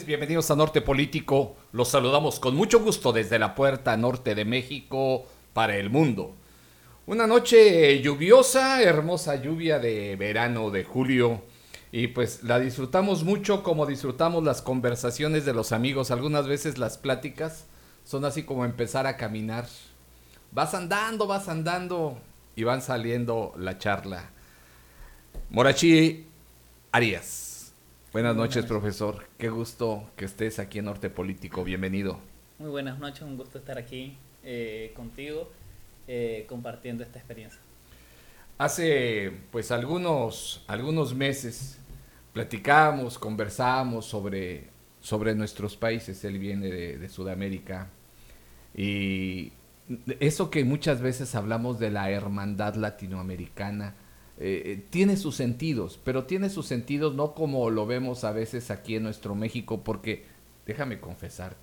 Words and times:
bienvenidos 0.00 0.50
a 0.50 0.56
Norte 0.56 0.80
Político. 0.80 1.54
Los 1.72 1.88
saludamos 1.88 2.40
con 2.40 2.56
mucho 2.56 2.80
gusto 2.80 3.12
desde 3.12 3.38
la 3.38 3.54
puerta 3.54 3.94
norte 3.98 4.34
de 4.34 4.46
México 4.46 5.26
para 5.52 5.76
el 5.76 5.90
mundo. 5.90 6.34
Una 7.04 7.26
noche 7.26 8.00
lluviosa, 8.00 8.82
hermosa 8.82 9.36
lluvia 9.36 9.78
de 9.78 10.16
verano 10.16 10.70
de 10.70 10.84
julio. 10.84 11.42
Y 11.92 12.08
pues 12.08 12.42
la 12.42 12.58
disfrutamos 12.58 13.22
mucho 13.22 13.62
como 13.62 13.84
disfrutamos 13.84 14.42
las 14.42 14.62
conversaciones 14.62 15.44
de 15.44 15.52
los 15.52 15.72
amigos. 15.72 16.10
Algunas 16.10 16.46
veces 16.46 16.78
las 16.78 16.96
pláticas 16.96 17.66
son 18.02 18.24
así 18.24 18.44
como 18.44 18.64
empezar 18.64 19.06
a 19.06 19.18
caminar. 19.18 19.66
Vas 20.52 20.72
andando, 20.72 21.26
vas 21.26 21.48
andando 21.48 22.18
y 22.56 22.64
van 22.64 22.80
saliendo 22.80 23.52
la 23.58 23.76
charla. 23.76 24.30
Morachi 25.50 26.24
Arias. 26.92 27.51
Buenas 28.12 28.36
noches, 28.36 28.66
profesor. 28.66 29.24
Qué 29.38 29.48
gusto 29.48 30.10
que 30.16 30.26
estés 30.26 30.58
aquí 30.58 30.80
en 30.80 30.84
Norte 30.84 31.08
Político. 31.08 31.64
Bienvenido. 31.64 32.18
Muy 32.58 32.68
buenas 32.68 32.98
noches, 32.98 33.22
un 33.22 33.38
gusto 33.38 33.56
estar 33.56 33.78
aquí 33.78 34.18
eh, 34.44 34.92
contigo 34.94 35.50
eh, 36.06 36.44
compartiendo 36.46 37.02
esta 37.02 37.18
experiencia. 37.18 37.58
Hace 38.58 39.32
pues 39.50 39.70
algunos, 39.70 40.62
algunos 40.66 41.14
meses 41.14 41.78
platicábamos, 42.34 43.18
conversábamos 43.18 44.04
sobre, 44.04 44.68
sobre 45.00 45.34
nuestros 45.34 45.78
países. 45.78 46.22
Él 46.26 46.38
viene 46.38 46.68
de, 46.68 46.98
de 46.98 47.08
Sudamérica 47.08 47.88
y 48.76 49.52
eso 50.20 50.50
que 50.50 50.64
muchas 50.64 51.00
veces 51.00 51.34
hablamos 51.34 51.78
de 51.78 51.90
la 51.90 52.10
hermandad 52.10 52.74
latinoamericana 52.74 53.94
eh, 54.38 54.62
eh, 54.64 54.84
tiene 54.90 55.16
sus 55.16 55.36
sentidos, 55.36 56.00
pero 56.02 56.24
tiene 56.24 56.48
sus 56.48 56.66
sentidos 56.66 57.14
no 57.14 57.34
como 57.34 57.68
lo 57.70 57.86
vemos 57.86 58.24
a 58.24 58.32
veces 58.32 58.70
aquí 58.70 58.96
en 58.96 59.02
nuestro 59.02 59.34
México, 59.34 59.82
porque 59.84 60.24
déjame 60.66 61.00
confesarte, 61.00 61.56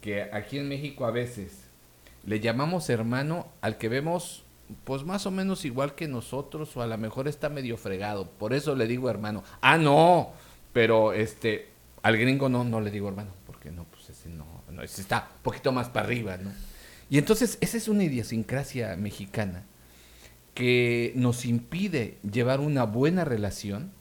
que 0.00 0.22
aquí 0.22 0.58
en 0.58 0.68
México 0.68 1.04
a 1.04 1.10
veces 1.10 1.64
le 2.24 2.40
llamamos 2.40 2.88
hermano 2.90 3.48
al 3.60 3.76
que 3.76 3.88
vemos 3.88 4.44
pues 4.84 5.04
más 5.04 5.26
o 5.26 5.30
menos 5.30 5.64
igual 5.64 5.94
que 5.94 6.08
nosotros 6.08 6.74
o 6.76 6.82
a 6.82 6.86
lo 6.86 6.96
mejor 6.96 7.28
está 7.28 7.48
medio 7.48 7.76
fregado, 7.76 8.30
por 8.30 8.54
eso 8.54 8.74
le 8.74 8.86
digo 8.86 9.10
hermano. 9.10 9.42
Ah, 9.60 9.76
no, 9.76 10.32
pero 10.72 11.12
este 11.12 11.68
al 12.02 12.16
gringo 12.16 12.48
no 12.48 12.64
no 12.64 12.80
le 12.80 12.90
digo 12.90 13.08
hermano, 13.08 13.32
porque 13.46 13.70
no 13.70 13.84
pues 13.84 14.08
ese 14.10 14.28
no, 14.28 14.46
no 14.70 14.82
ese 14.82 15.02
está 15.02 15.28
un 15.36 15.42
poquito 15.42 15.72
más 15.72 15.88
para 15.88 16.06
arriba, 16.06 16.36
¿no? 16.36 16.52
Y 17.10 17.18
entonces 17.18 17.58
esa 17.60 17.76
es 17.76 17.88
una 17.88 18.04
idiosincrasia 18.04 18.96
mexicana 18.96 19.64
que 20.54 21.12
nos 21.16 21.44
impide 21.44 22.18
llevar 22.22 22.60
una 22.60 22.84
buena 22.84 23.24
relación 23.24 23.92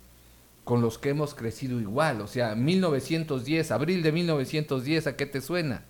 con 0.64 0.82
los 0.82 0.98
que 0.98 1.10
hemos 1.10 1.34
crecido 1.34 1.82
igual. 1.82 2.22
O 2.22 2.28
sea, 2.28 2.56
1910, 2.56 3.72
abril 3.72 4.04
de 4.04 4.12
1910, 4.12 5.08
¿a 5.08 5.18
qué 5.18 5.26
te 5.26 5.42
suena? 5.42 5.84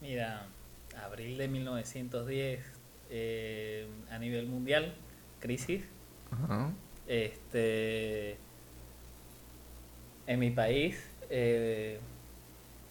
Mira, 0.00 0.46
abril 1.02 1.38
de 1.38 1.48
1910, 1.48 2.60
eh, 3.10 3.86
a 4.10 4.18
nivel 4.18 4.46
mundial, 4.46 4.94
crisis. 5.40 5.84
Este, 7.06 8.36
en 10.26 10.40
mi 10.40 10.50
país, 10.50 11.08
eh, 11.30 12.00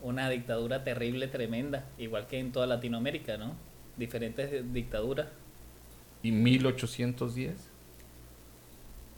una 0.01 0.29
dictadura 0.29 0.83
terrible, 0.83 1.27
tremenda, 1.27 1.85
igual 1.97 2.27
que 2.27 2.39
en 2.39 2.51
toda 2.51 2.65
Latinoamérica, 2.65 3.37
¿no? 3.37 3.55
Diferentes 3.97 4.73
dictaduras 4.73 5.27
¿Y 6.25 6.31
1810? 6.31 7.53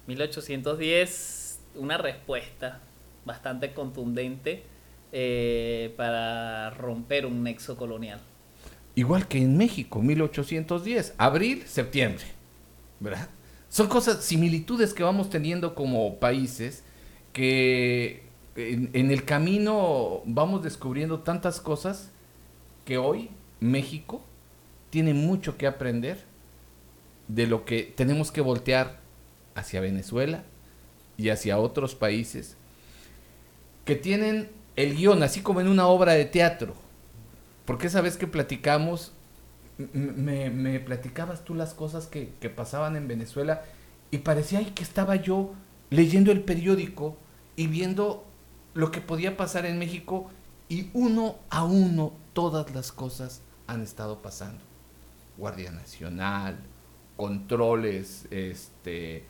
1810, 0.08 1.59
una 1.75 1.98
respuesta 1.98 2.82
bastante 3.23 3.73
contundente 3.73 4.64
eh, 5.14 5.93
para 5.95 6.70
romper 6.71 7.26
un 7.26 7.43
nexo 7.43 7.77
colonial. 7.77 8.20
Igual 8.93 9.26
que 9.30 9.37
en 9.37 9.55
México, 9.55 10.02
1810, 10.02 11.14
abril, 11.17 11.64
septiembre, 11.65 12.26
¿verdad? 12.99 13.30
Son 13.70 13.87
cosas, 13.87 14.26
similitudes 14.26 14.93
que 14.93 15.03
vamos 15.03 15.30
teniendo 15.30 15.76
como 15.76 16.20
países 16.20 16.83
que 17.32 18.23
en, 18.58 18.89
en 18.92 19.11
el 19.11 19.23
camino 19.23 20.23
vamos 20.26 20.61
descubriendo 20.61 21.20
tantas 21.20 21.61
cosas 21.61 22.11
que 22.83 22.98
hoy 22.98 23.30
México 23.61 24.21
tiene 24.89 25.14
mucho 25.14 25.55
que 25.55 25.67
aprender 25.67 26.27
de 27.27 27.48
lo 27.48 27.65
que 27.65 27.83
tenemos 27.95 28.32
que 28.32 28.42
voltear 28.42 28.99
hacia 29.55 29.82
Venezuela 29.82 30.43
y 31.17 31.30
hacia 31.30 31.58
otros 31.58 31.95
países 31.95 32.58
que 33.86 33.95
tienen 33.95 34.49
el 34.76 34.95
guion, 34.95 35.23
así 35.23 35.42
como 35.42 35.61
en 35.61 35.67
una 35.67 35.88
obra 35.88 36.14
de 36.14 36.26
teatro. 36.26 36.76
Porque 37.65 37.88
esa 37.88 38.02
vez 38.02 38.17
que 38.17 38.27
platicamos, 38.27 39.14
me, 39.77 40.80
platicabas 40.80 41.43
tú 41.43 41.55
las 41.55 41.73
cosas 41.73 42.05
que, 42.05 42.33
que, 42.39 42.49
pasaban 42.49 42.95
en 42.95 43.08
Venezuela 43.08 43.64
y 44.11 44.20
parecía 44.20 44.64
que 44.73 44.83
estaba 44.83 45.15
yo 45.15 45.54
leyendo 45.89 46.32
el 46.32 46.42
periódico 46.42 47.17
y 47.55 47.67
viendo 47.67 48.26
lo 48.73 48.92
que 48.92 49.02
podía 49.02 49.38
pasar 49.38 49.65
en 49.65 49.80
México 49.80 50.30
y 50.70 50.89
uno 50.94 51.38
a 51.49 51.64
uno 51.64 52.14
todas 52.33 52.73
las 52.76 52.92
cosas 52.92 53.42
han 53.67 53.82
estado 53.82 54.21
pasando. 54.21 54.64
Guardia 55.38 55.71
Nacional, 55.71 56.59
controles 57.17 58.28
este, 58.32 59.26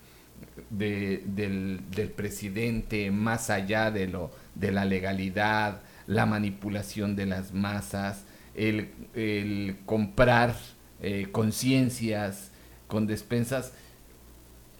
del, 0.70 1.82
presidente 2.16 3.10
más 3.10 3.50
allá 3.50 3.90
de, 3.90 4.08
lo, 4.08 4.30
de 4.54 4.72
la 4.72 4.86
legalidad, 4.86 5.82
la 6.06 6.26
manipulación 6.26 7.16
de 7.16 7.26
las 7.26 7.54
masas, 7.54 8.26
el, 8.56 9.78
comprar 9.86 10.56
eh, 11.02 11.28
conciencias 11.32 12.52
con 12.88 13.08
despensas. 13.08 13.74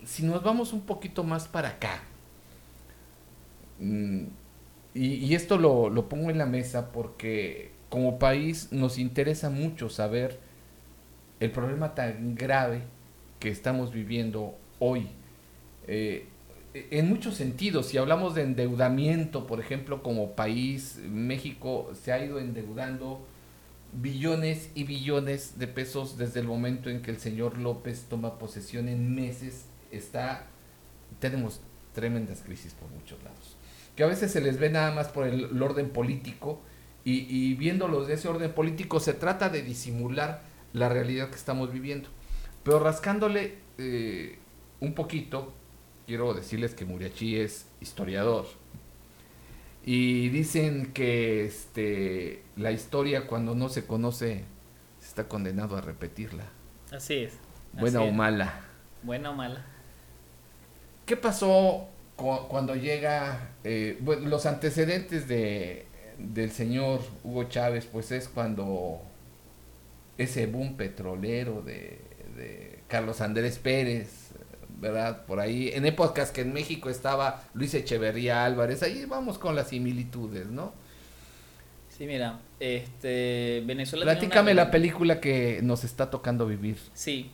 Si 0.06 0.24
nos 0.24 0.44
vamos 0.44 0.74
un 0.74 0.82
poquito 0.82 1.24
más 1.24 1.48
para 1.48 1.70
acá, 1.70 2.02
mm, 3.80 4.24
y, 4.94 5.34
esto 5.36 5.58
lo, 5.58 5.90
lo 5.90 6.10
pongo 6.10 6.30
en 6.30 6.38
la 6.38 6.46
mesa 6.46 6.92
porque 6.92 7.72
como 7.90 8.20
país 8.20 8.70
nos 8.72 8.98
interesa 8.98 9.50
mucho 9.50 9.90
saber 9.90 10.40
el 11.40 11.52
problema 11.52 11.94
tan 11.94 12.36
grave 12.36 12.82
que 13.40 13.50
estamos 13.50 13.92
viviendo 13.92 14.56
hoy. 14.80 15.08
Eh, 15.88 16.28
en 16.74 17.10
muchos 17.10 17.36
sentidos, 17.36 17.88
si 17.88 17.98
hablamos 17.98 18.36
de 18.36 18.44
endeudamiento, 18.44 19.48
por 19.48 19.60
ejemplo, 19.60 20.04
como 20.04 20.36
país, 20.36 21.00
México 21.10 21.92
se 21.94 22.12
ha 22.12 22.24
ido 22.24 22.40
endeudando 22.40 23.26
billones 23.94 24.70
y 24.76 24.84
billones 24.84 25.58
de 25.58 25.68
pesos 25.68 26.18
desde 26.18 26.42
el 26.42 26.48
momento 26.48 26.90
en 26.90 27.02
que 27.02 27.12
el 27.12 27.20
señor 27.20 27.58
López 27.58 28.06
toma 28.10 28.38
posesión 28.38 28.90
en 28.90 29.16
meses. 29.16 29.66
Está, 29.92 30.48
tenemos 31.20 31.62
tremendas 31.94 32.42
crisis 32.42 32.74
por 32.74 32.90
muchos 32.90 33.24
lados, 33.24 33.56
que 33.96 34.04
a 34.04 34.08
veces 34.08 34.32
se 34.32 34.42
les 34.42 34.60
ve 34.60 34.70
nada 34.70 34.92
más 34.92 35.08
por 35.08 35.26
el, 35.26 35.62
orden 35.62 35.90
político 35.90 36.62
y, 37.04 37.26
y 37.34 37.56
viéndolos 37.56 38.08
de 38.08 38.16
ese 38.16 38.28
orden 38.28 38.52
político 38.52 39.00
se 39.00 39.14
trata 39.14 39.50
de 39.50 39.64
disimular 39.64 40.44
la 40.74 40.90
realidad 40.90 41.30
que 41.30 41.38
estamos 41.38 41.72
viviendo. 41.72 42.10
Pero 42.68 42.80
rascándole 42.80 43.54
eh, 43.78 44.40
un 44.82 44.94
poquito, 44.94 45.54
quiero 46.06 46.34
decirles 46.34 46.74
que 46.74 46.84
Muriachi 46.84 47.38
es 47.38 47.66
historiador. 47.80 48.46
Y 49.86 50.28
dicen 50.28 50.92
que 50.92 51.46
este, 51.46 52.44
la 52.58 52.74
historia 52.74 53.26
cuando 53.26 53.56
no 53.56 53.70
se 53.70 53.86
conoce 53.86 54.44
está 55.02 55.30
condenado 55.30 55.78
a 55.78 55.82
repetirla. 55.82 56.44
Así 56.92 57.14
es. 57.20 57.36
Buena 57.72 58.02
o 58.02 58.12
mala. 58.12 58.60
Buena 59.02 59.30
o 59.30 59.34
mala. 59.34 59.66
¿Qué 61.06 61.16
pasó 61.16 61.88
cuando 62.18 62.76
llega 62.76 63.52
eh, 63.64 63.98
los 64.26 64.46
antecedentes 64.46 65.30
de, 65.30 65.86
del 66.18 66.52
señor 66.52 67.00
Hugo 67.24 67.46
Chávez? 67.46 67.86
Pues 67.86 68.12
es 68.12 68.28
cuando 68.28 69.04
ese 70.18 70.48
boom 70.48 70.76
petrolero 70.76 71.62
de 71.62 72.07
de 72.38 72.80
Carlos 72.88 73.20
Andrés 73.20 73.58
Pérez, 73.58 74.32
¿verdad? 74.80 75.26
Por 75.26 75.40
ahí, 75.40 75.70
en 75.74 75.86
épocas 75.86 76.32
que 76.32 76.42
en 76.42 76.54
México 76.54 76.90
estaba 76.90 77.44
Luis 77.54 77.74
Echeverría 77.74 78.46
Álvarez, 78.46 78.84
ahí 78.84 79.06
vamos 79.06 79.38
con 79.38 79.56
las 79.56 79.70
similitudes, 79.70 80.48
¿no? 80.48 80.74
Sí, 81.90 82.06
mira, 82.06 82.40
este, 82.60 83.64
Venezuela... 83.66 84.06
Platícame 84.06 84.54
la 84.54 84.70
película 84.70 85.20
que 85.20 85.60
nos 85.64 85.84
está 85.84 86.12
tocando 86.12 86.46
vivir. 86.46 86.78
Sí, 86.94 87.32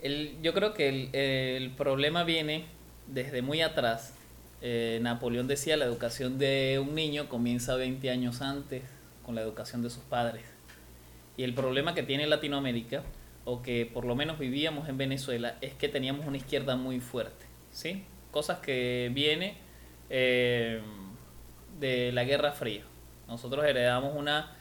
el, 0.00 0.36
yo 0.40 0.54
creo 0.54 0.72
que 0.72 0.88
el, 0.88 1.14
el 1.14 1.70
problema 1.72 2.22
viene 2.22 2.66
desde 3.08 3.42
muy 3.42 3.60
atrás. 3.60 4.14
Eh, 4.60 4.98
Napoleón 5.02 5.48
decía, 5.48 5.76
la 5.76 5.84
educación 5.84 6.38
de 6.38 6.80
un 6.80 6.94
niño 6.94 7.28
comienza 7.28 7.74
20 7.74 8.08
años 8.10 8.40
antes 8.40 8.82
con 9.24 9.34
la 9.34 9.42
educación 9.42 9.82
de 9.82 9.90
sus 9.90 10.04
padres. 10.04 10.44
Y 11.36 11.42
el 11.42 11.54
problema 11.54 11.94
que 11.94 12.02
tiene 12.02 12.26
Latinoamérica 12.26 13.02
o 13.50 13.62
que 13.62 13.86
por 13.86 14.04
lo 14.04 14.14
menos 14.14 14.38
vivíamos 14.38 14.90
en 14.90 14.98
Venezuela, 14.98 15.56
es 15.62 15.72
que 15.72 15.88
teníamos 15.88 16.26
una 16.26 16.36
izquierda 16.36 16.76
muy 16.76 17.00
fuerte, 17.00 17.46
¿sí? 17.70 18.04
Cosas 18.30 18.58
que 18.58 19.10
viene 19.14 19.56
eh, 20.10 20.82
de 21.80 22.12
la 22.12 22.24
Guerra 22.24 22.52
Fría. 22.52 22.82
Nosotros 23.26 23.64
heredamos 23.64 24.14
una, 24.14 24.54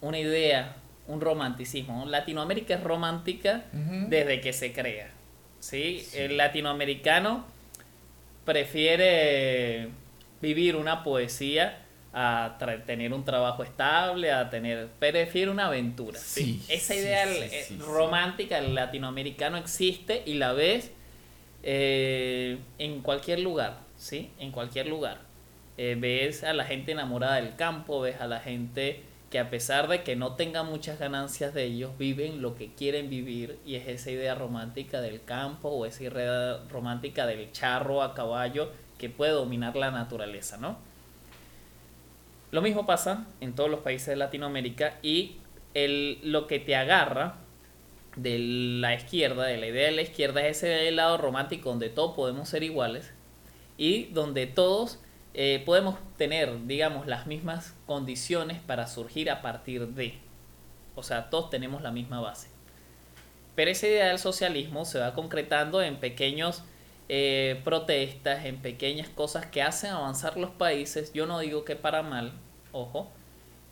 una 0.00 0.18
idea, 0.18 0.76
un 1.06 1.20
romanticismo. 1.20 2.06
Latinoamérica 2.06 2.76
es 2.76 2.82
romántica 2.82 3.64
desde 4.08 4.40
que 4.40 4.54
se 4.54 4.72
crea. 4.72 5.10
¿sí? 5.60 6.06
El 6.14 6.38
latinoamericano 6.38 7.44
prefiere 8.46 9.90
vivir 10.40 10.76
una 10.76 11.02
poesía 11.02 11.83
a 12.14 12.56
tener 12.86 13.12
un 13.12 13.24
trabajo 13.24 13.64
estable, 13.64 14.30
a 14.30 14.48
tener, 14.48 14.88
prefiere 15.00 15.50
una 15.50 15.66
aventura. 15.66 16.18
¿sí? 16.18 16.62
Esa 16.68 16.94
idea 16.94 17.26
romántica 17.80 18.60
del 18.60 18.74
latinoamericano 18.74 19.56
existe 19.56 20.22
y 20.24 20.34
la 20.34 20.52
ves 20.52 20.92
eh, 21.64 22.58
en 22.78 23.00
cualquier 23.00 23.40
lugar, 23.40 23.80
¿sí? 23.98 24.30
En 24.38 24.52
cualquier 24.52 24.86
lugar. 24.86 25.22
Eh, 25.76 25.96
ves 25.98 26.44
a 26.44 26.52
la 26.52 26.64
gente 26.64 26.92
enamorada 26.92 27.36
del 27.36 27.56
campo, 27.56 28.00
ves 28.00 28.20
a 28.20 28.28
la 28.28 28.38
gente 28.38 29.02
que 29.30 29.40
a 29.40 29.50
pesar 29.50 29.88
de 29.88 30.04
que 30.04 30.14
no 30.14 30.36
tenga 30.36 30.62
muchas 30.62 31.00
ganancias 31.00 31.52
de 31.52 31.64
ellos, 31.64 31.98
viven 31.98 32.40
lo 32.40 32.54
que 32.54 32.72
quieren 32.74 33.10
vivir 33.10 33.58
y 33.66 33.74
es 33.74 33.88
esa 33.88 34.12
idea 34.12 34.36
romántica 34.36 35.00
del 35.00 35.24
campo 35.24 35.70
o 35.70 35.86
esa 35.86 36.04
idea 36.04 36.60
romántica 36.70 37.26
del 37.26 37.50
charro 37.50 38.02
a 38.02 38.14
caballo 38.14 38.70
que 38.98 39.10
puede 39.10 39.32
dominar 39.32 39.74
la 39.74 39.90
naturaleza, 39.90 40.58
¿no? 40.58 40.78
Lo 42.54 42.62
mismo 42.62 42.86
pasa 42.86 43.26
en 43.40 43.56
todos 43.56 43.68
los 43.68 43.80
países 43.80 44.06
de 44.06 44.14
Latinoamérica 44.14 44.96
y 45.02 45.38
el, 45.74 46.20
lo 46.22 46.46
que 46.46 46.60
te 46.60 46.76
agarra 46.76 47.38
de 48.14 48.38
la 48.38 48.94
izquierda, 48.94 49.42
de 49.42 49.56
la 49.56 49.66
idea 49.66 49.86
de 49.86 49.90
la 49.90 50.02
izquierda, 50.02 50.46
es 50.46 50.58
ese 50.62 50.92
lado 50.92 51.18
romántico 51.18 51.70
donde 51.70 51.88
todos 51.88 52.14
podemos 52.14 52.48
ser 52.48 52.62
iguales 52.62 53.12
y 53.76 54.04
donde 54.04 54.46
todos 54.46 55.00
eh, 55.34 55.64
podemos 55.66 55.96
tener, 56.16 56.64
digamos, 56.68 57.08
las 57.08 57.26
mismas 57.26 57.74
condiciones 57.86 58.60
para 58.60 58.86
surgir 58.86 59.32
a 59.32 59.42
partir 59.42 59.88
de. 59.88 60.14
O 60.94 61.02
sea, 61.02 61.30
todos 61.30 61.50
tenemos 61.50 61.82
la 61.82 61.90
misma 61.90 62.20
base. 62.20 62.50
Pero 63.56 63.72
esa 63.72 63.88
idea 63.88 64.06
del 64.06 64.20
socialismo 64.20 64.84
se 64.84 65.00
va 65.00 65.12
concretando 65.12 65.82
en 65.82 65.96
pequeños 65.96 66.62
eh, 67.08 67.60
protestas, 67.64 68.44
en 68.44 68.58
pequeñas 68.58 69.08
cosas 69.08 69.44
que 69.44 69.60
hacen 69.60 69.90
avanzar 69.90 70.36
los 70.36 70.50
países. 70.50 71.12
Yo 71.12 71.26
no 71.26 71.40
digo 71.40 71.64
que 71.64 71.74
para 71.74 72.04
mal, 72.04 72.32
ojo. 72.74 73.10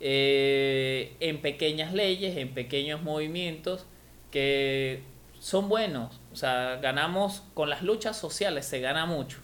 Eh, 0.01 1.15
en 1.21 1.43
pequeñas 1.43 1.93
leyes, 1.93 2.37
en 2.37 2.55
pequeños 2.55 3.03
movimientos 3.03 3.85
que 4.31 5.03
son 5.39 5.69
buenos. 5.69 6.21
O 6.33 6.37
sea, 6.37 6.77
ganamos 6.77 7.43
con 7.55 7.69
las 7.69 7.83
luchas 7.83 8.17
sociales, 8.17 8.65
se 8.65 8.81
gana 8.81 9.07
mucho. 9.07 9.39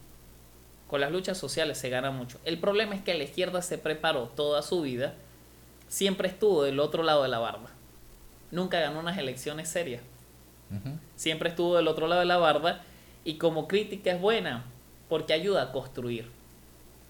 Con 0.89 1.01
las 1.01 1.13
luchas 1.13 1.37
sociales 1.37 1.77
se 1.77 1.91
gana 1.91 2.11
mucho. 2.11 2.41
El 2.45 2.59
problema 2.59 2.95
es 2.95 3.03
que 3.03 3.15
la 3.15 3.25
izquierda 3.25 3.63
se 3.63 3.79
preparó 3.79 4.29
toda 4.29 4.63
su 4.63 4.81
vida, 4.81 5.15
siempre 5.87 6.29
estuvo 6.29 6.63
del 6.63 6.81
otro 6.81 7.03
lado 7.03 7.23
de 7.23 7.29
la 7.29 7.39
barba. 7.39 7.71
Nunca 8.51 8.81
ganó 8.81 9.01
unas 9.01 9.19
elecciones 9.19 9.69
serias. 9.69 10.03
Siempre 11.17 11.49
estuvo 11.49 11.77
del 11.77 11.89
otro 11.89 12.07
lado 12.09 12.21
de 12.21 12.27
la 12.27 12.37
barba 12.37 12.83
y 13.25 13.35
como 13.35 13.69
crítica 13.69 14.13
es 14.13 14.21
buena 14.21 14.65
porque 15.09 15.33
ayuda 15.33 15.63
a 15.63 15.73
construir. 15.73 16.31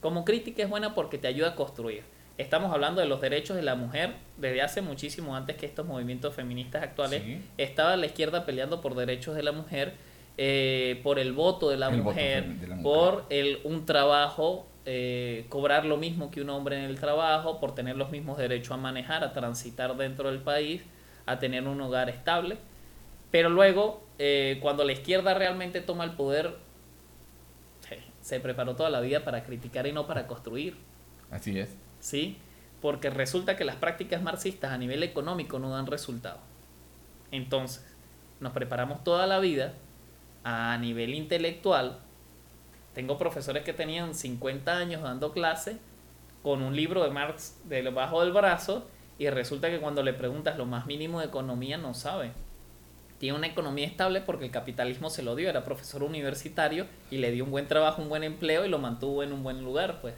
Como 0.00 0.24
crítica 0.24 0.62
es 0.62 0.68
buena 0.68 0.94
porque 0.94 1.18
te 1.18 1.28
ayuda 1.28 1.50
a 1.50 1.54
construir. 1.54 2.04
Estamos 2.38 2.72
hablando 2.72 3.00
de 3.00 3.08
los 3.08 3.20
derechos 3.20 3.56
de 3.56 3.62
la 3.62 3.74
mujer 3.74 4.14
desde 4.36 4.62
hace 4.62 4.80
muchísimo 4.80 5.34
antes 5.34 5.56
que 5.56 5.66
estos 5.66 5.84
movimientos 5.84 6.34
feministas 6.34 6.84
actuales. 6.84 7.22
Estaba 7.56 7.96
la 7.96 8.06
izquierda 8.06 8.46
peleando 8.46 8.80
por 8.80 8.94
derechos 8.94 9.34
de 9.34 9.42
la 9.42 9.50
mujer 9.50 9.94
eh, 10.40 11.00
por 11.02 11.18
el 11.18 11.32
voto 11.32 11.68
de 11.68 11.76
la, 11.76 11.90
mujer, 11.90 12.46
por 12.84 13.24
el, 13.28 13.58
un 13.64 13.86
trabajo, 13.86 14.68
eh, 14.86 15.46
cobrar 15.48 15.84
lo 15.84 15.96
mismo 15.96 16.30
que 16.30 16.40
un 16.40 16.50
hombre 16.50 16.78
en 16.78 16.84
el 16.84 17.00
trabajo, 17.00 17.58
por 17.58 17.74
tener 17.74 17.96
los 17.96 18.12
mismos 18.12 18.38
derechos 18.38 18.70
a 18.70 18.76
manejar, 18.76 19.24
a 19.24 19.32
transitar 19.32 19.96
dentro 19.96 20.30
del 20.30 20.38
país, 20.38 20.80
a 21.26 21.40
tener 21.40 21.66
un 21.66 21.80
hogar 21.80 22.08
estable. 22.08 22.56
Pero 23.32 23.50
luego, 23.50 24.06
eh, 24.20 24.60
cuando 24.62 24.84
la 24.84 24.92
izquierda 24.92 25.34
realmente 25.34 25.80
toma 25.80 26.04
el 26.04 26.12
poder, 26.12 26.54
se 28.20 28.38
preparó 28.38 28.76
toda 28.76 28.90
la 28.90 29.00
vida 29.00 29.24
para 29.24 29.42
criticar 29.42 29.88
y 29.88 29.92
no 29.92 30.06
para 30.06 30.28
construir. 30.28 30.76
Así 31.32 31.58
es. 31.58 31.76
¿Sí? 32.00 32.38
Porque 32.80 33.10
resulta 33.10 33.56
que 33.56 33.64
las 33.64 33.76
prácticas 33.76 34.22
marxistas 34.22 34.72
a 34.72 34.78
nivel 34.78 35.02
económico 35.02 35.58
no 35.58 35.70
dan 35.70 35.86
resultado. 35.86 36.38
Entonces, 37.30 37.84
nos 38.40 38.52
preparamos 38.52 39.02
toda 39.04 39.26
la 39.26 39.40
vida 39.40 39.74
a 40.44 40.76
nivel 40.78 41.14
intelectual, 41.14 41.98
tengo 42.98 43.16
profesores 43.16 43.62
que 43.62 43.72
tenían 43.72 44.12
50 44.12 44.76
años 44.76 45.02
dando 45.02 45.32
clase 45.32 45.78
con 46.42 46.62
un 46.62 46.74
libro 46.74 47.04
de 47.04 47.10
Marx 47.10 47.60
debajo 47.62 48.22
del 48.22 48.32
brazo 48.32 48.88
y 49.18 49.30
resulta 49.30 49.70
que 49.70 49.78
cuando 49.78 50.02
le 50.02 50.12
preguntas 50.12 50.58
lo 50.58 50.66
más 50.66 50.86
mínimo 50.86 51.20
de 51.20 51.26
economía 51.26 51.78
no 51.78 51.94
sabe. 51.94 52.32
Tiene 53.18 53.38
una 53.38 53.46
economía 53.46 53.86
estable 53.86 54.20
porque 54.20 54.46
el 54.46 54.50
capitalismo 54.50 55.10
se 55.10 55.22
lo 55.22 55.36
dio, 55.36 55.48
era 55.48 55.64
profesor 55.64 56.02
universitario 56.02 56.86
y 57.08 57.18
le 57.18 57.30
dio 57.30 57.44
un 57.44 57.52
buen 57.52 57.68
trabajo, 57.68 58.02
un 58.02 58.08
buen 58.08 58.24
empleo 58.24 58.64
y 58.64 58.68
lo 58.68 58.78
mantuvo 58.78 59.22
en 59.22 59.32
un 59.32 59.44
buen 59.44 59.62
lugar, 59.62 60.00
pues. 60.00 60.14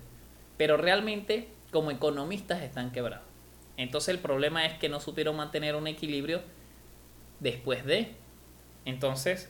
Pero 0.57 0.79
realmente 0.79 1.49
como 1.71 1.91
economistas 1.91 2.63
están 2.63 2.93
quebrados. 2.93 3.27
Entonces 3.77 4.11
el 4.15 4.21
problema 4.21 4.67
es 4.67 4.79
que 4.79 4.89
no 4.89 5.01
supieron 5.01 5.37
mantener 5.37 5.75
un 5.75 5.87
equilibrio 5.87 6.43
después 7.41 7.85
de. 7.85 8.13
Entonces, 8.85 9.49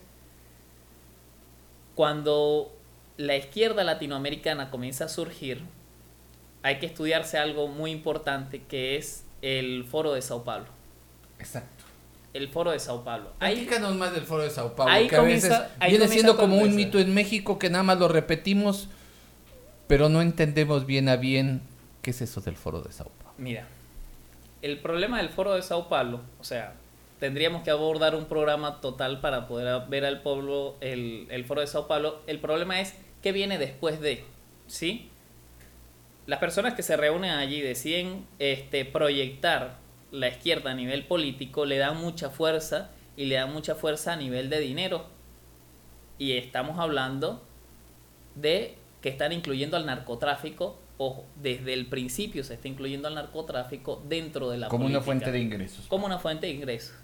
cuando 1.94 2.72
la 3.17 3.37
izquierda 3.37 3.84
latinoamericana 3.84 4.70
comienza 4.70 5.06
a 5.06 5.08
surgir, 5.08 5.62
hay 6.62 6.78
que 6.78 6.87
estudiarse 6.87 7.38
algo 7.38 7.69
muy 7.69 7.90
importante 7.90 8.62
que 8.62 8.96
es 8.96 9.25
el 9.43 9.84
Foro 9.84 10.12
de 10.12 10.23
Sao 10.23 10.44
Paulo. 10.44 10.66
Exacto. 11.38 11.84
El 12.32 12.49
Foro 12.49 12.70
de 12.70 12.78
Sao 12.78 13.02
Paulo. 13.02 13.32
Platícanos 13.38 13.96
más 13.96 14.14
del 14.14 14.23
Foro 14.23 14.44
de 14.44 14.50
Sao 14.50 14.76
Paulo, 14.76 15.08
que 15.08 15.16
a 15.16 15.23
veces 15.23 15.52
viene 15.88 16.06
siendo 16.06 16.37
como 16.37 16.58
un 16.58 16.76
mito 16.76 16.99
en 16.99 17.12
México 17.12 17.58
que 17.58 17.70
nada 17.70 17.82
más 17.82 17.99
lo 17.99 18.06
repetimos, 18.06 18.88
pero 19.88 20.08
no 20.08 20.23
entendemos 20.23 20.87
bien 20.87 21.08
a 21.08 21.16
bien 21.16 21.62
qué 22.02 22.11
es 22.11 22.20
eso 22.23 22.41
del 22.41 22.56
Foro 22.56 22.82
de 22.82 22.93
Sao 22.93 23.08
Paulo. 23.08 23.35
Mira, 23.38 23.67
el 24.62 24.79
problema 24.79 25.19
del 25.19 25.29
Foro 25.29 25.55
de 25.55 25.62
Sao 25.62 25.88
Paulo, 25.88 26.20
o 26.38 26.44
sea, 26.44 26.75
tendríamos 27.19 27.62
que 27.62 27.70
abordar 27.70 28.14
un 28.14 28.25
programa 28.25 28.80
total 28.80 29.21
para 29.21 29.47
poder 29.47 29.88
ver 29.88 30.04
al 30.04 30.23
pueblo, 30.23 30.76
el, 30.80 31.26
el 31.30 31.45
foro 31.45 31.61
de 31.61 31.66
Sao 31.66 31.87
Paulo. 31.87 32.23
El 32.26 32.40
problema 32.40 32.80
es 32.80 32.95
qué 33.23 33.33
viene 33.33 33.59
después 33.59 34.00
de, 34.00 34.25
¿sí? 34.66 35.11
Las 36.26 36.38
personas 36.38 36.75
que 36.75 36.83
se 36.83 36.97
reúnen 36.97 37.30
allí 37.30 37.61
deciden 37.61 38.26
este, 38.38 38.85
proyectar 38.85 39.78
la 40.12 40.28
izquierda 40.28 40.71
a 40.71 40.75
nivel 40.75 41.07
político, 41.07 41.64
le 41.66 41.78
dan 41.78 41.97
mucha 41.97 42.30
fuerza 42.30 42.90
y 43.16 43.26
le 43.26 43.37
dan 43.37 43.52
mucha 43.52 43.75
fuerza 43.75 44.14
a 44.14 44.16
nivel 44.16 44.50
de 44.50 44.61
dinero. 44.61 45.07
Y 46.19 46.33
estamos 46.33 46.78
hablando 46.78 47.42
de 48.35 48.76
que 49.02 49.09
están 49.09 49.33
incluyendo 49.33 49.76
al 49.76 49.87
narcotráfico, 49.87 50.78
ojo, 51.02 51.25
desde 51.37 51.73
el 51.73 51.87
principio 51.87 52.45
se 52.45 52.52
está 52.54 52.69
incluyendo 52.69 53.09
al 53.09 53.14
narcotráfico 53.14 54.02
dentro 54.07 54.50
de 54.50 54.59
la 54.59 54.69
Como 54.69 54.85
una 54.85 55.00
fuente 55.00 55.33
de 55.33 55.40
ingresos. 55.40 55.87
Como 55.87 56.04
una 56.04 56.19
fuente 56.19 56.47
de 56.47 56.52
ingresos. 56.52 56.95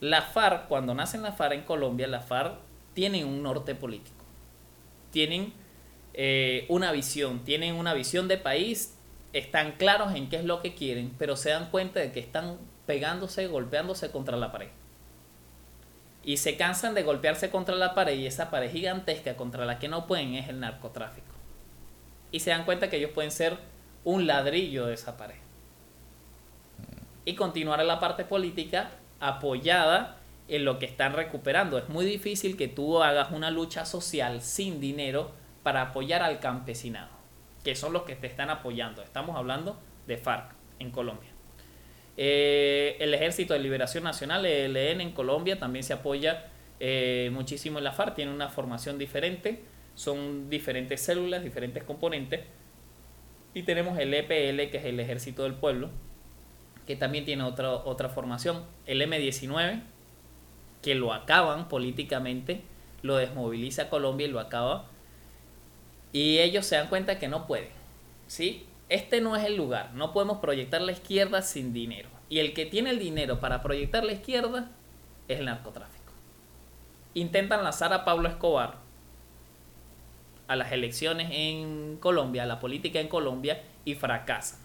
La 0.00 0.22
FARC, 0.22 0.66
cuando 0.66 0.92
nace 0.92 1.18
la 1.18 1.30
FARC 1.30 1.54
en 1.54 1.62
Colombia, 1.62 2.08
la 2.08 2.20
FARC 2.20 2.56
tiene 2.94 3.24
un 3.24 3.40
norte 3.40 3.76
político. 3.76 4.24
Tienen 5.12 5.52
eh, 6.14 6.66
una 6.68 6.90
visión, 6.90 7.44
tienen 7.44 7.76
una 7.76 7.94
visión 7.94 8.26
de 8.26 8.38
país, 8.38 8.98
están 9.32 9.76
claros 9.76 10.16
en 10.16 10.28
qué 10.28 10.38
es 10.38 10.44
lo 10.44 10.60
que 10.60 10.74
quieren, 10.74 11.14
pero 11.16 11.36
se 11.36 11.50
dan 11.50 11.70
cuenta 11.70 12.00
de 12.00 12.10
que 12.10 12.18
están 12.18 12.58
pegándose, 12.86 13.46
golpeándose 13.46 14.10
contra 14.10 14.36
la 14.36 14.50
pared. 14.50 14.70
Y 16.24 16.38
se 16.38 16.56
cansan 16.56 16.94
de 16.94 17.04
golpearse 17.04 17.50
contra 17.50 17.76
la 17.76 17.94
pared 17.94 18.18
y 18.18 18.26
esa 18.26 18.50
pared 18.50 18.72
gigantesca 18.72 19.36
contra 19.36 19.64
la 19.64 19.78
que 19.78 19.86
no 19.86 20.08
pueden 20.08 20.34
es 20.34 20.48
el 20.48 20.58
narcotráfico. 20.58 21.31
Y 22.32 22.40
se 22.40 22.50
dan 22.50 22.64
cuenta 22.64 22.90
que 22.90 22.96
ellos 22.96 23.12
pueden 23.12 23.30
ser 23.30 23.58
un 24.02 24.26
ladrillo 24.26 24.86
de 24.86 24.94
esa 24.94 25.16
pared. 25.16 25.36
Y 27.24 27.36
continuar 27.36 27.80
en 27.80 27.86
la 27.86 28.00
parte 28.00 28.24
política 28.24 28.90
apoyada 29.20 30.18
en 30.48 30.64
lo 30.64 30.78
que 30.78 30.86
están 30.86 31.12
recuperando. 31.12 31.78
Es 31.78 31.88
muy 31.88 32.04
difícil 32.04 32.56
que 32.56 32.68
tú 32.68 33.02
hagas 33.02 33.30
una 33.30 33.50
lucha 33.50 33.84
social 33.84 34.42
sin 34.42 34.80
dinero 34.80 35.30
para 35.62 35.82
apoyar 35.82 36.22
al 36.22 36.40
campesinado, 36.40 37.10
que 37.62 37.76
son 37.76 37.92
los 37.92 38.02
que 38.02 38.16
te 38.16 38.26
están 38.26 38.50
apoyando. 38.50 39.02
Estamos 39.02 39.36
hablando 39.36 39.78
de 40.06 40.16
FARC 40.16 40.52
en 40.80 40.90
Colombia. 40.90 41.30
Eh, 42.16 42.96
el 43.00 43.14
Ejército 43.14 43.54
de 43.54 43.60
Liberación 43.60 44.04
Nacional, 44.04 44.44
el 44.44 44.76
ELN 44.76 45.00
en 45.00 45.12
Colombia, 45.12 45.58
también 45.58 45.84
se 45.84 45.92
apoya 45.92 46.46
eh, 46.80 47.30
muchísimo 47.32 47.78
en 47.78 47.84
la 47.84 47.92
FARC, 47.92 48.14
tiene 48.14 48.32
una 48.32 48.48
formación 48.48 48.98
diferente, 48.98 49.62
son 49.94 50.48
diferentes 50.50 51.00
células, 51.00 51.44
diferentes 51.44 51.82
componentes. 51.84 52.40
Y 53.54 53.62
tenemos 53.64 53.98
el 53.98 54.14
EPL, 54.14 54.70
que 54.70 54.78
es 54.78 54.84
el 54.84 54.98
Ejército 55.00 55.42
del 55.42 55.54
Pueblo, 55.54 55.90
que 56.86 56.96
también 56.96 57.24
tiene 57.24 57.42
otra, 57.42 57.70
otra 57.72 58.08
formación. 58.08 58.64
El 58.86 59.02
M19, 59.02 59.82
que 60.80 60.94
lo 60.94 61.12
acaban 61.12 61.68
políticamente, 61.68 62.62
lo 63.02 63.16
desmoviliza 63.16 63.90
Colombia 63.90 64.26
y 64.26 64.30
lo 64.30 64.40
acaba. 64.40 64.86
Y 66.12 66.38
ellos 66.38 66.66
se 66.66 66.76
dan 66.76 66.88
cuenta 66.88 67.18
que 67.18 67.28
no 67.28 67.46
pueden. 67.46 67.82
¿sí? 68.26 68.66
este 68.92 69.22
no 69.22 69.36
es 69.36 69.44
el 69.44 69.56
lugar, 69.56 69.94
no 69.94 70.12
podemos 70.12 70.38
proyectar 70.38 70.82
la 70.82 70.92
izquierda 70.92 71.40
sin 71.40 71.72
dinero. 71.72 72.10
Y 72.28 72.40
el 72.40 72.52
que 72.52 72.66
tiene 72.66 72.90
el 72.90 72.98
dinero 72.98 73.40
para 73.40 73.62
proyectar 73.62 74.04
la 74.04 74.12
izquierda 74.12 74.70
es 75.28 75.38
el 75.38 75.46
narcotráfico. 75.46 76.12
Intentan 77.14 77.62
lanzar 77.62 77.94
a 77.94 78.04
Pablo 78.04 78.28
Escobar 78.28 78.81
a 80.52 80.56
las 80.56 80.72
elecciones 80.72 81.30
en 81.32 81.96
Colombia, 81.98 82.42
a 82.42 82.46
la 82.46 82.60
política 82.60 83.00
en 83.00 83.08
Colombia, 83.08 83.62
y 83.84 83.94
fracasan. 83.94 84.60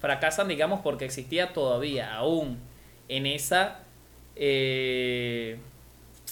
Fracasan, 0.00 0.48
digamos, 0.48 0.80
porque 0.80 1.04
existía 1.04 1.52
todavía 1.52 2.14
aún 2.14 2.58
en 3.08 3.26
esa 3.26 3.80
eh, 4.34 5.58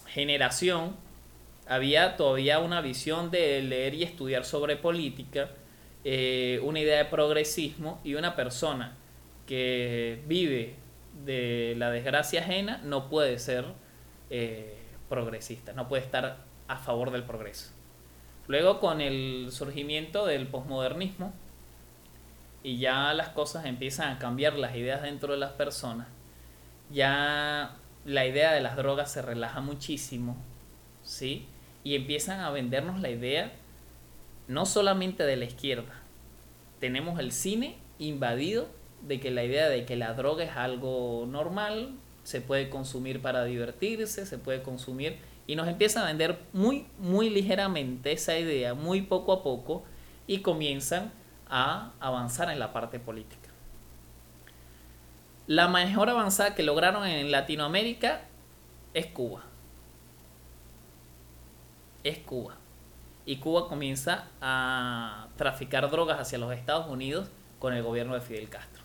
generación, 0.09 0.97
había 1.67 2.17
todavía 2.17 2.59
una 2.59 2.81
visión 2.81 3.31
de 3.31 3.63
leer 3.63 3.95
y 3.95 4.03
estudiar 4.03 4.45
sobre 4.45 4.77
política, 4.77 5.51
eh, 6.05 6.61
una 6.63 6.81
idea 6.81 6.99
de 6.99 7.05
progresismo 7.07 8.01
y 8.05 8.17
una 8.17 8.35
persona 8.35 8.97
que 9.47 10.21
vive 10.27 10.75
de 11.25 11.75
la 11.79 11.91
desgracia 11.91 12.41
ajena 12.41 12.81
no 12.85 13.09
puede 13.09 13.39
ser 13.39 13.67
eh, 14.31 14.77
progresista, 15.09 15.73
no 15.73 15.89
puede 15.89 16.03
estar 16.03 16.39
a 16.67 16.77
favor 16.77 17.13
del 17.13 17.23
progreso. 17.23 17.74
Luego 18.47 18.81
con 18.81 19.01
el 19.01 19.49
surgimiento 19.51 20.27
del 20.27 20.47
posmodernismo 20.47 21.33
y 22.63 22.79
ya 22.79 23.13
las 23.15 23.31
cosas 23.31 23.67
empiezan 23.67 24.11
a 24.11 24.19
cambiar 24.19 24.55
las 24.55 24.77
ideas 24.77 25.03
dentro 25.03 25.33
de 25.33 25.39
las 25.39 25.53
personas, 25.53 26.09
ya 26.91 27.77
la 28.05 28.27
idea 28.27 28.53
de 28.53 28.61
las 28.61 28.77
drogas 28.77 29.11
se 29.11 29.23
relaja 29.23 29.61
muchísimo, 29.61 30.37
¿sí? 31.03 31.47
Y 31.85 31.95
empiezan 31.95 32.41
a 32.41 32.51
vendernos 32.51 33.01
la 33.01 33.11
idea 33.11 33.53
no 34.49 34.67
solamente 34.67 35.25
de 35.25 35.37
la 35.37 35.45
izquierda. 35.47 36.03
Tenemos 36.81 37.19
el 37.19 37.33
cine 37.33 37.77
invadido 37.99 38.69
de 39.03 39.21
que 39.21 39.31
la 39.31 39.45
idea 39.45 39.69
de 39.69 39.85
que 39.85 39.97
la 39.97 40.15
droga 40.15 40.45
es 40.45 40.57
algo 40.57 41.27
normal, 41.29 41.95
se 42.25 42.41
puede 42.41 42.71
consumir 42.71 43.21
para 43.21 43.45
divertirse, 43.45 44.27
se 44.27 44.39
puede 44.39 44.63
consumir 44.63 45.19
y 45.47 45.57
nos 45.57 45.69
empieza 45.69 46.03
a 46.03 46.07
vender 46.07 46.39
muy, 46.53 46.87
muy 46.99 47.31
ligeramente 47.31 48.13
esa 48.13 48.39
idea, 48.39 48.75
muy 48.75 49.03
poco 49.03 49.33
a 49.33 49.43
poco, 49.43 49.85
y 50.27 50.39
comienzan 50.39 51.13
a 51.49 51.93
avanzar 52.01 52.51
en 52.51 52.59
la 52.59 52.73
parte 52.73 52.99
política. 52.99 53.51
La 55.47 55.69
mejor 55.69 56.09
avanzada 56.09 56.55
que 56.55 56.63
lograron 56.63 57.07
en 57.07 57.31
Latinoamérica 57.31 58.23
es 58.95 59.07
Cuba. 59.07 59.43
Es 62.03 62.19
Cuba. 62.19 62.57
Y 63.27 63.37
Cuba 63.37 63.69
comienza 63.69 64.29
a 64.41 65.29
traficar 65.37 65.91
drogas 65.91 66.19
hacia 66.19 66.39
los 66.39 66.53
Estados 66.53 66.91
Unidos 66.91 67.31
con 67.59 67.75
el 67.75 67.83
gobierno 67.83 68.15
de 68.15 68.23
Fidel 68.23 68.49
Castro. 68.49 68.83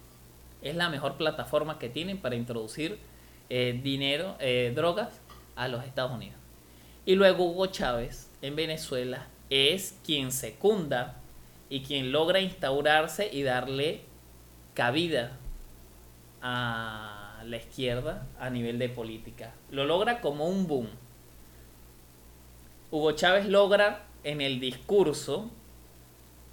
Es 0.61 0.75
la 0.75 0.89
mejor 0.89 1.15
plataforma 1.15 1.79
que 1.79 1.87
tienen 1.87 2.17
para 2.17 2.35
introducir 2.35 2.99
eh, 3.49 3.79
dinero, 3.81 4.35
eh, 4.39 4.73
drogas 4.75 5.21
a 5.55 5.69
los 5.69 5.85
Estados 5.85 6.11
Unidos. 6.11 6.39
Y 7.09 7.15
luego 7.15 7.45
Hugo 7.45 7.65
Chávez 7.65 8.29
en 8.43 8.55
Venezuela 8.55 9.25
es 9.49 9.97
quien 10.05 10.31
secunda 10.31 11.15
y 11.67 11.81
quien 11.81 12.11
logra 12.11 12.39
instaurarse 12.39 13.27
y 13.33 13.41
darle 13.41 14.01
cabida 14.75 15.35
a 16.43 17.41
la 17.47 17.57
izquierda 17.57 18.27
a 18.39 18.51
nivel 18.51 18.77
de 18.77 18.89
política. 18.89 19.55
Lo 19.71 19.85
logra 19.85 20.21
como 20.21 20.47
un 20.47 20.67
boom. 20.67 20.87
Hugo 22.91 23.13
Chávez 23.13 23.47
logra 23.47 24.05
en 24.23 24.39
el 24.39 24.59
discurso, 24.59 25.49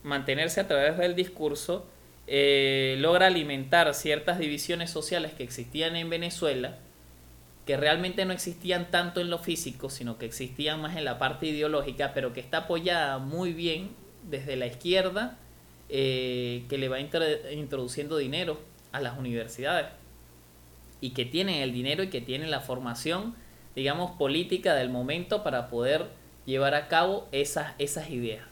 mantenerse 0.04 0.62
a 0.62 0.68
través 0.68 0.96
del 0.96 1.14
discurso, 1.14 1.86
eh, 2.26 2.96
logra 3.00 3.26
alimentar 3.26 3.92
ciertas 3.92 4.38
divisiones 4.38 4.88
sociales 4.90 5.34
que 5.34 5.42
existían 5.42 5.96
en 5.96 6.08
Venezuela 6.08 6.78
que 7.66 7.76
realmente 7.76 8.24
no 8.24 8.32
existían 8.32 8.90
tanto 8.92 9.20
en 9.20 9.28
lo 9.28 9.38
físico, 9.38 9.90
sino 9.90 10.18
que 10.18 10.26
existían 10.26 10.80
más 10.80 10.96
en 10.96 11.04
la 11.04 11.18
parte 11.18 11.46
ideológica, 11.46 12.12
pero 12.14 12.32
que 12.32 12.40
está 12.40 12.58
apoyada 12.58 13.18
muy 13.18 13.52
bien 13.52 13.90
desde 14.22 14.54
la 14.54 14.66
izquierda, 14.66 15.36
eh, 15.88 16.64
que 16.68 16.78
le 16.78 16.88
va 16.88 17.00
introduciendo 17.00 18.16
dinero 18.16 18.60
a 18.92 19.00
las 19.00 19.18
universidades 19.18 19.88
y 21.00 21.10
que 21.10 21.24
tienen 21.24 21.56
el 21.56 21.72
dinero 21.72 22.04
y 22.04 22.08
que 22.08 22.20
tienen 22.20 22.52
la 22.52 22.60
formación, 22.60 23.34
digamos, 23.74 24.12
política 24.12 24.74
del 24.74 24.88
momento 24.88 25.42
para 25.42 25.68
poder 25.68 26.06
llevar 26.46 26.74
a 26.74 26.86
cabo 26.86 27.28
esas, 27.32 27.74
esas 27.78 28.10
ideas. 28.10 28.46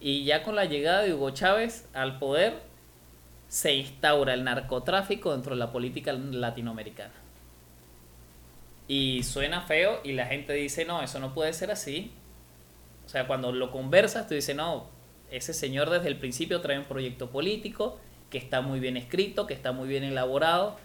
Y 0.00 0.24
ya 0.24 0.44
con 0.44 0.54
la 0.54 0.64
llegada 0.64 1.02
de 1.02 1.12
Hugo 1.12 1.30
Chávez 1.30 1.88
al 1.92 2.18
poder, 2.18 2.62
se 3.48 3.74
instaura 3.74 4.32
el 4.34 4.44
narcotráfico 4.44 5.32
dentro 5.32 5.54
de 5.54 5.58
la 5.58 5.72
política 5.72 6.12
latinoamericana. 6.12 7.25
Y 8.88 9.22
suena 9.24 9.62
feo 9.62 10.00
y 10.04 10.12
la 10.12 10.26
gente 10.26 10.52
dice, 10.52 10.84
no, 10.84 11.02
eso 11.02 11.18
no 11.18 11.34
puede 11.34 11.52
ser 11.52 11.70
así. 11.70 12.12
O 13.04 13.08
sea, 13.08 13.26
cuando 13.26 13.52
lo 13.52 13.70
conversas, 13.70 14.28
tú 14.28 14.34
dices, 14.34 14.54
no, 14.54 14.88
ese 15.30 15.54
señor 15.54 15.90
desde 15.90 16.08
el 16.08 16.18
principio 16.18 16.60
trae 16.60 16.78
un 16.78 16.84
proyecto 16.84 17.30
político 17.30 17.98
que 18.30 18.38
está 18.38 18.60
muy 18.60 18.80
bien 18.80 18.96
escrito, 18.96 19.46
que 19.46 19.54
está 19.54 19.72
muy 19.72 19.88
bien 19.88 20.04
elaborado, 20.04 20.76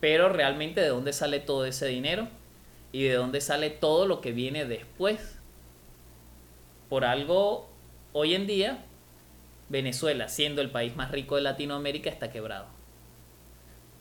pero 0.00 0.28
realmente 0.28 0.80
de 0.80 0.88
dónde 0.88 1.12
sale 1.12 1.40
todo 1.40 1.64
ese 1.66 1.86
dinero 1.86 2.28
y 2.92 3.04
de 3.04 3.14
dónde 3.14 3.40
sale 3.40 3.70
todo 3.70 4.06
lo 4.06 4.20
que 4.20 4.32
viene 4.32 4.64
después. 4.64 5.38
Por 6.88 7.04
algo, 7.04 7.70
hoy 8.12 8.34
en 8.34 8.46
día, 8.46 8.84
Venezuela, 9.68 10.28
siendo 10.28 10.60
el 10.62 10.70
país 10.70 10.96
más 10.96 11.10
rico 11.10 11.36
de 11.36 11.42
Latinoamérica, 11.42 12.10
está 12.10 12.30
quebrado. 12.30 12.66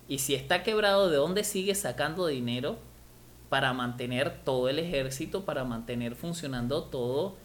Y 0.08 0.20
si 0.20 0.34
está 0.34 0.64
quebrado, 0.64 1.10
¿de 1.10 1.18
dónde 1.18 1.44
sigue 1.44 1.76
sacando 1.76 2.26
dinero 2.28 2.80
para 3.50 3.74
mantener 3.74 4.44
todo 4.44 4.70
el 4.70 4.80
ejército, 4.80 5.44
para 5.44 5.64
mantener 5.64 6.16
funcionando 6.16 6.84
todo 6.84 7.36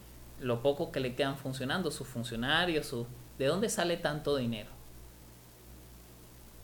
lo 0.41 0.63
poco 0.63 0.93
que 0.93 1.01
le 1.01 1.15
quedan 1.15 1.37
funcionando, 1.37 1.91
sus 1.91 2.07
funcionarios, 2.07 2.87
su... 2.87 3.07
¿de 3.39 3.47
dónde 3.47 3.69
sale 3.69 3.97
tanto 3.97 4.37
dinero? 4.37 4.71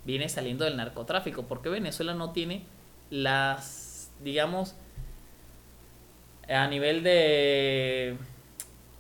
Viene 0.05 0.29
saliendo 0.29 0.65
del 0.65 0.77
narcotráfico, 0.77 1.45
porque 1.45 1.69
Venezuela 1.69 2.15
no 2.15 2.33
tiene 2.33 2.65
las, 3.11 4.11
digamos, 4.23 4.75
a 6.49 6.67
nivel 6.69 7.03
de 7.03 8.17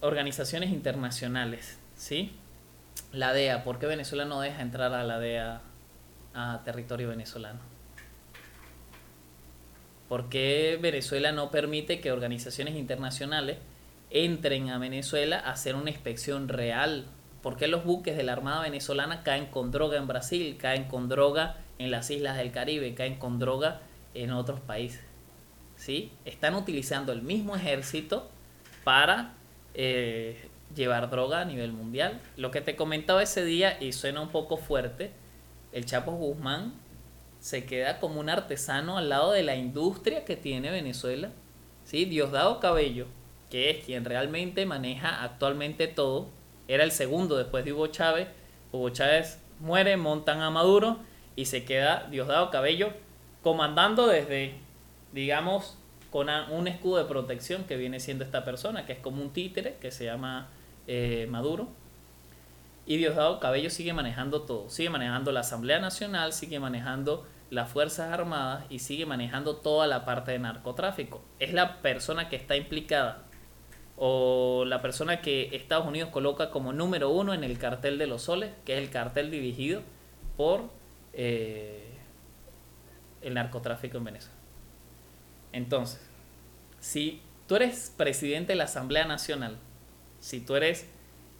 organizaciones 0.00 0.70
internacionales, 0.70 1.78
¿sí? 1.97 2.32
La 3.12 3.32
DEA, 3.32 3.64
¿por 3.64 3.78
qué 3.78 3.87
Venezuela 3.87 4.25
no 4.25 4.40
deja 4.40 4.62
entrar 4.62 4.94
a 4.94 5.04
la 5.04 5.18
DEA 5.18 5.61
a 6.32 6.62
territorio 6.64 7.09
venezolano? 7.09 7.70
¿Por 10.11 10.29
qué 10.29 10.76
Venezuela 10.83 11.31
no 11.31 11.52
permite 11.52 12.00
que 12.00 12.11
organizaciones 12.11 12.75
internacionales 12.75 13.59
entren 14.11 14.69
a 14.69 14.79
Venezuela 14.79 15.38
a 15.38 15.52
hacer 15.52 15.76
una 15.76 15.90
inspección 15.90 16.49
real? 16.49 17.07
¿Por 17.43 17.57
qué 17.57 17.69
los 17.69 17.85
buques 17.85 18.17
de 18.17 18.25
la 18.25 18.33
Armada 18.33 18.62
venezolana 18.62 19.23
caen 19.23 19.47
con 19.47 19.71
droga 19.71 19.99
en 19.99 20.09
Brasil, 20.09 20.57
caen 20.59 20.88
con 20.88 21.09
droga 21.09 21.59
en 21.79 21.93
las 21.93 22.11
islas 22.11 22.37
del 22.38 22.50
Caribe, 22.50 22.93
caen 22.95 23.21
con 23.21 23.38
droga 23.38 23.83
en 24.14 24.33
otros 24.33 24.59
países? 24.59 25.00
¿Sí? 25.76 26.11
Están 26.25 26.57
utilizando 26.57 27.12
el 27.12 27.23
mismo 27.23 27.55
ejército 27.55 28.29
para 28.83 29.35
eh, 29.75 30.49
llevar 30.75 31.09
droga 31.09 31.43
a 31.43 31.45
nivel 31.45 31.73
mundial. 31.73 32.21
Lo 32.37 32.50
que 32.50 32.61
te 32.61 32.75
comentaba 32.75 33.23
ese 33.23 33.45
día, 33.45 33.81
y 33.81 33.93
suena 33.93 34.21
un 34.23 34.31
poco 34.31 34.57
fuerte, 34.57 35.12
el 35.71 35.87
Chapo 35.87 36.11
Guzmán 36.11 36.75
se 37.40 37.64
queda 37.64 37.99
como 37.99 38.20
un 38.20 38.28
artesano 38.28 38.99
al 38.99 39.09
lado 39.09 39.32
de 39.32 39.42
la 39.42 39.56
industria 39.56 40.25
que 40.25 40.37
tiene 40.37 40.70
Venezuela. 40.70 41.30
¿sí? 41.85 42.04
Diosdado 42.04 42.61
Cabello, 42.61 43.06
que 43.49 43.70
es 43.70 43.85
quien 43.85 44.04
realmente 44.04 44.66
maneja 44.66 45.23
actualmente 45.23 45.88
todo, 45.88 46.28
era 46.68 46.85
el 46.85 46.92
segundo 46.92 47.37
después 47.37 47.64
de 47.64 47.73
Hugo 47.73 47.88
Chávez. 47.88 48.28
Hugo 48.73 48.90
Chávez 48.90 49.40
muere, 49.59 49.97
montan 49.97 50.40
a 50.40 50.50
Maduro 50.50 50.99
y 51.35 51.47
se 51.47 51.64
queda 51.64 52.06
Diosdado 52.11 52.50
Cabello 52.50 52.92
comandando 53.42 54.06
desde, 54.06 54.54
digamos, 55.12 55.78
con 56.11 56.28
un 56.28 56.68
escudo 56.68 56.99
de 56.99 57.04
protección 57.04 57.64
que 57.64 57.76
viene 57.76 58.00
siendo 58.00 58.25
esta 58.25 58.44
persona, 58.44 58.85
que 58.85 58.92
es 58.92 58.99
como 58.99 59.23
un 59.23 59.32
títere 59.32 59.76
que 59.80 59.90
se 59.90 60.04
llama 60.04 60.49
eh, 60.87 61.26
Maduro. 61.30 61.68
Y 62.90 62.97
Diosdado 62.97 63.38
Cabello 63.38 63.70
sigue 63.70 63.92
manejando 63.92 64.42
todo, 64.42 64.68
sigue 64.68 64.90
manejando 64.90 65.30
la 65.30 65.40
Asamblea 65.40 65.78
Nacional, 65.78 66.32
sigue 66.32 66.59
manejando 66.59 67.25
las 67.49 67.70
Fuerzas 67.70 68.12
Armadas 68.12 68.64
y 68.68 68.80
sigue 68.80 69.06
manejando 69.06 69.59
toda 69.59 69.87
la 69.87 70.04
parte 70.04 70.32
de 70.32 70.40
narcotráfico. 70.40 71.23
Es 71.38 71.52
la 71.52 71.82
persona 71.82 72.28
que 72.28 72.35
está 72.35 72.56
implicada 72.56 73.23
o 73.97 74.64
la 74.66 74.82
persona 74.82 75.23
que 75.23 75.54
Estados 75.54 75.87
Unidos 75.87 76.11
coloca 76.11 76.50
como 76.50 76.73
número 76.73 77.11
uno 77.11 77.32
en 77.32 77.44
el 77.44 77.59
cartel 77.59 77.97
de 77.97 78.09
los 78.09 78.23
soles, 78.23 78.50
que 78.64 78.76
es 78.76 78.82
el 78.82 78.90
cartel 78.90 79.30
dirigido 79.30 79.82
por 80.37 80.68
eh, 81.12 81.94
el 83.23 83.35
narcotráfico 83.35 83.99
en 83.99 84.04
Venezuela. 84.04 84.37
Entonces, 85.52 86.00
si 86.80 87.23
tú 87.47 87.54
eres 87.54 87.94
presidente 87.97 88.54
de 88.54 88.56
la 88.56 88.64
Asamblea 88.64 89.04
Nacional, 89.04 89.59
si 90.18 90.40
tú 90.40 90.56
eres 90.56 90.90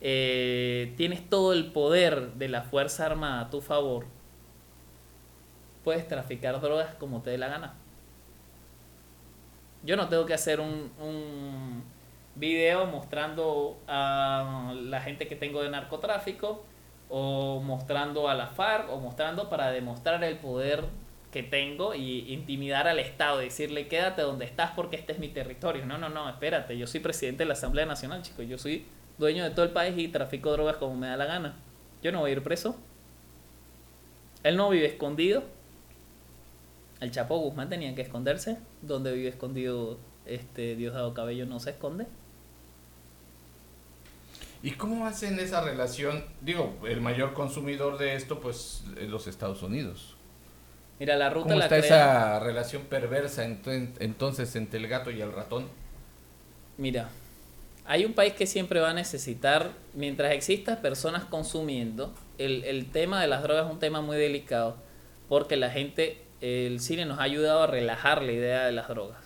eh, 0.01 0.95
tienes 0.97 1.29
todo 1.29 1.53
el 1.53 1.73
poder 1.73 2.35
de 2.35 2.49
la 2.49 2.63
Fuerza 2.63 3.07
Armada 3.07 3.43
a 3.43 3.51
tu 3.51 3.61
favor, 3.61 4.07
puedes 5.85 6.07
traficar 6.09 6.61
drogas 6.61 6.95
como 6.95 7.23
te 7.23 7.31
dé 7.31 7.39
la 7.39 7.49
gana. 7.49 7.75
Yo 9.83 9.97
no 9.97 10.09
tengo 10.09 10.27
que 10.27 10.35
hacer 10.35 10.61
un, 10.61 10.91
un 11.01 11.83
video 12.35 12.87
mostrando 12.87 13.79
a 13.89 14.75
la 14.75 15.01
gente 15.01 15.27
que 15.27 15.37
tengo 15.37 15.63
de 15.63 15.71
narcotráfico 15.71 16.65
o 17.09 17.61
mostrando 17.61 18.29
a 18.29 18.35
la 18.35 18.47
FARC 18.47 18.91
o 18.91 19.01
mostrando 19.01 19.49
para 19.49 19.71
demostrar 19.71 20.23
el 20.23 20.39
poder 20.39 20.85
que 21.33 21.43
tengo 21.43 21.95
y 21.95 22.33
intimidar 22.33 22.89
al 22.89 22.99
Estado, 22.99 23.39
decirle 23.39 23.87
quédate 23.89 24.23
donde 24.23 24.45
estás 24.45 24.73
porque 24.73 24.97
este 24.97 25.13
es 25.13 25.19
mi 25.19 25.29
territorio. 25.29 25.87
No, 25.87 25.99
no, 25.99 26.09
no, 26.09 26.29
espérate, 26.29 26.77
yo 26.77 26.87
soy 26.87 27.01
presidente 27.01 27.45
de 27.45 27.49
la 27.49 27.55
Asamblea 27.55 27.87
Nacional, 27.87 28.23
chicos, 28.23 28.47
yo 28.49 28.59
soy 28.59 28.87
dueño 29.21 29.45
de 29.45 29.51
todo 29.51 29.65
el 29.65 29.71
país 29.71 29.95
y 29.97 30.09
trafico 30.09 30.51
drogas 30.51 30.77
como 30.79 30.97
me 30.97 31.07
da 31.07 31.17
la 31.17 31.27
gana. 31.27 31.55
Yo 32.03 32.11
no 32.11 32.21
voy 32.21 32.31
a 32.31 32.33
ir 32.33 32.43
preso. 32.43 32.77
Él 34.43 34.57
no 34.57 34.71
vive 34.71 34.87
escondido. 34.87 35.45
El 37.01 37.11
Chapo 37.13 37.39
Guzmán 37.39 37.69
tenía 37.69 37.95
que 37.95 38.03
esconderse. 38.03 38.59
Donde 38.83 39.13
vive 39.13 39.29
escondido 39.29 39.99
este 40.27 40.75
Diosdado 40.75 41.15
Cabello 41.15 41.47
no 41.47 41.61
se 41.61 41.71
esconde. 41.71 42.07
¿Y 44.63 44.73
cómo 44.73 45.07
hacen 45.07 45.39
esa 45.39 45.63
relación? 45.63 46.25
Digo, 46.43 46.77
el 46.87 47.01
mayor 47.01 47.33
consumidor 47.33 47.97
de 47.99 48.15
esto, 48.15 48.41
pues, 48.41 48.85
es 48.99 49.09
los 49.09 49.27
Estados 49.27 49.63
Unidos. 49.63 50.17
Mira, 50.99 51.17
la 51.17 51.31
ruta 51.31 51.45
¿Cómo 51.49 51.59
la 51.59 51.65
está 51.65 51.79
crea- 51.79 51.87
esa 51.87 52.41
relación 52.41 52.83
perversa 52.83 53.45
entonces 53.45 54.55
entre 54.57 54.79
el 54.79 54.87
gato 54.87 55.11
y 55.11 55.23
el 55.23 55.33
ratón? 55.33 55.67
Mira, 56.77 57.09
hay 57.91 58.05
un 58.05 58.13
país 58.13 58.35
que 58.35 58.47
siempre 58.47 58.79
va 58.79 58.91
a 58.91 58.95
necesitar, 58.95 59.73
mientras 59.95 60.33
existan 60.33 60.81
personas 60.81 61.25
consumiendo, 61.25 62.15
el, 62.39 62.63
el 62.63 62.89
tema 62.93 63.21
de 63.21 63.27
las 63.27 63.43
drogas 63.43 63.67
es 63.67 63.73
un 63.73 63.81
tema 63.81 64.01
muy 64.01 64.17
delicado, 64.17 64.77
porque 65.29 65.57
la 65.57 65.71
gente, 65.71 66.19
el 66.41 66.79
cine 66.79 67.05
nos 67.05 67.19
ha 67.19 67.25
ayudado 67.25 67.65
a 67.65 67.67
relajar 67.67 68.23
la 68.23 68.31
idea 68.31 68.65
de 68.65 68.71
las 68.71 68.87
drogas. 68.87 69.19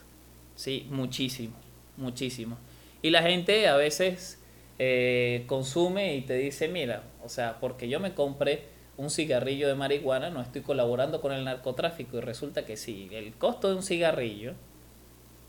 Sí, 0.55 0.87
muchísimo, 0.89 1.55
muchísimo. 1.99 2.57
Y 3.03 3.11
la 3.11 3.21
gente 3.21 3.69
a 3.69 3.77
veces 3.77 4.43
eh, 4.79 5.45
consume 5.47 6.17
y 6.17 6.23
te 6.23 6.33
dice, 6.33 6.69
mira, 6.69 7.03
o 7.23 7.29
sea, 7.29 7.61
porque 7.61 7.91
yo 7.91 8.01
me 8.01 8.15
compré 8.15 8.63
un 8.97 9.11
cigarrillo 9.11 9.69
de 9.69 9.75
marihuana, 9.75 10.31
no 10.31 10.41
estoy 10.41 10.63
colaborando 10.63 11.21
con 11.21 11.33
el 11.33 11.45
narcotráfico 11.45 12.17
y 12.17 12.21
resulta 12.23 12.65
que 12.65 12.79
sí, 12.79 13.11
el 13.13 13.35
costo 13.35 13.69
de 13.69 13.75
un 13.75 13.83
cigarrillo 13.83 14.55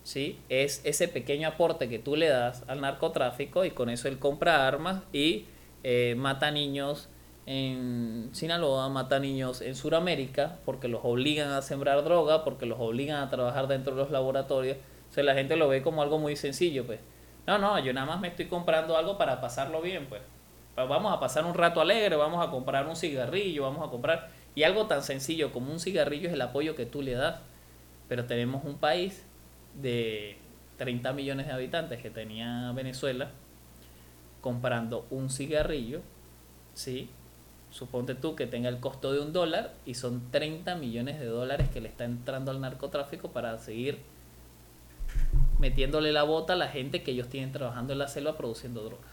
¿sí? 0.06 0.40
Es 0.50 0.82
ese 0.86 1.10
pequeño 1.10 1.50
aporte 1.50 1.90
que 1.90 2.00
tú 2.00 2.16
le 2.16 2.30
das 2.30 2.64
al 2.68 2.82
narcotráfico 2.82 3.66
y 3.66 3.72
con 3.72 3.90
eso 3.90 4.08
él 4.08 4.20
compra 4.20 4.68
armas 4.68 5.04
y 5.12 5.48
eh, 5.84 6.16
mata 6.18 6.52
niños 6.52 7.10
en 7.48 8.30
Sinaloa, 8.34 8.90
mata 8.90 9.20
niños 9.20 9.62
en 9.62 9.76
Sudamérica 9.76 10.60
porque 10.66 10.88
los 10.88 11.02
obligan 11.04 11.52
a 11.52 11.62
sembrar 11.62 12.04
droga, 12.04 12.44
porque 12.44 12.66
los 12.66 12.80
obligan 12.80 13.22
a 13.22 13.30
trabajar 13.30 13.68
dentro 13.68 13.96
de 13.96 14.02
los 14.02 14.12
laboratorios. 14.12 14.78
O 15.10 15.14
sea, 15.14 15.24
la 15.24 15.36
gente 15.36 15.56
lo 15.56 15.68
ve 15.70 15.82
como 15.82 16.02
algo 16.02 16.20
muy 16.20 16.36
sencillo, 16.38 16.86
pues. 16.86 17.00
No, 17.48 17.60
no, 17.60 17.78
yo 17.80 17.94
nada 17.94 18.08
más 18.08 18.20
me 18.20 18.30
estoy 18.30 18.46
comprando 18.48 18.98
algo 18.98 19.18
para 19.18 19.42
pasarlo 19.42 19.82
bien, 19.82 20.08
pues. 20.08 20.22
Pa- 20.76 20.86
Vamos 20.86 21.14
a 21.14 21.20
pasar 21.20 21.46
un 21.46 21.54
rato 21.54 21.82
alegre, 21.82 22.16
vamos 22.16 22.46
a 22.46 22.50
comprar 22.52 22.88
un 22.88 22.96
cigarrillo, 22.96 23.64
vamos 23.64 23.88
a 23.88 23.92
comprar... 23.92 24.30
Y 24.56 24.64
algo 24.64 24.88
tan 24.88 25.04
sencillo 25.04 25.52
como 25.52 25.72
un 25.72 25.80
cigarrillo 25.80 26.28
es 26.30 26.34
el 26.34 26.42
apoyo 26.42 26.76
que 26.76 26.86
tú 26.88 27.02
le 27.04 27.14
das. 27.14 27.40
Pero 28.08 28.26
tenemos 28.26 28.64
un 28.66 28.78
país 28.78 29.26
de 29.82 30.38
30 30.78 31.14
millones 31.14 31.48
de 31.48 31.54
habitantes 31.54 32.02
que 32.02 32.10
tenía 32.10 32.72
Venezuela 32.74 33.32
comprando 34.42 35.06
un 35.10 35.30
cigarrillo, 35.30 36.02
¿sí? 36.74 37.10
Suponte 37.72 38.16
tú 38.16 38.36
que 38.36 38.48
tenga 38.48 38.70
el 38.70 38.80
costo 38.80 39.12
de 39.12 39.20
un 39.20 39.34
dólar 39.34 39.74
y 39.86 39.96
son 39.96 40.32
30 40.32 40.76
millones 40.76 41.20
de 41.20 41.26
dólares 41.26 41.70
que 41.70 41.82
le 41.82 41.90
está 41.90 42.06
entrando 42.06 42.52
al 42.52 42.62
narcotráfico 42.62 43.32
para 43.32 43.58
seguir 43.60 44.00
metiéndole 45.60 46.12
la 46.12 46.24
bota 46.24 46.54
a 46.54 46.56
la 46.56 46.68
gente 46.68 47.02
que 47.04 47.12
ellos 47.12 47.30
tienen 47.30 47.52
trabajando 47.52 47.94
en 47.94 48.00
la 48.00 48.08
selva 48.08 48.38
produciendo 48.38 48.84
drogas. 48.84 49.08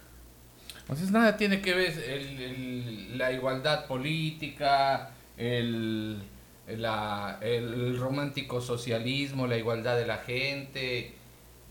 Entonces 0.81 1.11
nada 1.13 1.37
tiene 1.37 1.61
que 1.61 1.75
ver 1.75 1.91
el- 1.99 2.41
el- 2.41 3.19
la 3.19 3.33
igualdad 3.33 3.87
política, 3.87 5.13
el, 5.37 6.19
la- 6.77 7.39
el 7.43 7.99
romántico 7.99 8.61
socialismo, 8.61 9.47
la 9.47 9.57
igualdad 9.57 9.97
de 9.97 10.07
la 10.07 10.19
gente. 10.19 11.15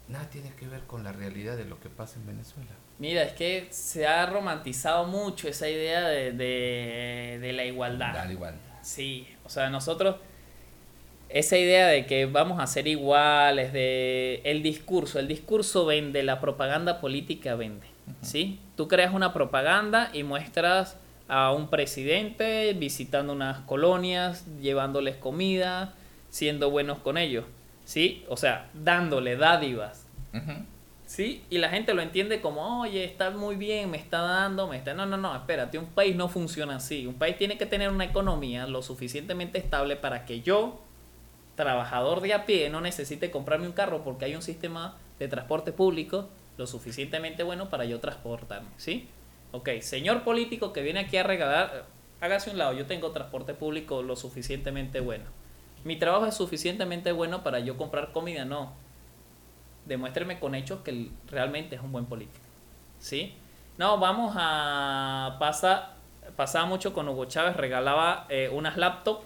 Nada 0.07 0.29
tiene 0.29 0.51
que 0.59 0.67
ver 0.67 0.81
con 0.81 1.03
la 1.03 1.11
realidad 1.11 1.55
de 1.57 1.65
lo 1.65 1.79
que 1.79 1.89
pasa 1.89 2.19
en 2.19 2.27
Venezuela. 2.27 2.71
Mira, 2.99 3.23
es 3.23 3.33
que 3.33 3.67
se 3.71 4.05
ha 4.05 4.25
romantizado 4.25 5.05
mucho 5.05 5.47
esa 5.47 5.67
idea 5.69 6.07
de, 6.07 6.31
de, 6.33 7.39
de 7.41 7.53
la 7.53 7.63
igualdad. 7.65 8.13
Da 8.13 8.31
igual. 8.31 8.55
Sí, 8.81 9.27
o 9.45 9.49
sea, 9.49 9.69
nosotros 9.69 10.17
esa 11.29 11.57
idea 11.57 11.87
de 11.87 12.05
que 12.05 12.25
vamos 12.25 12.59
a 12.59 12.67
ser 12.67 12.87
iguales, 12.87 13.71
de 13.71 14.41
el 14.43 14.61
discurso, 14.61 15.17
el 15.17 15.27
discurso 15.29 15.85
vende, 15.85 16.23
la 16.23 16.41
propaganda 16.41 16.99
política 16.99 17.55
vende, 17.55 17.87
¿sí? 18.21 18.59
Tú 18.75 18.87
creas 18.89 19.13
una 19.13 19.33
propaganda 19.33 20.09
y 20.13 20.23
muestras 20.23 20.97
a 21.31 21.53
un 21.53 21.69
presidente 21.69 22.73
visitando 22.73 23.31
unas 23.31 23.59
colonias, 23.59 24.45
llevándoles 24.59 25.15
comida, 25.15 25.93
siendo 26.29 26.69
buenos 26.69 26.99
con 26.99 27.17
ellos, 27.17 27.45
¿sí? 27.85 28.25
O 28.27 28.35
sea, 28.35 28.69
dándole 28.73 29.37
dádivas. 29.37 30.05
¿Sí? 31.05 31.41
Y 31.49 31.59
la 31.59 31.69
gente 31.69 31.93
lo 31.93 32.01
entiende 32.01 32.41
como, 32.41 32.81
oye, 32.81 33.05
está 33.05 33.31
muy 33.31 33.55
bien, 33.55 33.89
me 33.91 33.97
está 33.97 34.19
dando, 34.19 34.67
me 34.67 34.75
está... 34.75 34.93
No, 34.93 35.05
no, 35.05 35.15
no, 35.15 35.33
espérate, 35.33 35.77
un 35.77 35.85
país 35.85 36.17
no 36.17 36.27
funciona 36.27 36.75
así. 36.75 37.07
Un 37.07 37.15
país 37.15 37.37
tiene 37.37 37.57
que 37.57 37.65
tener 37.65 37.89
una 37.89 38.03
economía 38.03 38.67
lo 38.67 38.81
suficientemente 38.81 39.57
estable 39.57 39.95
para 39.95 40.25
que 40.25 40.41
yo, 40.41 40.81
trabajador 41.55 42.19
de 42.19 42.33
a 42.33 42.45
pie, 42.45 42.69
no 42.69 42.81
necesite 42.81 43.31
comprarme 43.31 43.67
un 43.67 43.73
carro 43.73 44.03
porque 44.03 44.25
hay 44.25 44.35
un 44.35 44.41
sistema 44.41 44.97
de 45.17 45.29
transporte 45.29 45.71
público 45.71 46.27
lo 46.57 46.67
suficientemente 46.67 47.43
bueno 47.43 47.69
para 47.69 47.85
yo 47.85 48.01
transportarme, 48.01 48.69
¿sí? 48.75 49.07
Ok, 49.51 49.69
señor 49.81 50.23
político 50.23 50.71
que 50.73 50.81
viene 50.81 51.01
aquí 51.01 51.17
a 51.17 51.23
regalar, 51.23 51.85
hágase 52.21 52.51
un 52.51 52.57
lado, 52.57 52.73
yo 52.73 52.85
tengo 52.85 53.11
transporte 53.11 53.53
público 53.53 54.01
lo 54.01 54.15
suficientemente 54.15 54.99
bueno. 54.99 55.25
Mi 55.83 55.97
trabajo 55.97 56.25
es 56.25 56.35
suficientemente 56.35 57.11
bueno 57.11 57.43
para 57.43 57.59
yo 57.59 57.77
comprar 57.77 58.11
comida, 58.11 58.45
no 58.45 58.73
demuéstreme 59.85 60.39
con 60.39 60.55
hechos 60.55 60.81
que 60.81 61.09
realmente 61.27 61.75
es 61.75 61.81
un 61.81 61.91
buen 61.91 62.05
político. 62.05 62.45
¿Sí? 62.99 63.33
No, 63.77 63.97
vamos 63.97 64.35
a 64.37 65.37
pasar, 65.39 65.95
pasaba 66.35 66.65
mucho 66.65 66.93
con 66.93 67.07
Hugo 67.09 67.25
Chávez, 67.25 67.55
regalaba 67.55 68.25
eh, 68.29 68.49
unas 68.53 68.77
laptops 68.77 69.25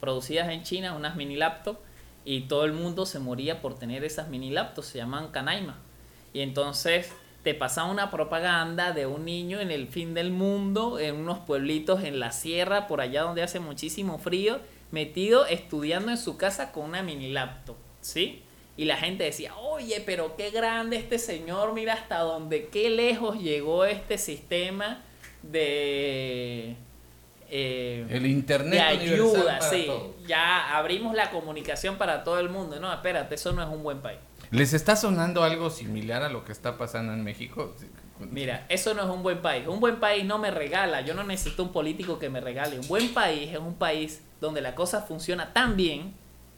producidas 0.00 0.48
en 0.50 0.62
China, 0.62 0.94
unas 0.94 1.16
mini 1.16 1.36
laptops, 1.36 1.80
y 2.24 2.42
todo 2.42 2.64
el 2.64 2.72
mundo 2.72 3.06
se 3.06 3.18
moría 3.18 3.60
por 3.60 3.78
tener 3.78 4.04
esas 4.04 4.28
mini 4.28 4.50
laptops, 4.50 4.88
se 4.88 4.98
llaman 4.98 5.28
canaima. 5.28 5.78
Y 6.32 6.40
entonces 6.40 7.12
te 7.42 7.54
pasaba 7.54 7.90
una 7.90 8.10
propaganda 8.10 8.92
de 8.92 9.06
un 9.06 9.24
niño 9.24 9.60
en 9.60 9.70
el 9.70 9.88
fin 9.88 10.12
del 10.14 10.30
mundo, 10.30 10.98
en 10.98 11.16
unos 11.16 11.38
pueblitos 11.38 12.04
en 12.04 12.20
la 12.20 12.32
sierra, 12.32 12.86
por 12.86 13.00
allá 13.00 13.22
donde 13.22 13.42
hace 13.42 13.60
muchísimo 13.60 14.18
frío, 14.18 14.60
metido 14.90 15.46
estudiando 15.46 16.10
en 16.10 16.18
su 16.18 16.36
casa 16.36 16.72
con 16.72 16.84
una 16.84 17.02
mini 17.02 17.30
laptop, 17.32 17.76
¿sí? 18.00 18.42
Y 18.76 18.84
la 18.84 18.96
gente 18.96 19.24
decía, 19.24 19.54
oye, 19.56 20.02
pero 20.04 20.36
qué 20.36 20.50
grande 20.50 20.96
este 20.96 21.18
señor, 21.18 21.74
mira 21.74 21.94
hasta 21.94 22.18
dónde, 22.18 22.68
qué 22.68 22.90
lejos 22.90 23.38
llegó 23.38 23.84
este 23.84 24.16
sistema 24.18 25.02
de... 25.42 26.76
eh, 27.50 28.06
El 28.10 28.26
internet 28.26 28.72
de 28.74 28.80
ayuda, 28.80 29.60
sí. 29.60 29.84
todos. 29.86 30.14
Ya 30.26 30.76
abrimos 30.76 31.14
la 31.14 31.30
comunicación 31.30 31.96
para 31.96 32.24
todo 32.24 32.38
el 32.38 32.48
mundo. 32.48 32.78
No, 32.80 32.92
espérate, 32.92 33.34
eso 33.34 33.52
no 33.52 33.62
es 33.62 33.68
un 33.68 33.82
buen 33.82 34.00
país. 34.00 34.18
¿Les 34.50 34.72
está 34.72 34.96
sonando 34.96 35.44
algo 35.44 35.70
similar 35.70 36.24
a 36.24 36.28
lo 36.28 36.44
que 36.44 36.50
está 36.50 36.76
pasando 36.76 37.12
en 37.12 37.22
México? 37.22 37.72
Mira, 38.18 38.66
eso 38.68 38.94
no 38.94 39.02
es 39.04 39.08
un 39.08 39.22
buen 39.22 39.40
país. 39.40 39.68
Un 39.68 39.78
buen 39.78 40.00
país 40.00 40.24
no 40.24 40.38
me 40.38 40.50
regala. 40.50 41.02
Yo 41.02 41.14
no 41.14 41.22
necesito 41.22 41.62
un 41.62 41.72
político 41.72 42.18
que 42.18 42.30
me 42.30 42.40
regale. 42.40 42.80
Un 42.80 42.88
buen 42.88 43.14
país 43.14 43.52
es 43.52 43.58
un 43.58 43.74
país 43.74 44.24
donde 44.40 44.60
la 44.60 44.74
cosa 44.74 45.02
funciona 45.02 45.52
tan 45.52 45.76
bien 45.76 46.14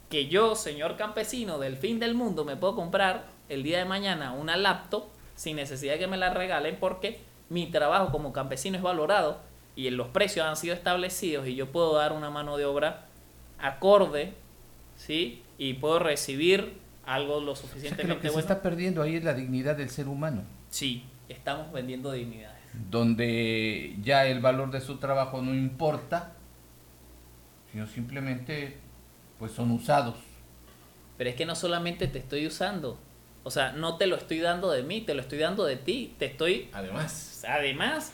que 0.09 0.27
yo, 0.29 0.55
señor 0.55 0.97
campesino 0.97 1.59
del 1.59 1.77
fin 1.77 1.99
del 1.99 2.15
mundo, 2.15 2.45
me 2.45 2.57
puedo 2.57 2.75
comprar 2.75 3.27
el 3.49 3.63
día 3.63 3.79
de 3.79 3.85
mañana 3.85 4.33
una 4.33 4.57
laptop 4.57 5.05
sin 5.35 5.57
necesidad 5.57 5.95
de 5.95 5.99
que 5.99 6.07
me 6.07 6.17
la 6.17 6.31
regalen 6.31 6.77
porque 6.79 7.21
mi 7.49 7.67
trabajo 7.71 8.11
como 8.11 8.33
campesino 8.33 8.77
es 8.77 8.83
valorado 8.83 9.41
y 9.75 9.89
los 9.91 10.09
precios 10.09 10.47
han 10.47 10.57
sido 10.57 10.75
establecidos 10.75 11.47
y 11.47 11.55
yo 11.55 11.73
puedo 11.73 11.95
dar 11.95 12.13
una 12.13 12.31
mano 12.31 12.57
de 12.57 12.65
obra 12.67 13.07
acorde, 13.59 14.35
¿sí? 14.97 15.43
Y 15.57 15.75
puedo 15.75 15.99
recibir 15.99 16.82
algo 17.05 17.41
lo 17.41 17.53
O 17.53 17.57
sea, 17.57 17.63
que 17.65 17.69
suficientemente 17.69 18.15
lo 18.15 18.21
que 18.21 18.29
se 18.29 18.33
bueno. 18.35 18.41
está 18.49 18.63
perdiendo 18.63 19.03
ahí 19.03 19.17
es 19.17 19.25
la 19.25 19.35
dignidad 19.35 19.77
del 19.77 19.91
ser 19.91 20.09
humano, 20.09 20.45
Sí, 20.71 21.05
estamos 21.29 21.73
vendiendo 21.73 22.13
dignidades. 22.13 22.63
donde 22.91 23.97
ya 24.03 24.27
el 24.27 24.41
valor 24.41 24.71
de 24.71 24.81
su 24.81 24.97
trabajo 24.99 25.43
no 25.43 25.53
importa, 25.55 26.33
sino 27.73 27.87
simplemente 27.87 28.79
pues 29.39 29.53
son 29.53 29.71
usados. 29.71 30.15
Pero 31.19 31.31
es 31.31 31.37
que 31.37 31.47
no 31.47 31.55
solamente 31.55 32.07
te 32.09 32.19
estoy 32.19 32.47
usando, 32.47 32.99
O 33.45 33.51
sea, 33.51 33.73
no 33.73 33.97
te 33.97 34.07
lo 34.07 34.15
estoy 34.17 34.39
dando 34.39 34.71
de 34.71 34.85
mí, 34.85 35.01
te 35.01 35.15
lo 35.15 35.21
estoy 35.21 35.39
dando 35.39 35.65
de 35.65 35.75
ti. 35.77 36.15
Te 36.17 36.27
estoy. 36.27 36.69
Además. 36.73 37.45
Además, 37.49 38.13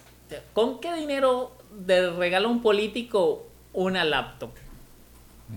¿con 0.54 0.80
qué 0.80 0.94
dinero 0.94 1.52
te 1.86 2.10
regala 2.12 2.48
un 2.48 2.62
político 2.62 3.46
una 3.74 4.04
laptop? 4.04 4.50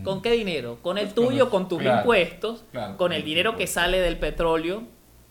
¿Con 0.04 0.22
qué 0.22 0.32
dinero? 0.32 0.80
¿Con 0.82 0.98
el 0.98 1.14
tuyo, 1.14 1.50
con 1.50 1.68
tus 1.68 1.80
claro, 1.80 2.00
impuestos? 2.00 2.64
claro, 2.72 2.98
¿Con 2.98 3.12
el 3.12 3.24
dinero 3.24 3.58
que 3.58 3.68
sale 3.68 4.00
del 4.00 4.18
petróleo? 4.18 4.84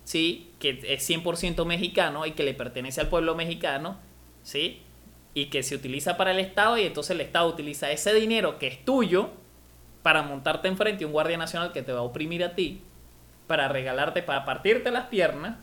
¿Sí? 0.05 0.51
Que 0.59 0.81
es 0.85 1.09
100% 1.09 1.65
mexicano 1.65 2.27
y 2.27 2.33
que 2.33 2.45
le 2.45 2.55
pertenece 2.55 3.01
al 3.01 3.09
pueblo 3.09 3.35
mexicano. 3.35 3.97
¿Sí? 4.43 4.83
Y 5.33 5.47
que 5.47 5.63
se 5.63 5.75
utiliza 5.75 6.17
para 6.17 6.33
el 6.33 6.39
Estado 6.41 6.77
y 6.77 6.83
entonces 6.83 7.13
el 7.13 7.21
Estado 7.21 7.49
utiliza 7.49 7.91
ese 7.91 8.13
dinero 8.13 8.59
que 8.59 8.67
es 8.67 8.85
tuyo 8.85 9.31
para 10.03 10.23
montarte 10.23 10.69
enfrente 10.69 11.05
a 11.05 11.07
un 11.07 11.13
guardia 11.13 11.37
nacional 11.37 11.73
que 11.73 11.83
te 11.83 11.93
va 11.93 12.01
a 12.01 12.03
oprimir 12.03 12.43
a 12.45 12.55
ti, 12.55 12.83
para 13.47 13.69
regalarte, 13.69 14.23
para 14.23 14.45
partirte 14.45 14.91
las 14.91 15.07
piernas, 15.07 15.57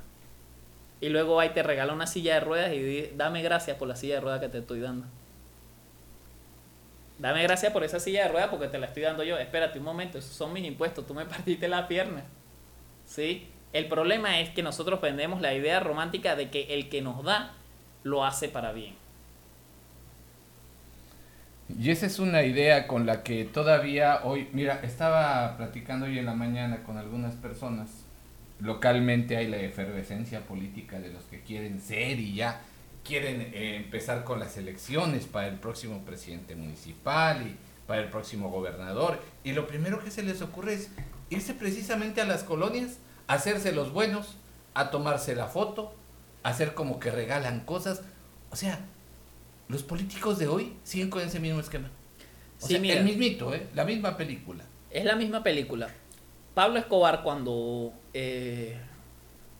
y 1.01 1.09
luego 1.09 1.43
y 1.43 1.49
te 1.49 1.63
regala 1.63 1.93
una 1.93 2.07
silla 2.07 2.35
de 2.35 2.39
ruedas 2.39 2.73
y 2.73 3.11
dame 3.15 3.41
gracias 3.41 3.77
por 3.77 3.87
la 3.87 3.95
silla 3.95 4.15
de 4.15 4.21
ruedas 4.21 4.39
que 4.39 4.49
te 4.49 4.59
estoy 4.59 4.79
dando. 4.79 5.05
Dame 7.19 7.41
gracias 7.43 7.73
por 7.73 7.83
esa 7.83 7.99
silla 7.99 8.23
de 8.23 8.29
ruedas 8.29 8.49
porque 8.49 8.67
te 8.67 8.77
la 8.77 8.87
estoy 8.87 9.03
dando 9.03 9.23
yo. 9.23 9.37
Espérate 9.37 9.79
un 9.79 9.85
momento, 9.85 10.17
esos 10.17 10.33
son 10.33 10.53
mis 10.53 10.65
impuestos, 10.65 11.05
tú 11.07 11.13
me 11.13 11.25
partiste 11.27 11.67
la 11.67 11.87
pierna. 11.87 12.23
¿Sí? 13.05 13.47
El 13.73 13.87
problema 13.87 14.39
es 14.39 14.49
que 14.49 14.63
nosotros 14.63 15.01
vendemos 15.01 15.41
la 15.41 15.53
idea 15.53 15.79
romántica 15.79 16.35
de 16.35 16.49
que 16.49 16.73
el 16.73 16.89
que 16.89 17.01
nos 17.01 17.23
da 17.23 17.53
lo 18.03 18.25
hace 18.25 18.49
para 18.49 18.71
bien. 18.71 18.95
Y 21.77 21.91
esa 21.91 22.05
es 22.05 22.19
una 22.19 22.43
idea 22.43 22.87
con 22.87 23.05
la 23.05 23.23
que 23.23 23.43
todavía 23.43 24.21
hoy, 24.23 24.47
mira, 24.53 24.79
estaba 24.83 25.57
platicando 25.57 26.05
hoy 26.05 26.17
en 26.17 26.25
la 26.25 26.33
mañana 26.33 26.83
con 26.83 26.97
algunas 26.97 27.35
personas. 27.35 28.05
Localmente 28.59 29.35
hay 29.35 29.47
la 29.47 29.57
efervescencia 29.57 30.41
política 30.41 30.99
de 30.99 31.09
los 31.09 31.23
que 31.25 31.41
quieren 31.41 31.81
ser 31.81 32.19
y 32.19 32.35
ya 32.35 32.61
quieren 33.07 33.41
eh, 33.53 33.77
empezar 33.77 34.23
con 34.23 34.39
las 34.39 34.57
elecciones 34.57 35.25
para 35.25 35.47
el 35.47 35.55
próximo 35.55 36.01
presidente 36.03 36.55
municipal 36.55 37.41
y 37.47 37.55
para 37.87 38.01
el 38.01 38.09
próximo 38.09 38.49
gobernador. 38.49 39.19
Y 39.43 39.53
lo 39.53 39.65
primero 39.67 40.03
que 40.03 40.11
se 40.11 40.23
les 40.23 40.41
ocurre 40.41 40.73
es 40.73 40.89
irse 41.29 41.53
precisamente 41.53 42.19
a 42.21 42.25
las 42.25 42.43
colonias, 42.43 42.97
hacerse 43.27 43.71
los 43.71 43.93
buenos, 43.93 44.35
a 44.73 44.91
tomarse 44.91 45.35
la 45.35 45.47
foto, 45.47 45.93
hacer 46.43 46.73
como 46.73 46.99
que 46.99 47.09
regalan 47.11 47.61
cosas. 47.61 48.01
O 48.51 48.55
sea, 48.55 48.79
los 49.69 49.83
políticos 49.83 50.37
de 50.37 50.47
hoy 50.47 50.75
siguen 50.83 51.09
con 51.09 51.21
ese 51.21 51.39
mismo 51.39 51.59
esquema. 51.61 51.89
O 52.61 52.65
Sí, 52.67 52.73
sea, 52.73 52.81
mira. 52.81 52.95
el 52.95 53.05
mismito, 53.05 53.53
¿eh? 53.53 53.67
La 53.73 53.85
misma 53.85 54.17
película. 54.17 54.63
Es 54.91 55.05
la 55.05 55.15
misma 55.15 55.43
película. 55.43 55.89
Pablo 56.53 56.79
Escobar 56.79 57.21
cuando 57.23 57.93
eh, 58.13 58.77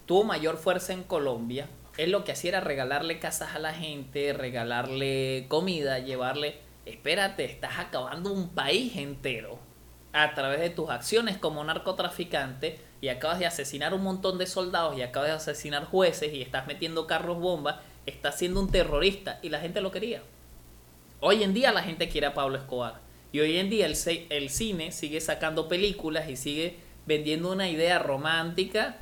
tuvo 0.05 0.23
mayor 0.23 0.57
fuerza 0.57 0.93
en 0.93 1.03
Colombia, 1.03 1.67
él 1.97 2.11
lo 2.11 2.23
que 2.23 2.31
hacía 2.31 2.49
era 2.49 2.61
regalarle 2.61 3.19
casas 3.19 3.55
a 3.55 3.59
la 3.59 3.73
gente, 3.73 4.33
regalarle 4.33 5.45
comida, 5.47 5.99
llevarle... 5.99 6.55
Espérate, 6.85 7.43
estás 7.43 7.79
acabando 7.79 8.31
un 8.31 8.49
país 8.49 8.95
entero 8.95 9.59
a 10.13 10.33
través 10.33 10.61
de 10.61 10.69
tus 10.69 10.89
acciones 10.89 11.37
como 11.37 11.63
narcotraficante 11.63 12.79
y 13.01 13.09
acabas 13.09 13.39
de 13.39 13.45
asesinar 13.45 13.93
un 13.93 14.03
montón 14.03 14.37
de 14.37 14.47
soldados 14.47 14.97
y 14.97 15.01
acabas 15.01 15.29
de 15.29 15.35
asesinar 15.35 15.85
jueces 15.85 16.33
y 16.33 16.41
estás 16.41 16.65
metiendo 16.65 17.05
carros 17.05 17.39
bomba, 17.39 17.81
estás 18.05 18.37
siendo 18.37 18.61
un 18.61 18.71
terrorista 18.71 19.39
y 19.41 19.49
la 19.49 19.59
gente 19.59 19.81
lo 19.81 19.91
quería. 19.91 20.23
Hoy 21.19 21.43
en 21.43 21.53
día 21.53 21.71
la 21.71 21.83
gente 21.83 22.09
quiere 22.09 22.27
a 22.27 22.33
Pablo 22.33 22.57
Escobar. 22.57 23.01
Y 23.31 23.39
hoy 23.39 23.57
en 23.57 23.69
día 23.69 23.85
el, 23.85 24.49
cine 24.49 24.91
sigue 24.91 25.19
sacando 25.19 25.67
películas 25.67 26.29
y 26.29 26.37
sigue 26.37 26.77
vendiendo 27.05 27.51
una 27.51 27.69
idea 27.69 27.99
romántica. 27.99 28.97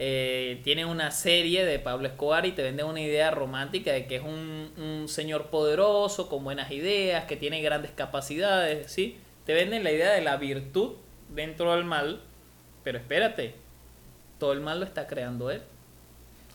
Eh, 0.00 0.60
tiene 0.62 0.84
una 0.86 1.10
serie 1.10 1.64
de 1.64 1.78
Pablo 1.80 2.06
Escobar 2.06 2.46
y 2.46 2.52
te 2.52 2.62
vende 2.62 2.84
una 2.84 3.00
idea 3.00 3.32
romántica 3.32 3.92
de 3.92 4.06
que 4.06 4.16
es 4.16 4.22
un, 4.22 4.70
un 4.76 5.08
señor 5.08 5.46
poderoso, 5.46 6.28
con 6.28 6.44
buenas 6.44 6.70
ideas, 6.70 7.24
que 7.24 7.36
tiene 7.36 7.60
grandes 7.62 7.90
capacidades, 7.90 8.90
¿sí? 8.92 9.16
Te 9.44 9.54
venden 9.54 9.82
la 9.82 9.90
idea 9.90 10.12
de 10.12 10.20
la 10.20 10.36
virtud 10.36 10.92
dentro 11.34 11.74
del 11.74 11.84
mal, 11.84 12.20
pero 12.84 12.98
espérate, 12.98 13.54
todo 14.38 14.52
el 14.52 14.60
mal 14.60 14.78
lo 14.78 14.86
está 14.86 15.06
creando 15.08 15.50
él. 15.50 15.62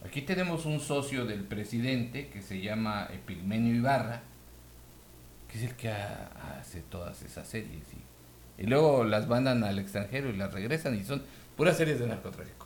Aquí 0.05 0.21
tenemos 0.21 0.65
un 0.65 0.79
socio 0.79 1.25
del 1.25 1.43
presidente 1.43 2.29
que 2.29 2.41
se 2.41 2.61
llama 2.61 3.09
Epigmenio 3.13 3.75
Ibarra, 3.75 4.21
que 5.51 5.57
es 5.57 5.63
el 5.65 5.75
que 5.75 5.89
ha- 5.89 6.57
hace 6.59 6.81
todas 6.81 7.21
esas 7.23 7.47
series. 7.47 7.83
Y 8.57 8.63
luego 8.67 9.03
las 9.03 9.27
mandan 9.27 9.63
al 9.63 9.79
extranjero 9.79 10.29
y 10.29 10.37
las 10.37 10.53
regresan 10.53 10.95
y 10.95 11.03
son 11.03 11.23
puras 11.57 11.75
series 11.77 11.99
de 11.99 12.07
narcotráfico. 12.07 12.62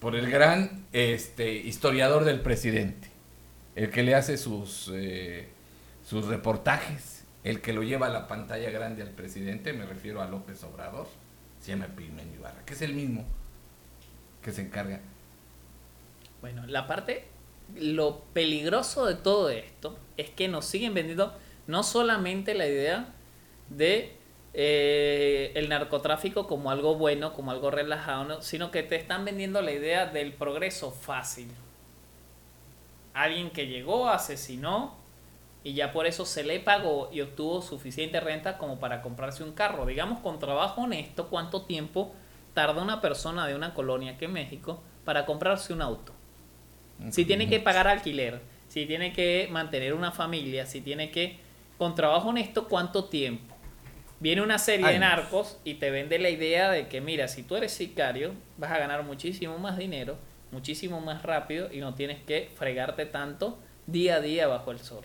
Por 0.00 0.14
el 0.14 0.30
gran 0.30 0.84
este, 0.92 1.52
historiador 1.52 2.24
del 2.24 2.40
presidente, 2.40 3.08
el 3.74 3.90
que 3.90 4.02
le 4.02 4.14
hace 4.14 4.36
sus, 4.36 4.90
eh, 4.94 5.48
sus 6.04 6.26
reportajes, 6.26 7.24
el 7.44 7.60
que 7.60 7.72
lo 7.72 7.82
lleva 7.82 8.06
a 8.06 8.10
la 8.10 8.26
pantalla 8.28 8.70
grande 8.70 9.02
al 9.02 9.10
presidente, 9.10 9.72
me 9.72 9.86
refiero 9.86 10.20
a 10.20 10.26
López 10.26 10.62
Obrador, 10.64 11.06
se 11.60 11.72
llama 11.72 11.86
Epigmenio 11.86 12.34
Ibarra, 12.34 12.64
que 12.64 12.74
es 12.74 12.82
el 12.82 12.94
mismo 12.94 13.24
que 14.42 14.52
se 14.52 14.62
encarga. 14.62 15.00
Bueno, 16.40 16.66
la 16.66 16.86
parte, 16.86 17.24
lo 17.74 18.20
peligroso 18.32 19.06
de 19.06 19.14
todo 19.14 19.50
esto 19.50 19.98
es 20.16 20.30
que 20.30 20.48
nos 20.48 20.66
siguen 20.66 20.94
vendiendo 20.94 21.36
no 21.66 21.82
solamente 21.82 22.54
la 22.54 22.66
idea 22.66 23.14
de 23.70 24.15
eh, 24.58 25.52
el 25.54 25.68
narcotráfico 25.68 26.46
como 26.46 26.70
algo 26.70 26.94
bueno, 26.94 27.34
como 27.34 27.50
algo 27.50 27.70
relajado, 27.70 28.24
¿no? 28.24 28.40
sino 28.40 28.70
que 28.70 28.82
te 28.82 28.96
están 28.96 29.26
vendiendo 29.26 29.60
la 29.60 29.70
idea 29.70 30.06
del 30.06 30.32
progreso 30.32 30.90
fácil. 30.90 31.50
Alguien 33.12 33.50
que 33.50 33.66
llegó, 33.66 34.08
asesinó 34.08 34.96
y 35.62 35.74
ya 35.74 35.92
por 35.92 36.06
eso 36.06 36.24
se 36.24 36.42
le 36.42 36.58
pagó 36.58 37.10
y 37.12 37.20
obtuvo 37.20 37.60
suficiente 37.60 38.18
renta 38.18 38.56
como 38.56 38.80
para 38.80 39.02
comprarse 39.02 39.44
un 39.44 39.52
carro. 39.52 39.84
Digamos, 39.84 40.20
con 40.20 40.38
trabajo 40.38 40.80
honesto, 40.80 41.28
¿cuánto 41.28 41.66
tiempo 41.66 42.14
tarda 42.54 42.82
una 42.82 43.02
persona 43.02 43.46
de 43.46 43.54
una 43.54 43.74
colonia 43.74 44.16
que 44.16 44.24
en 44.24 44.32
México 44.32 44.82
para 45.04 45.26
comprarse 45.26 45.74
un 45.74 45.82
auto? 45.82 46.14
Si 47.10 47.26
tiene 47.26 47.46
que 47.46 47.60
pagar 47.60 47.88
alquiler, 47.88 48.40
si 48.68 48.86
tiene 48.86 49.12
que 49.12 49.48
mantener 49.50 49.92
una 49.92 50.12
familia, 50.12 50.64
si 50.64 50.80
tiene 50.80 51.10
que, 51.10 51.40
con 51.76 51.94
trabajo 51.94 52.30
honesto, 52.30 52.68
¿cuánto 52.68 53.04
tiempo? 53.04 53.55
Viene 54.18 54.40
una 54.42 54.58
serie 54.58 54.86
de 54.88 54.98
narcos 54.98 55.58
y 55.64 55.74
te 55.74 55.90
vende 55.90 56.18
la 56.18 56.30
idea 56.30 56.70
de 56.70 56.88
que, 56.88 57.00
mira, 57.00 57.28
si 57.28 57.42
tú 57.42 57.54
eres 57.56 57.72
sicario, 57.72 58.32
vas 58.56 58.72
a 58.72 58.78
ganar 58.78 59.02
muchísimo 59.02 59.58
más 59.58 59.76
dinero, 59.76 60.16
muchísimo 60.52 61.00
más 61.00 61.22
rápido 61.22 61.70
y 61.72 61.80
no 61.80 61.94
tienes 61.94 62.22
que 62.22 62.50
fregarte 62.56 63.04
tanto 63.04 63.58
día 63.86 64.16
a 64.16 64.20
día 64.20 64.46
bajo 64.46 64.70
el 64.70 64.78
sol. 64.78 65.04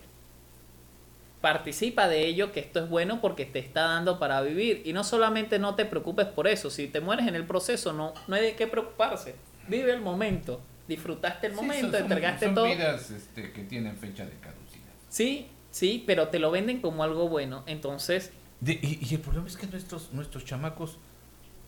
Participa 1.40 2.06
de 2.08 2.24
ello, 2.26 2.52
que 2.52 2.60
esto 2.60 2.78
es 2.84 2.88
bueno 2.88 3.20
porque 3.20 3.44
te 3.44 3.58
está 3.58 3.82
dando 3.82 4.18
para 4.20 4.40
vivir. 4.42 4.82
Y 4.84 4.92
no 4.92 5.02
solamente 5.02 5.58
no 5.58 5.74
te 5.74 5.84
preocupes 5.84 6.26
por 6.26 6.46
eso, 6.46 6.70
si 6.70 6.86
te 6.86 7.00
mueres 7.00 7.26
en 7.26 7.34
el 7.34 7.44
proceso, 7.44 7.92
no, 7.92 8.14
no 8.28 8.36
hay 8.36 8.42
de 8.42 8.54
qué 8.54 8.68
preocuparse. 8.68 9.34
Vive 9.66 9.92
el 9.92 10.00
momento, 10.00 10.60
disfrutaste 10.86 11.48
el 11.48 11.52
Sí, 11.54 11.56
momento, 11.56 11.82
son- 11.88 11.92
son- 11.92 12.02
entregaste 12.02 12.46
son 12.46 12.54
todo. 12.54 12.66
vidas 12.66 13.10
este, 13.10 13.50
que 13.52 13.64
tienen 13.64 13.96
fecha 13.96 14.24
de 14.24 14.32
caducidad. 14.38 14.92
Sí, 15.08 15.48
sí, 15.72 16.04
pero 16.06 16.28
te 16.28 16.38
lo 16.38 16.52
venden 16.52 16.80
como 16.80 17.02
algo 17.02 17.28
bueno. 17.28 17.64
Entonces, 17.66 18.32
De- 18.62 18.78
y, 18.80 18.98
y 19.10 19.14
el 19.14 19.20
problema 19.20 19.46
es 19.46 19.56
que 19.56 19.66
nuestros, 19.66 20.12
nuestros 20.12 20.44
chamacos 20.46 20.96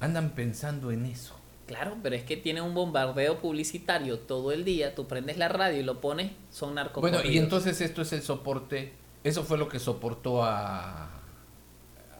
andan 0.00 0.30
pensando 0.30 0.90
en 0.92 1.04
eso. 1.06 1.34
claro, 1.66 1.96
pero 2.02 2.14
es 2.14 2.22
que 2.24 2.36
tiene 2.36 2.60
un 2.62 2.74
bombardeo 2.74 3.38
publicitario 3.38 4.18
todo 4.18 4.52
el 4.52 4.64
día. 4.64 4.94
Tú 4.94 5.06
prendes 5.06 5.36
la 5.38 5.48
radio 5.48 5.80
y 5.80 5.82
lo 5.82 6.00
pones, 6.00 6.30
son 6.50 6.74
narcocorridos. 6.74 7.22
Bueno, 7.22 7.34
y 7.34 7.38
entonces 7.38 7.80
esto 7.80 8.02
es 8.02 8.12
el 8.12 8.22
soporte, 8.22 8.92
eso 9.24 9.44
fue 9.44 9.56
lo 9.58 9.68
que 9.68 9.78
soportó 9.78 10.42
a, 10.44 11.10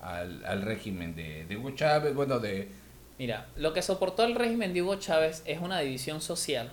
al, 0.03 0.45
al 0.45 0.63
régimen 0.63 1.15
de, 1.15 1.45
de 1.47 1.57
Hugo 1.57 1.71
Chávez, 1.73 2.15
bueno, 2.15 2.39
de... 2.39 2.69
Mira, 3.19 3.47
lo 3.57 3.73
que 3.75 3.83
soportó 3.83 4.25
el 4.25 4.35
régimen 4.35 4.73
de 4.75 4.83
Hugo 4.83 4.97
Chávez 4.97 5.43
es 5.47 5.61
una 5.61 5.79
división 5.81 6.21
social 6.21 6.73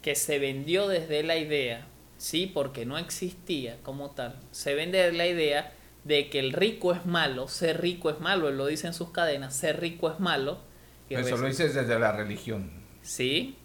que 0.00 0.16
se 0.16 0.38
vendió 0.40 0.88
desde 0.88 1.22
la 1.22 1.36
idea, 1.36 1.86
sí, 2.16 2.50
porque 2.52 2.84
no 2.86 2.98
existía 2.98 3.76
como 3.84 4.10
tal, 4.10 4.34
se 4.50 4.74
vende 4.74 4.98
desde 4.98 5.16
la 5.16 5.26
idea 5.26 5.72
de 6.04 6.28
que 6.30 6.38
el 6.40 6.52
rico 6.52 6.92
es 6.92 7.06
malo, 7.06 7.46
ser 7.48 7.80
rico 7.80 8.10
es 8.10 8.18
malo, 8.20 8.48
él 8.48 8.56
lo 8.56 8.66
dice 8.66 8.86
en 8.88 8.94
sus 8.94 9.10
cadenas, 9.10 9.54
ser 9.54 9.80
rico 9.80 10.10
es 10.10 10.18
malo. 10.20 10.58
y 11.08 11.14
Eso 11.14 11.36
lo 11.36 11.46
dices 11.46 11.74
desde 11.74 11.98
la 11.98 12.12
religión. 12.12 12.70
Sí, 13.02 13.56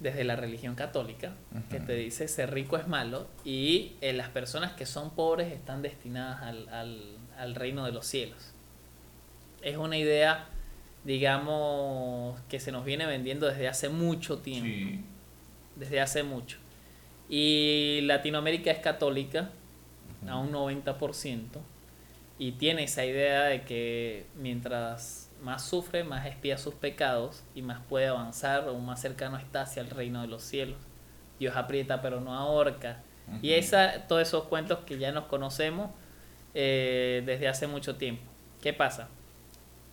desde 0.00 0.24
la 0.24 0.36
religión 0.36 0.74
católica, 0.74 1.32
que 1.70 1.80
te 1.80 1.94
dice 1.94 2.28
ser 2.28 2.52
rico 2.52 2.76
es 2.76 2.86
malo 2.88 3.26
y 3.44 3.92
eh, 4.00 4.12
las 4.12 4.28
personas 4.28 4.72
que 4.72 4.86
son 4.86 5.10
pobres 5.14 5.52
están 5.52 5.82
destinadas 5.82 6.42
al, 6.42 6.68
al- 6.68 7.16
al 7.38 7.54
reino 7.54 7.84
de 7.86 7.92
los 7.92 8.04
cielos. 8.06 8.52
Es 9.62 9.76
una 9.76 9.96
idea, 9.96 10.46
digamos, 11.04 12.38
que 12.48 12.60
se 12.60 12.70
nos 12.70 12.84
viene 12.84 13.06
vendiendo 13.06 13.46
desde 13.46 13.66
hace 13.68 13.88
mucho 13.88 14.38
tiempo, 14.38 14.66
Sí. 14.66 15.00
desde 15.76 16.00
hace 16.00 16.22
mucho. 16.22 16.58
Y 17.30 18.00
Latinoamérica 18.02 18.70
es 18.70 18.78
católica 18.80 19.50
a 20.28 20.36
un 20.36 20.52
90% 20.52 21.60
y 22.38 22.52
tiene 22.52 22.84
esa 22.84 23.04
idea 23.04 23.44
de 23.44 23.62
que 23.62 24.26
mientras 24.34 25.30
más 25.40 25.64
sufre, 25.64 26.04
más 26.04 26.26
espía 26.26 26.58
sus 26.58 26.74
pecados 26.74 27.44
y 27.54 27.62
más 27.62 27.80
puede 27.88 28.06
avanzar 28.06 28.68
o 28.68 28.78
más 28.78 29.00
cercano 29.00 29.36
está 29.38 29.62
hacia 29.62 29.82
el 29.82 29.90
reino 29.90 30.20
de 30.22 30.26
los 30.28 30.42
cielos. 30.42 30.78
Dios 31.38 31.56
aprieta 31.56 32.02
pero 32.02 32.20
no 32.20 32.34
ahorca. 32.34 33.02
Y 33.40 33.52
esa, 33.52 34.06
todos 34.06 34.22
esos 34.22 34.44
cuentos 34.44 34.80
que 34.80 34.98
ya 34.98 35.10
nos 35.10 35.24
conocemos 35.24 35.90
eh, 36.52 37.22
desde 37.24 37.48
hace 37.48 37.66
mucho 37.66 37.96
tiempo. 37.96 38.22
¿Qué 38.60 38.72
pasa? 38.72 39.08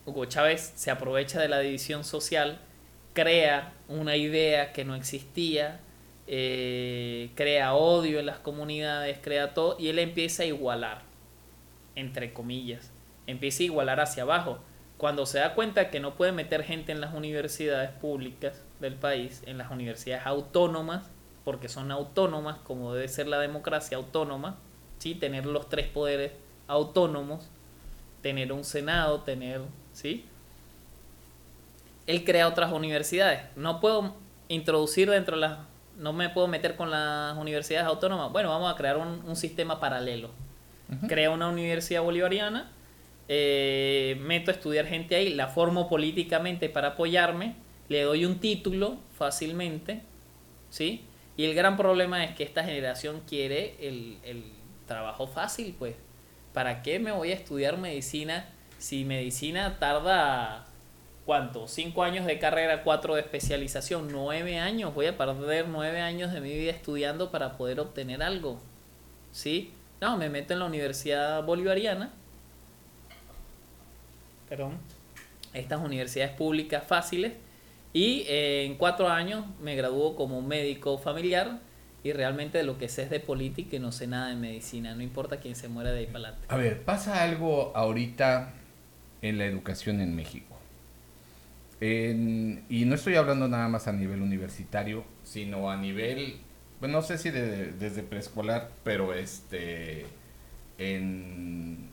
Hugo 0.04 0.24
Chávez 0.26 0.72
se 0.74 0.90
aprovecha 0.90 1.40
de 1.40 1.48
la 1.48 1.60
división 1.60 2.04
social, 2.04 2.58
crea 3.14 3.72
una 3.88 4.16
idea 4.16 4.72
que 4.72 4.84
no 4.84 4.94
existía, 4.94 5.80
eh, 6.26 7.30
crea 7.34 7.74
odio 7.74 8.20
en 8.20 8.26
las 8.26 8.38
comunidades, 8.38 9.18
crea 9.20 9.54
todo, 9.54 9.76
y 9.78 9.88
él 9.88 9.98
empieza 9.98 10.44
a 10.44 10.46
igualar, 10.46 11.02
entre 11.94 12.32
comillas, 12.32 12.92
empieza 13.26 13.62
a 13.62 13.66
igualar 13.66 14.00
hacia 14.00 14.22
abajo. 14.22 14.58
Cuando 14.98 15.26
se 15.26 15.40
da 15.40 15.54
cuenta 15.54 15.90
que 15.90 15.98
no 15.98 16.14
puede 16.14 16.32
meter 16.32 16.62
gente 16.62 16.92
en 16.92 17.00
las 17.00 17.12
universidades 17.12 17.90
públicas 17.90 18.62
del 18.80 18.94
país, 18.94 19.42
en 19.46 19.58
las 19.58 19.70
universidades 19.70 20.26
autónomas, 20.26 21.10
porque 21.44 21.68
son 21.68 21.90
autónomas, 21.90 22.58
como 22.58 22.94
debe 22.94 23.08
ser 23.08 23.26
la 23.26 23.40
democracia 23.40 23.96
autónoma, 23.96 24.58
¿sí? 24.98 25.16
tener 25.16 25.44
los 25.44 25.68
tres 25.68 25.88
poderes 25.88 26.32
autónomos, 26.68 27.48
tener 28.22 28.52
un 28.52 28.62
senado, 28.62 29.22
tener, 29.22 29.62
¿sí? 29.92 30.24
Él 32.06 32.24
crea 32.24 32.48
otras 32.48 32.72
universidades. 32.72 33.42
No 33.56 33.80
puedo 33.80 34.14
introducir 34.48 35.10
dentro 35.10 35.36
de 35.36 35.40
las, 35.40 35.58
no 35.98 36.12
me 36.12 36.28
puedo 36.30 36.48
meter 36.48 36.76
con 36.76 36.90
las 36.90 37.36
universidades 37.36 37.86
autónomas. 37.86 38.32
Bueno, 38.32 38.48
vamos 38.48 38.72
a 38.72 38.76
crear 38.76 38.96
un, 38.96 39.36
sistema 39.36 39.80
paralelo. 39.80 40.30
Crea 41.08 41.30
una 41.30 41.48
universidad 41.48 42.02
bolivariana, 42.02 42.70
eh, 43.26 44.18
meto 44.20 44.50
a 44.50 44.54
estudiar 44.54 44.86
gente 44.86 45.14
ahí, 45.14 45.30
la 45.32 45.48
formo 45.48 45.88
políticamente 45.88 46.68
para 46.68 46.88
apoyarme, 46.88 47.54
le 47.88 48.02
doy 48.02 48.26
un 48.26 48.40
título 48.40 48.98
fácilmente, 49.16 50.02
¿sí? 50.68 51.06
Y 51.38 51.46
el 51.46 51.54
gran 51.54 51.78
problema 51.78 52.24
es 52.24 52.34
que 52.34 52.44
esta 52.44 52.62
generación 52.62 53.22
quiere 53.26 53.76
el, 53.80 54.18
el 54.22 54.44
trabajo 54.86 55.26
fácil, 55.26 55.74
pues. 55.78 55.94
¿Para 56.52 56.82
qué 56.82 56.98
me 56.98 57.10
voy 57.10 57.30
a 57.30 57.34
estudiar 57.34 57.78
medicina 57.78 58.46
si 58.82 59.04
medicina 59.04 59.78
tarda, 59.78 60.66
¿cuánto? 61.24 61.68
Cinco 61.68 62.02
años 62.02 62.26
de 62.26 62.38
carrera, 62.38 62.82
cuatro 62.82 63.14
de 63.14 63.20
especialización, 63.20 64.08
nueve 64.10 64.58
años. 64.58 64.94
Voy 64.94 65.06
a 65.06 65.16
perder 65.16 65.68
nueve 65.68 66.00
años 66.00 66.32
de 66.32 66.40
mi 66.40 66.56
vida 66.56 66.70
estudiando 66.70 67.30
para 67.30 67.56
poder 67.56 67.80
obtener 67.80 68.22
algo. 68.22 68.60
¿Sí? 69.32 69.72
No, 70.00 70.16
me 70.16 70.28
meto 70.28 70.52
en 70.52 70.58
la 70.58 70.66
Universidad 70.66 71.42
Bolivariana. 71.44 72.10
Perdón. 74.48 74.78
Estas 75.54 75.80
universidades 75.80 76.34
públicas 76.34 76.84
fáciles. 76.86 77.32
Y 77.92 78.24
eh, 78.28 78.64
en 78.64 78.76
cuatro 78.76 79.08
años 79.08 79.44
me 79.60 79.76
graduó 79.76 80.16
como 80.16 80.40
médico 80.40 80.98
familiar 80.98 81.60
y 82.04 82.12
realmente 82.12 82.58
de 82.58 82.64
lo 82.64 82.78
que 82.78 82.88
sé 82.88 83.02
es 83.02 83.10
de 83.10 83.20
política 83.20 83.76
y 83.76 83.78
no 83.78 83.92
sé 83.92 84.06
nada 84.06 84.28
de 84.28 84.36
medicina, 84.36 84.94
no 84.94 85.02
importa 85.02 85.38
quién 85.38 85.54
se 85.54 85.68
muera 85.68 85.92
de 85.92 86.00
ahí 86.00 86.06
para 86.06 86.28
adelante. 86.28 86.46
A 86.48 86.56
ver, 86.56 86.82
pasa 86.82 87.22
algo 87.22 87.72
ahorita 87.76 88.54
en 89.20 89.38
la 89.38 89.44
educación 89.44 90.00
en 90.00 90.16
México. 90.16 90.51
Y 91.84 92.84
no 92.84 92.94
estoy 92.94 93.16
hablando 93.16 93.48
nada 93.48 93.68
más 93.68 93.88
a 93.88 93.92
nivel 93.92 94.22
universitario, 94.22 95.04
sino 95.24 95.68
a 95.68 95.76
nivel, 95.76 96.38
bueno, 96.78 96.98
no 96.98 97.02
sé 97.02 97.18
si 97.18 97.30
desde 97.30 98.02
preescolar, 98.04 98.70
pero 98.84 99.14
este, 99.14 100.06
en, 100.78 101.90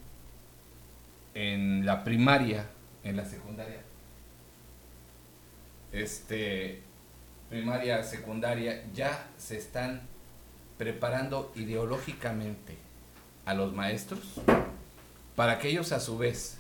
en 1.33 1.85
la 1.87 2.03
primaria, 2.03 2.67
en 3.03 3.17
la 3.17 3.25
secundaria, 3.25 3.81
este, 5.91 6.81
primaria, 7.49 8.03
secundaria, 8.03 8.83
ya 8.93 9.27
se 9.37 9.57
están 9.57 10.01
preparando 10.77 11.51
ideológicamente 11.55 12.77
a 13.45 13.55
los 13.55 13.73
maestros 13.73 14.39
para 15.35 15.57
que 15.57 15.69
ellos 15.69 15.91
a 15.93 15.99
su 15.99 16.19
vez 16.19 16.59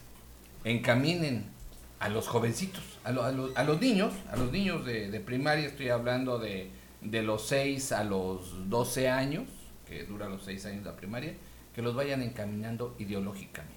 encaminen 0.63 1.58
a 1.99 2.09
los 2.09 2.27
jovencitos, 2.27 2.83
a, 3.03 3.11
los 3.11 3.81
niños, 3.81 4.13
a 4.31 4.37
los 4.37 4.51
niños 4.51 4.85
de, 4.85 5.19
primaria, 5.19 5.67
estoy 5.67 5.89
hablando 5.89 6.39
de, 6.39 6.71
de, 7.01 7.23
los 7.23 7.47
6 7.47 7.91
a 7.91 8.03
los 8.03 8.69
12 8.69 9.09
años, 9.09 9.43
que 9.85 10.03
dura 10.05 10.29
los 10.29 10.43
6 10.43 10.65
años 10.67 10.85
la 10.85 10.95
primaria, 10.95 11.33
que 11.75 11.81
los 11.81 11.95
vayan 11.95 12.21
encaminando 12.21 12.95
ideológicamente. 12.99 13.75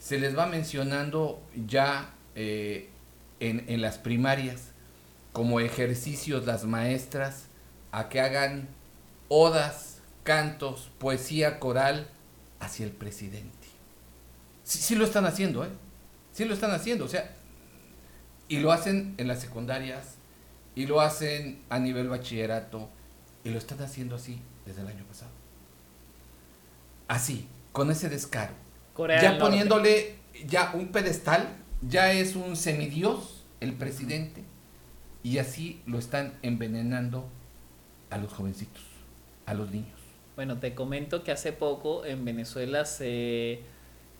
Se 0.00 0.18
les 0.18 0.36
va 0.36 0.46
mencionando 0.46 1.40
ya 1.66 2.10
eh, 2.34 2.90
en, 3.38 3.64
en 3.68 3.80
las 3.80 3.98
primarias 3.98 4.72
como 5.32 5.60
ejercicios 5.60 6.44
las 6.44 6.64
maestras 6.64 7.46
a 7.92 8.08
que 8.08 8.20
hagan 8.20 8.68
odas, 9.28 10.00
cantos, 10.24 10.90
poesía 10.98 11.60
coral 11.60 12.08
hacia 12.58 12.84
el 12.84 12.92
presidente. 12.92 13.68
Sí, 14.64 14.94
lo 14.94 15.04
están 15.04 15.26
haciendo, 15.26 15.64
¿eh? 15.64 15.68
Sí 16.32 16.44
lo 16.44 16.54
están 16.54 16.70
haciendo, 16.70 17.04
o 17.04 17.08
sea, 17.08 17.30
y 18.48 18.58
lo 18.58 18.72
hacen 18.72 19.14
en 19.18 19.28
las 19.28 19.40
secundarias, 19.40 20.16
y 20.74 20.86
lo 20.86 21.00
hacen 21.00 21.62
a 21.68 21.78
nivel 21.78 22.08
bachillerato, 22.08 22.88
y 23.44 23.50
lo 23.50 23.58
están 23.58 23.80
haciendo 23.82 24.16
así 24.16 24.40
desde 24.66 24.82
el 24.82 24.88
año 24.88 25.04
pasado. 25.04 25.30
Así, 27.08 27.46
con 27.72 27.90
ese 27.90 28.08
descaro. 28.08 28.54
ya 28.96 29.38
poniéndole 29.38 30.16
ya 30.46 30.72
un 30.74 30.88
pedestal, 30.88 31.48
ya 31.82 32.12
es 32.12 32.36
un 32.36 32.56
semidios 32.56 33.44
el 33.60 33.74
presidente 33.74 34.42
y 35.22 35.38
así 35.38 35.80
lo 35.86 35.98
están 35.98 36.34
envenenando 36.42 37.28
a 38.10 38.18
los 38.18 38.32
jovencitos, 38.32 38.82
a 39.46 39.54
los 39.54 39.70
niños. 39.70 39.98
Bueno, 40.36 40.58
te 40.58 40.74
comento 40.74 41.22
que 41.22 41.32
hace 41.32 41.52
poco 41.52 42.04
en 42.04 42.24
Venezuela 42.24 42.84
se 42.84 43.60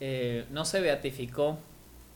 eh, 0.00 0.46
no 0.50 0.64
se 0.64 0.80
beatificó, 0.80 1.58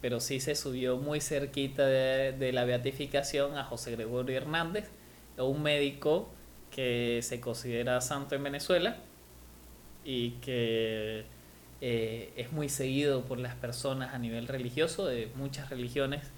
pero 0.00 0.20
sí 0.20 0.40
se 0.40 0.54
subió 0.54 0.96
muy 0.96 1.20
cerquita 1.20 1.86
de, 1.86 2.52
la 2.52 2.64
beatificación 2.64 3.56
a 3.56 3.64
José 3.64 3.92
Gregorio 3.92 4.36
Hernández, 4.36 4.90
un 5.38 5.62
médico 5.62 6.28
que 6.70 7.20
se 7.22 7.40
considera 7.40 8.00
santo 8.00 8.34
en 8.34 8.42
Venezuela 8.42 8.96
y 10.04 10.32
que 10.42 11.24
eh, 11.80 12.32
es 12.36 12.52
muy 12.52 12.68
seguido 12.68 13.24
por 13.24 13.38
las 13.38 13.54
personas 13.54 14.14
a 14.14 14.18
nivel 14.18 14.48
religioso 14.48 15.06
de 15.06 15.30
muchas 15.36 15.70
religiones 15.70 16.30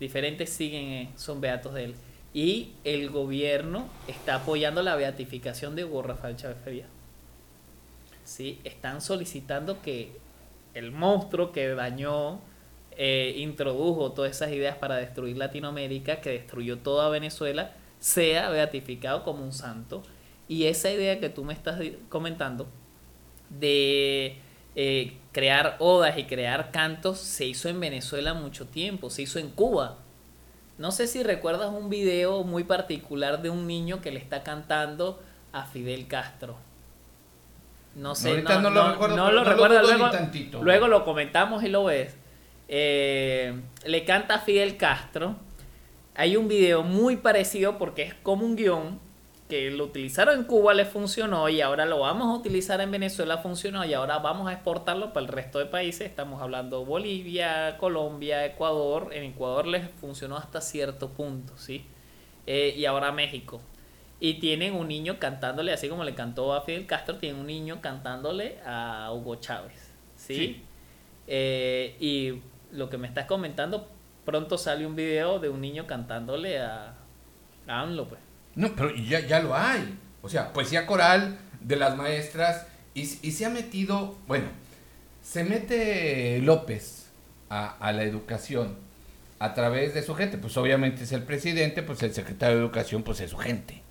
diferentes 0.00 0.50
siguen, 0.50 0.84
eh, 0.86 1.10
son 1.16 1.40
beatos 1.40 1.74
de 1.74 1.84
él. 1.84 1.94
Y 2.34 2.72
el 2.84 3.10
gobierno 3.10 3.88
está 4.06 4.36
apoyando 4.36 4.82
la 4.82 4.96
beatificación 4.96 5.74
de 5.74 5.84
Hugo 5.84 6.02
Rafael 6.02 6.36
Chávez 6.36 6.58
Feria. 6.62 6.86
¿Sí? 8.24 8.60
Están 8.64 9.00
solicitando 9.00 9.80
que 9.80 10.12
el 10.74 10.92
monstruo 10.92 11.52
que 11.52 11.68
dañó, 11.68 12.40
eh, 13.00 13.34
introdujo 13.36 14.10
todas 14.10 14.32
esas 14.32 14.50
ideas 14.50 14.76
para 14.76 14.96
destruir 14.96 15.36
Latinoamérica, 15.36 16.20
que 16.20 16.30
destruyó 16.30 16.78
toda 16.78 17.08
Venezuela, 17.08 17.70
sea 18.00 18.50
beatificado 18.50 19.22
como 19.22 19.44
un 19.44 19.52
santo. 19.52 20.02
Y 20.48 20.64
esa 20.64 20.90
idea 20.90 21.20
que 21.20 21.28
tú 21.28 21.44
me 21.44 21.52
estás 21.52 21.80
comentando 22.08 22.66
de 23.50 24.38
eh, 24.74 25.16
crear 25.30 25.76
odas 25.78 26.18
y 26.18 26.24
crear 26.24 26.72
cantos 26.72 27.18
se 27.18 27.46
hizo 27.46 27.68
en 27.68 27.78
Venezuela 27.78 28.34
mucho 28.34 28.66
tiempo, 28.66 29.10
se 29.10 29.22
hizo 29.22 29.38
en 29.38 29.50
Cuba. 29.50 29.98
No 30.76 30.90
sé 30.90 31.06
si 31.06 31.22
recuerdas 31.22 31.70
un 31.72 31.90
video 31.90 32.42
muy 32.42 32.64
particular 32.64 33.42
de 33.42 33.50
un 33.50 33.68
niño 33.68 34.00
que 34.00 34.10
le 34.10 34.18
está 34.18 34.42
cantando 34.42 35.20
a 35.52 35.64
Fidel 35.66 36.08
Castro. 36.08 36.56
No 37.94 38.14
sé, 38.14 38.42
no, 38.42 38.70
lo 38.70 38.90
recuerdo, 38.90 39.16
no 39.16 39.32
lo 39.32 39.42
luego, 39.42 40.10
luego, 40.62 40.88
lo 40.88 41.04
comentamos 41.04 41.64
y 41.64 41.68
lo 41.68 41.84
ves. 41.84 42.16
Eh, 42.68 43.60
le 43.84 44.04
canta 44.04 44.36
a 44.36 44.38
Fidel 44.40 44.76
Castro. 44.76 45.36
Hay 46.14 46.36
un 46.36 46.48
video 46.48 46.82
muy 46.82 47.16
parecido 47.16 47.78
porque 47.78 48.02
es 48.02 48.14
como 48.14 48.44
un 48.44 48.56
guion 48.56 49.00
que 49.48 49.70
lo 49.70 49.84
utilizaron 49.84 50.40
en 50.40 50.44
Cuba 50.44 50.74
le 50.74 50.84
funcionó 50.84 51.48
y 51.48 51.62
ahora 51.62 51.86
lo 51.86 52.00
vamos 52.00 52.28
a 52.28 52.38
utilizar 52.38 52.80
en 52.80 52.90
Venezuela 52.90 53.38
funcionó 53.38 53.84
y 53.84 53.94
ahora 53.94 54.18
vamos 54.18 54.46
a 54.48 54.52
exportarlo 54.52 55.12
para 55.12 55.24
el 55.24 55.32
resto 55.32 55.58
de 55.58 55.66
países. 55.66 56.06
Estamos 56.06 56.42
hablando 56.42 56.84
Bolivia, 56.84 57.78
Colombia, 57.78 58.44
Ecuador. 58.44 59.08
En 59.12 59.24
Ecuador 59.24 59.66
les 59.66 59.90
funcionó 59.90 60.36
hasta 60.36 60.60
cierto 60.60 61.08
punto, 61.08 61.56
¿sí? 61.56 61.86
Eh, 62.46 62.74
y 62.76 62.84
ahora 62.84 63.10
México. 63.10 63.60
Y 64.20 64.34
tienen 64.34 64.74
un 64.74 64.88
niño 64.88 65.18
cantándole, 65.18 65.72
así 65.72 65.88
como 65.88 66.04
le 66.04 66.14
cantó 66.14 66.52
a 66.52 66.62
Fidel 66.62 66.86
Castro, 66.86 67.16
tienen 67.16 67.40
un 67.40 67.46
niño 67.46 67.80
cantándole 67.80 68.58
a 68.66 69.10
Hugo 69.12 69.36
Chávez, 69.36 69.94
¿sí? 70.16 70.62
Eh, 71.26 71.96
y 72.00 72.40
lo 72.72 72.90
que 72.90 72.98
me 72.98 73.08
estás 73.08 73.26
comentando, 73.26 73.90
pronto 74.24 74.58
sale 74.58 74.86
un 74.86 74.96
video 74.96 75.38
de 75.38 75.48
un 75.48 75.60
niño 75.60 75.86
cantándole 75.86 76.60
a, 76.60 76.94
a 77.66 77.80
AMLO, 77.80 78.08
pues. 78.08 78.20
No, 78.54 78.74
pero 78.74 78.94
ya, 78.94 79.20
ya 79.20 79.40
lo 79.40 79.54
hay. 79.54 79.98
O 80.22 80.28
sea, 80.28 80.52
poesía 80.52 80.86
coral 80.86 81.38
de 81.60 81.76
las 81.76 81.96
maestras 81.96 82.66
y, 82.94 83.06
se 83.06 83.46
ha 83.46 83.50
metido, 83.50 84.16
bueno, 84.26 84.48
se 85.22 85.44
mete 85.44 86.40
López 86.40 87.06
a, 87.48 87.92
la 87.92 88.02
educación 88.02 88.76
a 89.38 89.54
través 89.54 89.94
de 89.94 90.02
su 90.02 90.14
gente. 90.14 90.38
Pues 90.38 90.56
obviamente 90.56 91.04
es 91.04 91.12
el 91.12 91.22
presidente, 91.22 91.82
pues 91.82 92.02
el 92.02 92.12
secretario 92.12 92.56
de 92.56 92.62
Educación, 92.62 93.02
pues 93.04 93.20
es 93.20 93.30
su 93.30 93.36
gente. 93.36 93.82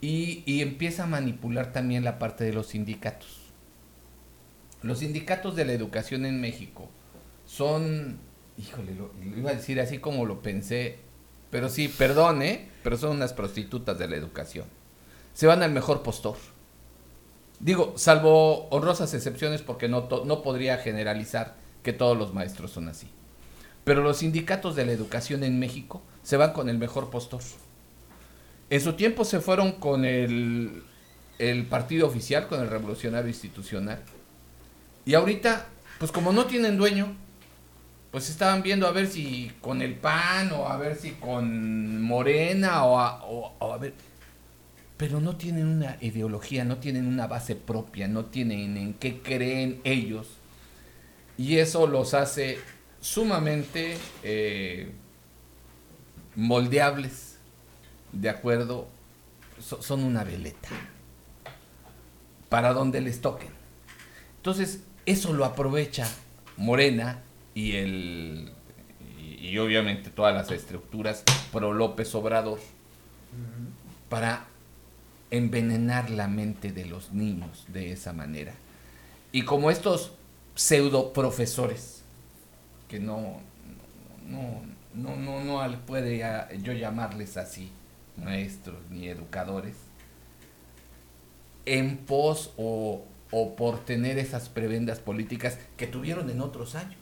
Y, 0.00 0.42
y 0.46 0.62
empieza 0.62 1.04
a 1.04 1.06
manipular 1.06 1.72
también 1.72 2.02
la 2.02 2.18
parte 2.18 2.42
de 2.44 2.52
los 2.52 2.68
sindicatos. 2.68 3.38
Los 4.82 4.98
sindicatos 4.98 5.54
de 5.54 5.64
la 5.64 5.72
educación 5.72 6.26
en 6.26 6.40
México 6.40 6.90
son, 7.52 8.18
híjole, 8.56 8.94
lo, 8.94 9.10
lo 9.22 9.36
iba 9.36 9.50
a 9.50 9.54
decir 9.54 9.78
así 9.78 9.98
como 9.98 10.24
lo 10.24 10.40
pensé, 10.40 11.00
pero 11.50 11.68
sí, 11.68 11.88
perdone, 11.88 12.70
pero 12.82 12.96
son 12.96 13.10
unas 13.10 13.34
prostitutas 13.34 13.98
de 13.98 14.08
la 14.08 14.16
educación. 14.16 14.64
Se 15.34 15.46
van 15.46 15.62
al 15.62 15.70
mejor 15.70 16.02
postor. 16.02 16.36
Digo, 17.60 17.92
salvo 17.96 18.68
honrosas 18.70 19.12
excepciones 19.12 19.60
porque 19.60 19.86
no, 19.86 20.08
no 20.24 20.42
podría 20.42 20.78
generalizar 20.78 21.56
que 21.82 21.92
todos 21.92 22.16
los 22.16 22.32
maestros 22.32 22.70
son 22.70 22.88
así. 22.88 23.08
Pero 23.84 24.02
los 24.02 24.18
sindicatos 24.18 24.74
de 24.74 24.86
la 24.86 24.92
educación 24.92 25.44
en 25.44 25.58
México 25.58 26.00
se 26.22 26.38
van 26.38 26.54
con 26.54 26.70
el 26.70 26.78
mejor 26.78 27.10
postor. 27.10 27.42
En 28.70 28.80
su 28.80 28.94
tiempo 28.94 29.26
se 29.26 29.40
fueron 29.40 29.72
con 29.72 30.06
el, 30.06 30.84
el 31.38 31.66
partido 31.66 32.06
oficial, 32.06 32.48
con 32.48 32.62
el 32.62 32.70
revolucionario 32.70 33.28
institucional. 33.28 34.00
Y 35.04 35.12
ahorita, 35.12 35.66
pues 35.98 36.10
como 36.10 36.32
no 36.32 36.46
tienen 36.46 36.78
dueño, 36.78 37.14
pues 38.12 38.28
estaban 38.30 38.62
viendo 38.62 38.86
a 38.86 38.92
ver 38.92 39.08
si 39.08 39.50
con 39.60 39.82
el 39.82 39.94
PAN 39.94 40.52
o 40.52 40.68
a 40.68 40.76
ver 40.76 40.96
si 40.96 41.12
con 41.12 42.00
Morena 42.02 42.84
o 42.84 42.98
a, 43.00 43.74
a 43.74 43.78
ver... 43.78 43.94
Pero 44.98 45.20
no 45.20 45.34
tienen 45.36 45.66
una 45.66 45.96
ideología, 46.00 46.64
no 46.64 46.76
tienen 46.76 47.08
una 47.08 47.26
base 47.26 47.56
propia, 47.56 48.06
no 48.06 48.26
tienen 48.26 48.76
en 48.76 48.94
qué 48.94 49.20
creen 49.20 49.80
ellos. 49.82 50.28
Y 51.38 51.56
eso 51.56 51.86
los 51.88 52.14
hace 52.14 52.58
sumamente 53.00 53.96
eh, 54.22 54.92
moldeables, 56.36 57.38
de 58.12 58.28
acuerdo, 58.28 58.86
so- 59.58 59.82
son 59.82 60.04
una 60.04 60.22
veleta, 60.22 60.68
para 62.50 62.74
donde 62.74 63.00
les 63.00 63.20
toquen. 63.22 63.50
Entonces, 64.36 64.80
eso 65.06 65.32
lo 65.32 65.44
aprovecha 65.46 66.06
Morena 66.58 67.22
y 67.54 67.76
el 67.76 68.52
y, 69.18 69.48
y 69.48 69.58
obviamente 69.58 70.10
todas 70.10 70.34
las 70.34 70.50
estructuras 70.50 71.24
pro 71.52 71.72
López 71.72 72.14
Obrador 72.14 72.58
para 74.08 74.46
envenenar 75.30 76.10
la 76.10 76.28
mente 76.28 76.72
de 76.72 76.84
los 76.84 77.12
niños 77.12 77.64
de 77.68 77.92
esa 77.92 78.12
manera. 78.12 78.52
Y 79.32 79.42
como 79.42 79.70
estos 79.70 80.12
pseudo 80.54 81.12
profesores, 81.14 82.02
que 82.88 83.00
no, 83.00 83.40
no, 84.28 84.62
no, 84.94 85.16
no, 85.16 85.42
no 85.42 85.78
puede 85.86 86.22
yo 86.62 86.74
llamarles 86.74 87.38
así, 87.38 87.70
maestros 88.22 88.76
ni 88.90 89.08
educadores, 89.08 89.74
en 91.64 91.96
pos 91.96 92.52
o, 92.58 93.04
o 93.30 93.56
por 93.56 93.82
tener 93.84 94.18
esas 94.18 94.50
prebendas 94.50 94.98
políticas 94.98 95.58
que 95.78 95.86
tuvieron 95.86 96.28
en 96.28 96.42
otros 96.42 96.74
años, 96.74 97.00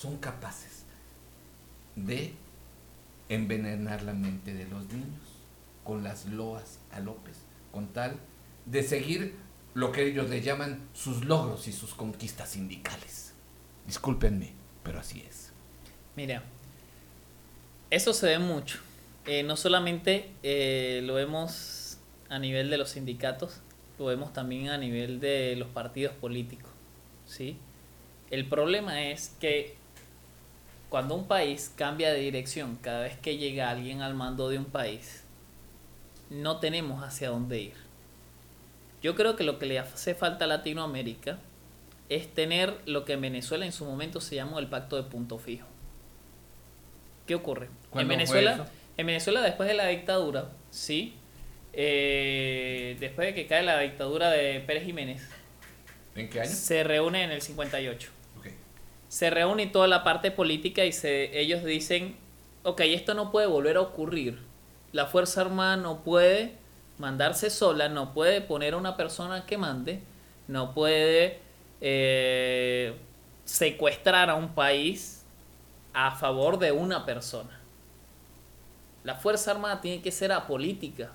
son 0.00 0.16
capaces 0.16 0.84
de 1.94 2.32
envenenar 3.28 4.02
la 4.02 4.14
mente 4.14 4.54
de 4.54 4.64
los 4.64 4.86
niños 4.90 5.20
con 5.84 6.02
las 6.02 6.24
loas 6.24 6.78
a 6.90 7.00
López, 7.00 7.36
con 7.70 7.88
tal 7.88 8.16
de 8.64 8.82
seguir 8.82 9.34
lo 9.74 9.92
que 9.92 10.06
ellos 10.06 10.30
le 10.30 10.40
llaman 10.40 10.88
sus 10.94 11.26
logros 11.26 11.68
y 11.68 11.72
sus 11.72 11.92
conquistas 11.92 12.48
sindicales. 12.50 13.34
Discúlpenme, 13.86 14.52
pero 14.82 15.00
así 15.00 15.22
es. 15.28 15.52
Mira, 16.16 16.44
eso 17.90 18.14
se 18.14 18.26
ve 18.26 18.38
mucho. 18.38 18.78
Eh, 19.26 19.42
no 19.42 19.54
solamente 19.56 20.30
eh, 20.42 21.02
lo 21.04 21.12
vemos 21.12 21.98
a 22.30 22.38
nivel 22.38 22.70
de 22.70 22.78
los 22.78 22.90
sindicatos, 22.90 23.60
lo 23.98 24.06
vemos 24.06 24.32
también 24.32 24.70
a 24.70 24.78
nivel 24.78 25.20
de 25.20 25.56
los 25.56 25.68
partidos 25.68 26.14
políticos. 26.14 26.70
¿sí? 27.26 27.58
El 28.30 28.48
problema 28.48 29.02
es 29.10 29.36
que 29.40 29.78
cuando 30.90 31.14
un 31.14 31.26
país 31.26 31.72
cambia 31.76 32.12
de 32.12 32.18
dirección, 32.18 32.76
cada 32.82 33.02
vez 33.02 33.16
que 33.16 33.38
llega 33.38 33.70
alguien 33.70 34.02
al 34.02 34.14
mando 34.14 34.48
de 34.48 34.58
un 34.58 34.64
país, 34.66 35.24
no 36.28 36.58
tenemos 36.58 37.02
hacia 37.04 37.30
dónde 37.30 37.60
ir. 37.60 37.74
Yo 39.00 39.14
creo 39.14 39.36
que 39.36 39.44
lo 39.44 39.58
que 39.58 39.66
le 39.66 39.78
hace 39.78 40.14
falta 40.14 40.44
a 40.44 40.48
Latinoamérica 40.48 41.38
es 42.08 42.34
tener 42.34 42.76
lo 42.86 43.04
que 43.04 43.12
en 43.14 43.20
Venezuela 43.20 43.64
en 43.64 43.72
su 43.72 43.84
momento 43.84 44.20
se 44.20 44.34
llamó 44.34 44.58
el 44.58 44.66
pacto 44.66 44.96
de 44.96 45.04
punto 45.04 45.38
fijo. 45.38 45.66
¿Qué 47.26 47.36
ocurre? 47.36 47.66
En 47.66 47.72
¿Cuándo 47.90 48.08
fue 48.08 48.16
Venezuela, 48.16 48.66
en 48.96 49.06
Venezuela 49.06 49.40
después 49.42 49.68
de 49.68 49.74
la 49.76 49.86
dictadura, 49.86 50.50
sí, 50.70 51.14
eh, 51.72 52.96
después 52.98 53.28
de 53.28 53.34
que 53.34 53.46
cae 53.46 53.62
la 53.62 53.78
dictadura 53.78 54.30
de 54.30 54.58
Pérez 54.58 54.84
Jiménez, 54.84 55.22
¿En 56.16 56.28
qué 56.28 56.40
año? 56.40 56.50
se 56.50 56.82
reúne 56.82 57.22
en 57.22 57.30
el 57.30 57.42
58 57.42 58.10
Ok. 58.10 58.19
Se 59.10 59.28
reúne 59.28 59.66
toda 59.66 59.88
la 59.88 60.04
parte 60.04 60.30
política 60.30 60.84
y 60.84 60.92
se, 60.92 61.36
ellos 61.40 61.64
dicen, 61.64 62.16
ok, 62.62 62.80
esto 62.82 63.12
no 63.12 63.32
puede 63.32 63.48
volver 63.48 63.76
a 63.76 63.80
ocurrir. 63.80 64.38
La 64.92 65.06
Fuerza 65.06 65.40
Armada 65.40 65.76
no 65.76 66.04
puede 66.04 66.54
mandarse 66.96 67.50
sola, 67.50 67.88
no 67.88 68.14
puede 68.14 68.40
poner 68.40 68.74
a 68.74 68.76
una 68.76 68.96
persona 68.96 69.46
que 69.46 69.58
mande, 69.58 70.00
no 70.46 70.74
puede 70.74 71.40
eh, 71.80 72.94
secuestrar 73.44 74.30
a 74.30 74.36
un 74.36 74.50
país 74.50 75.24
a 75.92 76.12
favor 76.12 76.60
de 76.60 76.70
una 76.70 77.04
persona. 77.04 77.60
La 79.02 79.16
Fuerza 79.16 79.50
Armada 79.50 79.80
tiene 79.80 80.02
que 80.02 80.12
ser 80.12 80.30
apolítica 80.30 81.10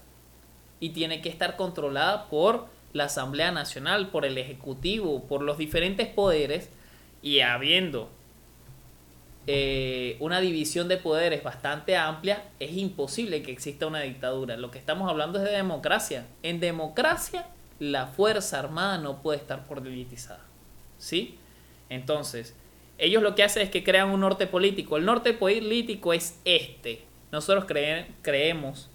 y 0.82 0.90
tiene 0.90 1.22
que 1.22 1.30
estar 1.30 1.56
controlada 1.56 2.26
por 2.26 2.68
la 2.92 3.06
Asamblea 3.06 3.54
Nacional, 3.54 4.10
por 4.10 4.26
el 4.26 4.38
Ejecutivo, 4.38 5.24
por 5.24 5.42
los 5.42 5.58
diferentes 5.58 6.10
poderes 6.10 6.70
y 7.26 7.40
habiendo 7.40 8.10
eh, 9.48 10.16
una 10.20 10.40
división 10.42 10.88
de 10.88 10.98
poderes 10.98 11.44
bastante 11.44 11.98
amplia, 11.98 12.44
es 12.60 12.72
imposible 12.78 13.42
que 13.42 13.52
exista 13.52 13.88
una 13.88 14.02
dictadura. 14.02 14.58
Lo 14.58 14.70
que 14.70 14.78
estamos 14.78 15.10
hablando 15.10 15.40
es 15.40 15.46
de 15.46 15.52
democracia. 15.52 16.28
En 16.44 16.60
democracia, 16.60 17.48
la 17.80 18.06
Fuerza 18.06 18.60
Armada 18.60 19.00
no 19.00 19.22
puede 19.24 19.40
estar 19.40 19.66
politizada. 19.66 20.46
¿Sí? 21.00 21.38
Entonces, 21.90 22.56
ellos 23.00 23.24
lo 23.24 23.34
que 23.34 23.44
hacen 23.44 23.64
es 23.64 23.72
que 23.72 23.84
crean 23.84 24.10
un 24.12 24.20
norte 24.22 24.46
político. 24.46 24.98
El 24.98 25.06
norte 25.06 25.34
político 25.34 26.14
es 26.14 26.40
este. 26.46 27.04
Nosotros 27.32 27.66
cree- 27.66 28.06
creemos, 28.22 28.90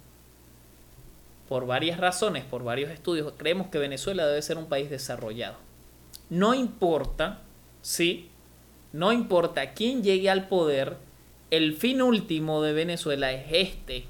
por 1.48 1.66
varias 1.66 1.98
razones, 1.98 2.44
por 2.44 2.62
varios 2.62 2.92
estudios, 2.92 3.32
creemos 3.36 3.66
que 3.68 3.78
Venezuela 3.78 4.24
debe 4.24 4.40
ser 4.40 4.56
un 4.56 4.66
país 4.66 4.88
desarrollado. 4.88 5.56
No 6.28 6.54
importa, 6.54 7.42
¿sí? 7.82 8.30
No 8.92 9.12
importa 9.12 9.72
quién 9.72 10.02
llegue 10.02 10.30
al 10.30 10.48
poder, 10.48 10.96
el 11.50 11.74
fin 11.76 12.02
último 12.02 12.62
de 12.62 12.72
Venezuela 12.72 13.32
es 13.32 13.46
este. 13.50 14.04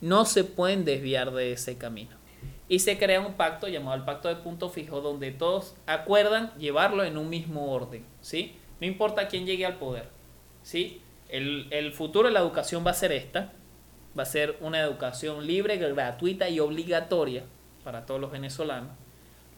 No 0.00 0.24
se 0.24 0.44
pueden 0.44 0.84
desviar 0.84 1.32
de 1.32 1.52
ese 1.52 1.78
camino. 1.78 2.16
Y 2.68 2.80
se 2.80 2.98
crea 2.98 3.20
un 3.20 3.34
pacto 3.34 3.66
llamado 3.66 3.96
el 3.96 4.04
Pacto 4.04 4.28
de 4.28 4.36
Punto 4.36 4.68
Fijo, 4.68 5.00
donde 5.00 5.32
todos 5.32 5.74
acuerdan 5.86 6.52
llevarlo 6.58 7.02
en 7.02 7.16
un 7.16 7.30
mismo 7.30 7.72
orden, 7.72 8.04
¿sí? 8.20 8.56
No 8.80 8.86
importa 8.86 9.26
quién 9.28 9.46
llegue 9.46 9.64
al 9.64 9.78
poder, 9.78 10.08
¿sí? 10.62 11.00
El, 11.28 11.66
el 11.70 11.92
futuro 11.92 12.28
de 12.28 12.34
la 12.34 12.40
educación 12.40 12.86
va 12.86 12.90
a 12.90 12.94
ser 12.94 13.12
esta, 13.12 13.52
va 14.16 14.22
a 14.22 14.26
ser 14.26 14.56
una 14.60 14.80
educación 14.80 15.46
libre, 15.46 15.78
gratuita 15.78 16.48
y 16.48 16.60
obligatoria 16.60 17.44
para 17.84 18.04
todos 18.04 18.20
los 18.20 18.30
venezolanos. 18.30 18.92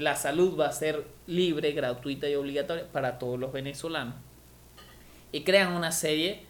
La 0.01 0.17
salud 0.17 0.59
va 0.59 0.69
a 0.69 0.73
ser 0.73 1.07
libre, 1.27 1.73
gratuita 1.73 2.27
y 2.27 2.35
obligatoria 2.35 2.91
para 2.91 3.19
todos 3.19 3.39
los 3.39 3.53
venezolanos. 3.53 4.15
Y 5.31 5.43
crean 5.43 5.75
una 5.75 5.93
serie 5.93 6.41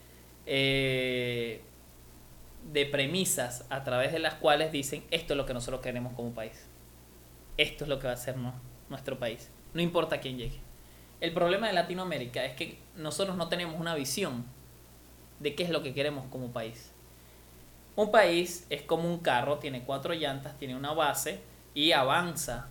eh, 0.46 1.60
de 2.72 2.86
premisas 2.86 3.66
a 3.68 3.82
través 3.82 4.12
de 4.12 4.20
las 4.20 4.34
cuales 4.34 4.70
dicen 4.70 5.02
esto 5.10 5.32
es 5.32 5.36
lo 5.36 5.46
que 5.46 5.52
nosotros 5.52 5.80
queremos 5.80 6.12
como 6.12 6.32
país. 6.32 6.64
Esto 7.56 7.82
es 7.82 7.88
lo 7.88 7.98
que 7.98 8.06
va 8.06 8.12
a 8.12 8.16
ser 8.16 8.36
nuestro 8.88 9.18
país. 9.18 9.50
No 9.74 9.82
importa 9.82 10.20
quién 10.20 10.38
llegue. 10.38 10.60
El 11.20 11.32
problema 11.32 11.66
de 11.66 11.72
Latinoamérica 11.72 12.44
es 12.44 12.54
que 12.54 12.78
nosotros 12.94 13.36
no 13.36 13.48
tenemos 13.48 13.80
una 13.80 13.96
visión 13.96 14.44
de 15.40 15.56
qué 15.56 15.64
es 15.64 15.70
lo 15.70 15.82
que 15.82 15.92
queremos 15.92 16.24
como 16.26 16.52
país. 16.52 16.92
Un 17.96 18.12
país 18.12 18.64
es 18.70 18.82
como 18.82 19.12
un 19.12 19.18
carro, 19.18 19.58
tiene 19.58 19.82
cuatro 19.82 20.14
llantas, 20.14 20.56
tiene 20.56 20.76
una 20.76 20.92
base 20.92 21.40
y 21.74 21.90
avanza, 21.90 22.68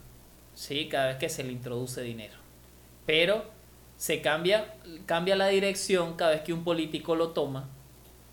¿sí? 0.59 0.89
Cada 0.89 1.07
vez 1.07 1.17
que 1.17 1.29
se 1.29 1.43
le 1.43 1.53
introduce 1.53 2.01
dinero. 2.01 2.35
Pero 3.05 3.45
se 3.95 4.21
cambia, 4.21 4.75
cambia 5.05 5.37
la 5.37 5.47
dirección 5.47 6.15
cada 6.15 6.31
vez 6.31 6.41
que 6.41 6.51
un 6.51 6.65
político 6.65 7.15
lo 7.15 7.29
toma 7.29 7.69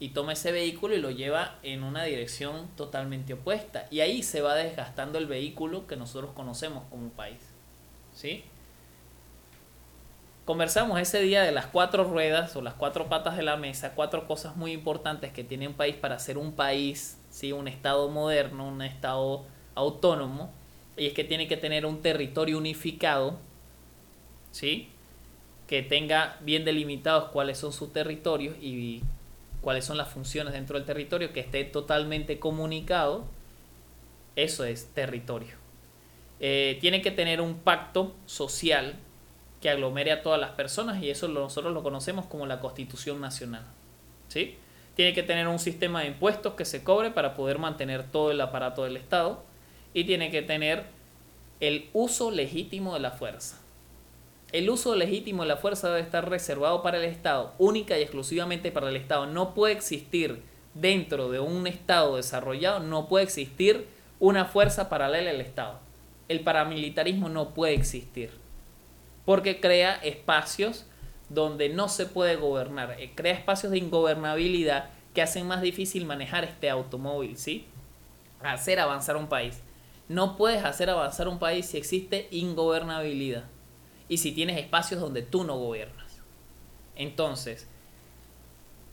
y 0.00 0.08
toma 0.08 0.32
ese 0.32 0.50
vehículo 0.50 0.96
y 0.96 1.00
lo 1.00 1.12
lleva 1.12 1.58
en 1.62 1.84
una 1.84 2.02
dirección 2.02 2.68
totalmente 2.76 3.34
opuesta. 3.34 3.86
Y 3.92 4.00
ahí 4.00 4.24
se 4.24 4.40
va 4.42 4.56
desgastando 4.56 5.18
el 5.18 5.26
vehículo 5.26 5.86
que 5.86 5.94
nosotros 5.94 6.32
conocemos 6.34 6.82
como 6.90 7.10
país. 7.10 7.38
¿Sí? 8.12 8.44
conversamos 10.46 11.00
ese 11.00 11.20
día 11.22 11.42
de 11.42 11.50
las 11.50 11.66
cuatro 11.66 12.04
ruedas 12.04 12.54
o 12.54 12.62
las 12.62 12.74
cuatro 12.74 13.08
patas 13.08 13.36
de 13.36 13.42
la 13.42 13.56
mesa, 13.56 13.94
cuatro 13.96 14.28
cosas 14.28 14.56
muy 14.56 14.70
importantes 14.70 15.32
que 15.32 15.42
tiene 15.42 15.66
un 15.66 15.74
país 15.74 15.96
para 15.96 16.20
ser 16.20 16.38
un 16.38 16.52
país, 16.52 17.18
¿sí? 17.30 17.50
un 17.50 17.66
Estado 17.66 18.08
moderno, 18.10 18.68
un 18.68 18.80
Estado 18.80 19.44
autónomo, 19.74 20.52
y 20.96 21.06
es 21.06 21.12
que 21.12 21.24
tiene 21.24 21.46
que 21.46 21.56
tener 21.56 21.84
un 21.84 22.00
territorio 22.00 22.58
unificado, 22.58 23.38
¿sí? 24.50 24.88
que 25.66 25.82
tenga 25.82 26.38
bien 26.40 26.64
delimitados 26.64 27.30
cuáles 27.30 27.58
son 27.58 27.72
sus 27.72 27.92
territorios 27.92 28.56
y 28.60 29.02
cuáles 29.60 29.84
son 29.84 29.96
las 29.96 30.08
funciones 30.08 30.54
dentro 30.54 30.76
del 30.78 30.86
territorio, 30.86 31.32
que 31.32 31.40
esté 31.40 31.64
totalmente 31.64 32.38
comunicado, 32.38 33.24
eso 34.36 34.64
es 34.64 34.86
territorio. 34.94 35.54
Eh, 36.38 36.78
tiene 36.80 37.02
que 37.02 37.10
tener 37.10 37.40
un 37.40 37.58
pacto 37.58 38.14
social 38.26 38.94
que 39.60 39.70
aglomere 39.70 40.12
a 40.12 40.22
todas 40.22 40.38
las 40.38 40.50
personas 40.50 41.02
y 41.02 41.10
eso 41.10 41.28
nosotros 41.28 41.72
lo 41.72 41.82
conocemos 41.82 42.26
como 42.26 42.46
la 42.46 42.60
Constitución 42.60 43.20
Nacional. 43.20 43.64
¿sí? 44.28 44.56
Tiene 44.94 45.14
que 45.14 45.22
tener 45.22 45.48
un 45.48 45.58
sistema 45.58 46.02
de 46.02 46.08
impuestos 46.08 46.54
que 46.54 46.64
se 46.64 46.84
cobre 46.84 47.10
para 47.10 47.34
poder 47.34 47.58
mantener 47.58 48.04
todo 48.04 48.30
el 48.30 48.40
aparato 48.40 48.84
del 48.84 48.96
Estado 48.96 49.42
y 49.94 50.04
tiene 50.04 50.30
que 50.30 50.42
tener 50.42 50.84
el 51.60 51.88
uso 51.92 52.30
legítimo 52.30 52.94
de 52.94 53.00
la 53.00 53.12
fuerza. 53.12 53.60
El 54.52 54.70
uso 54.70 54.94
legítimo 54.94 55.42
de 55.42 55.48
la 55.48 55.56
fuerza 55.56 55.88
debe 55.88 56.00
estar 56.00 56.28
reservado 56.28 56.82
para 56.82 56.98
el 56.98 57.04
Estado, 57.04 57.54
única 57.58 57.98
y 57.98 58.02
exclusivamente 58.02 58.70
para 58.70 58.88
el 58.88 58.96
Estado. 58.96 59.26
No 59.26 59.54
puede 59.54 59.74
existir 59.74 60.42
dentro 60.74 61.30
de 61.30 61.40
un 61.40 61.66
Estado 61.66 62.16
desarrollado, 62.16 62.80
no 62.80 63.08
puede 63.08 63.24
existir 63.24 63.88
una 64.20 64.44
fuerza 64.44 64.88
paralela 64.88 65.30
al 65.30 65.40
Estado. 65.40 65.80
El 66.28 66.40
paramilitarismo 66.40 67.28
no 67.28 67.54
puede 67.54 67.74
existir 67.74 68.30
porque 69.26 69.60
crea 69.60 69.96
espacios 69.96 70.86
donde 71.28 71.68
no 71.68 71.88
se 71.88 72.06
puede 72.06 72.36
gobernar, 72.36 72.96
eh, 72.98 73.12
crea 73.14 73.34
espacios 73.34 73.72
de 73.72 73.78
ingobernabilidad 73.78 74.88
que 75.12 75.20
hacen 75.20 75.46
más 75.46 75.60
difícil 75.60 76.06
manejar 76.06 76.44
este 76.44 76.70
automóvil, 76.70 77.36
¿sí? 77.36 77.66
Hacer 78.40 78.78
avanzar 78.78 79.16
un 79.16 79.26
país. 79.26 79.60
No 80.08 80.36
puedes 80.36 80.64
hacer 80.64 80.90
avanzar 80.90 81.28
un 81.28 81.38
país 81.38 81.66
si 81.66 81.76
existe 81.78 82.28
ingobernabilidad 82.30 83.44
y 84.08 84.18
si 84.18 84.32
tienes 84.32 84.58
espacios 84.58 85.00
donde 85.00 85.22
tú 85.22 85.44
no 85.44 85.58
gobiernas. 85.58 86.22
Entonces, 86.94 87.66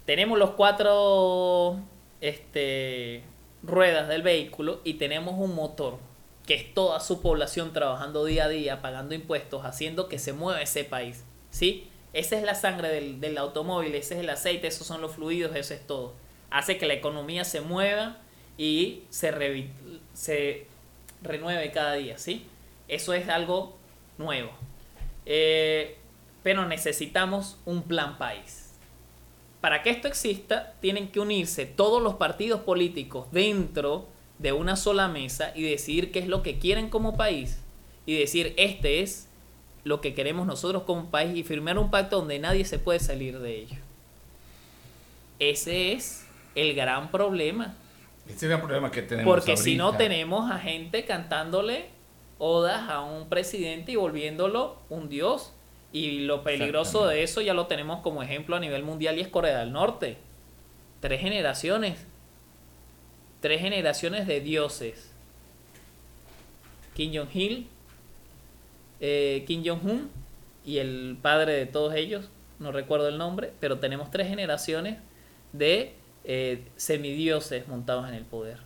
tenemos 0.06 0.40
los 0.40 0.52
cuatro 0.52 1.80
este, 2.20 3.24
ruedas 3.62 4.08
del 4.08 4.24
vehículo 4.24 4.82
y 4.84 4.96
tenemos 4.96 5.36
un 5.38 5.56
motor 5.56 5.98
que 6.46 6.56
es 6.56 6.74
toda 6.74 7.00
su 7.00 7.22
población 7.22 7.72
trabajando 7.72 8.26
día 8.26 8.46
a 8.46 8.50
día, 8.50 8.82
pagando 8.82 9.16
impuestos, 9.16 9.64
haciendo 9.64 10.10
que 10.10 10.20
se 10.20 10.34
mueva 10.34 10.62
ese 10.62 10.84
país. 10.84 11.24
¿sí? 11.52 11.88
Esa 12.12 12.38
es 12.38 12.44
la 12.44 12.56
sangre 12.56 12.90
del, 12.90 13.22
del, 13.22 13.38
automóvil, 13.38 13.96
ese 13.96 14.16
es 14.16 14.20
el 14.20 14.30
aceite, 14.30 14.68
esos 14.68 14.86
son 14.86 15.00
los 15.00 15.14
fluidos, 15.14 15.56
eso 15.56 15.74
es 15.74 15.88
todo. 15.88 16.14
Hace 16.50 16.78
que 16.78 16.86
la 16.86 16.94
economía 16.94 17.46
se 17.46 17.62
mueva 17.62 18.18
y 18.58 19.04
se, 19.10 19.70
se 20.14 20.68
renueve 21.24 21.72
cada 21.72 21.94
día. 21.94 22.18
¿sí? 22.18 22.46
Eso 22.88 23.14
es 23.14 23.30
algo 23.30 23.78
nuevo. 24.18 24.52
Eh, 25.26 25.98
pero 26.44 26.66
necesitamos 26.68 27.58
un 27.66 27.84
plan 27.84 28.18
país. 28.18 28.74
Para 29.62 29.82
que 29.82 29.90
esto 29.90 30.10
exista, 30.10 30.74
tienen 30.82 31.08
que 31.08 31.22
unirse 31.22 31.66
todos 31.66 32.02
los 32.02 32.16
partidos 32.16 32.62
políticos 32.62 33.28
dentro 33.32 34.08
de 34.40 34.52
una 34.52 34.76
sola 34.76 35.08
mesa 35.08 35.54
y 35.56 35.64
decidir 35.64 36.12
qué 36.12 36.20
es 36.20 36.28
lo 36.28 36.44
que 36.44 36.60
quieren 36.60 36.90
como 36.90 37.16
país 37.16 37.62
y 38.06 38.18
decir 38.18 38.54
este 38.58 39.02
es 39.02 39.30
lo 39.86 40.02
que 40.02 40.14
queremos 40.14 40.48
nosotros 40.48 40.84
como 40.84 41.10
país 41.10 41.38
y 41.38 41.44
firmar 41.44 41.78
un 41.78 41.92
pacto 41.92 42.18
donde 42.18 42.40
nadie 42.40 42.66
se 42.66 42.80
puede 42.80 43.00
salir 43.00 43.40
de 43.40 43.56
ello. 43.56 43.78
Ese 45.40 45.94
es 45.94 46.26
el 46.56 46.74
gran 46.74 47.12
problema. 47.12 47.76
Ese 48.28 48.46
es 48.48 48.52
el 48.52 48.60
problema 48.60 48.92
que 48.92 49.02
tenemos. 49.02 49.34
Porque 49.34 49.58
si 49.58 49.76
no 49.76 49.98
tenemos 49.98 50.50
a 50.52 50.60
gente 50.60 51.06
cantándole 51.06 51.86
odas 52.38 52.90
a 52.90 53.02
un 53.02 53.30
presidente 53.30 53.92
y 53.92 53.96
volviéndolo 53.96 54.78
un 54.90 55.10
dios. 55.10 55.54
Y 55.92 56.22
lo 56.22 56.44
peligroso 56.44 57.06
de 57.06 57.22
eso 57.22 57.42
ya 57.42 57.54
lo 57.54 57.68
tenemos 57.68 58.02
como 58.02 58.24
ejemplo 58.24 58.56
a 58.56 58.60
nivel 58.60 58.84
mundial 58.84 59.18
y 59.20 59.22
es 59.22 59.28
Corea 59.28 59.60
del 59.60 59.72
Norte. 59.72 60.18
Tres 61.02 61.22
generaciones 61.22 62.08
tres 63.44 63.60
generaciones 63.60 64.26
de 64.26 64.40
dioses. 64.40 65.12
Kim 66.96 67.12
Jong-il, 67.14 67.68
eh, 69.02 69.44
Kim 69.46 69.64
Jong-un 69.66 70.10
y 70.66 70.78
el 70.78 71.18
padre 71.22 71.52
de 71.52 71.66
todos 71.66 71.94
ellos, 71.94 72.30
no 72.60 72.72
recuerdo 72.72 73.10
el 73.10 73.18
nombre, 73.18 73.52
pero 73.60 73.80
tenemos 73.80 74.10
tres 74.12 74.30
generaciones 74.30 74.98
de 75.52 75.94
eh, 76.26 76.68
semidioses 76.76 77.68
montados 77.68 78.08
en 78.08 78.16
el 78.16 78.26
poder. 78.26 78.60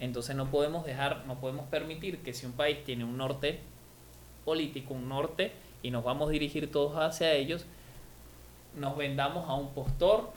Entonces 0.00 0.34
no 0.34 0.50
podemos 0.50 0.84
dejar, 0.84 1.24
no 1.26 1.38
podemos 1.38 1.66
permitir 1.68 2.22
que 2.22 2.34
si 2.34 2.46
un 2.46 2.52
país 2.52 2.82
tiene 2.84 3.04
un 3.04 3.16
norte 3.16 3.60
político, 4.44 4.94
un 4.94 5.08
norte, 5.08 5.52
y 5.82 5.90
nos 5.90 6.04
vamos 6.04 6.28
a 6.28 6.32
dirigir 6.32 6.70
todos 6.70 6.96
hacia 6.96 7.32
ellos, 7.32 7.66
nos 8.76 8.96
vendamos 8.96 9.48
a 9.48 9.54
un 9.54 9.74
postor, 9.74 10.30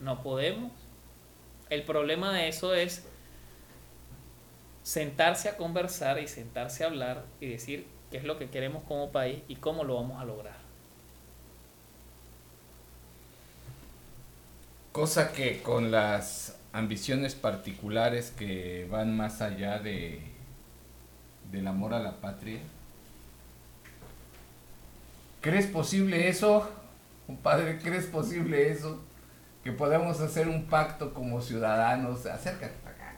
no 0.00 0.22
podemos, 0.22 0.72
el 1.68 1.84
problema 1.84 2.32
de 2.32 2.48
eso 2.48 2.74
es 2.74 3.06
sentarse 4.82 5.48
a 5.48 5.56
conversar 5.56 6.18
y 6.18 6.26
sentarse 6.26 6.82
a 6.82 6.88
hablar 6.88 7.24
y 7.40 7.46
decir 7.46 7.86
qué 8.10 8.16
es 8.16 8.24
lo 8.24 8.38
que 8.38 8.50
queremos 8.50 8.82
como 8.84 9.12
país 9.12 9.42
y 9.46 9.56
cómo 9.56 9.84
lo 9.84 9.94
vamos 9.94 10.20
a 10.20 10.24
lograr. 10.24 10.69
Cosa 14.92 15.32
que 15.32 15.62
con 15.62 15.90
las 15.90 16.56
ambiciones 16.72 17.34
particulares 17.34 18.32
que 18.36 18.86
van 18.90 19.16
más 19.16 19.40
allá 19.40 19.78
de 19.78 20.22
del 21.50 21.66
amor 21.66 21.94
a 21.94 21.98
la 21.98 22.20
patria. 22.20 22.60
¿Crees 25.40 25.66
posible 25.66 26.28
eso? 26.28 26.70
Compadre, 27.26 27.78
¿crees 27.78 28.06
posible 28.06 28.70
eso? 28.70 29.00
que 29.62 29.72
podamos 29.72 30.20
hacer 30.20 30.48
un 30.48 30.64
pacto 30.64 31.12
como 31.12 31.40
ciudadanos, 31.40 32.24
acércate 32.26 32.74
acá, 32.86 33.14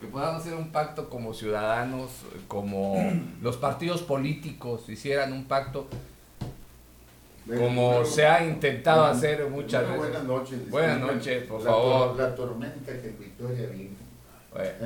que 0.00 0.06
podamos 0.06 0.42
hacer 0.42 0.54
un 0.54 0.70
pacto 0.70 1.10
como 1.10 1.34
ciudadanos, 1.34 2.10
como 2.46 2.96
los 3.42 3.56
partidos 3.56 4.02
políticos 4.02 4.88
hicieran 4.88 5.32
un 5.32 5.44
pacto 5.44 5.88
como 7.46 8.04
se 8.04 8.26
ha 8.26 8.44
intentado 8.44 9.04
hacer 9.04 9.48
muchas 9.48 9.82
veces. 9.82 9.98
Buenas 9.98 10.24
noches. 10.24 10.70
Buenas 10.70 11.00
noches, 11.00 11.44
por 11.44 11.62
favor. 11.62 12.16
La 12.16 12.34
tormenta 12.34 12.92
que 12.92 13.14
Victoria 13.18 13.68
vino. 13.68 13.96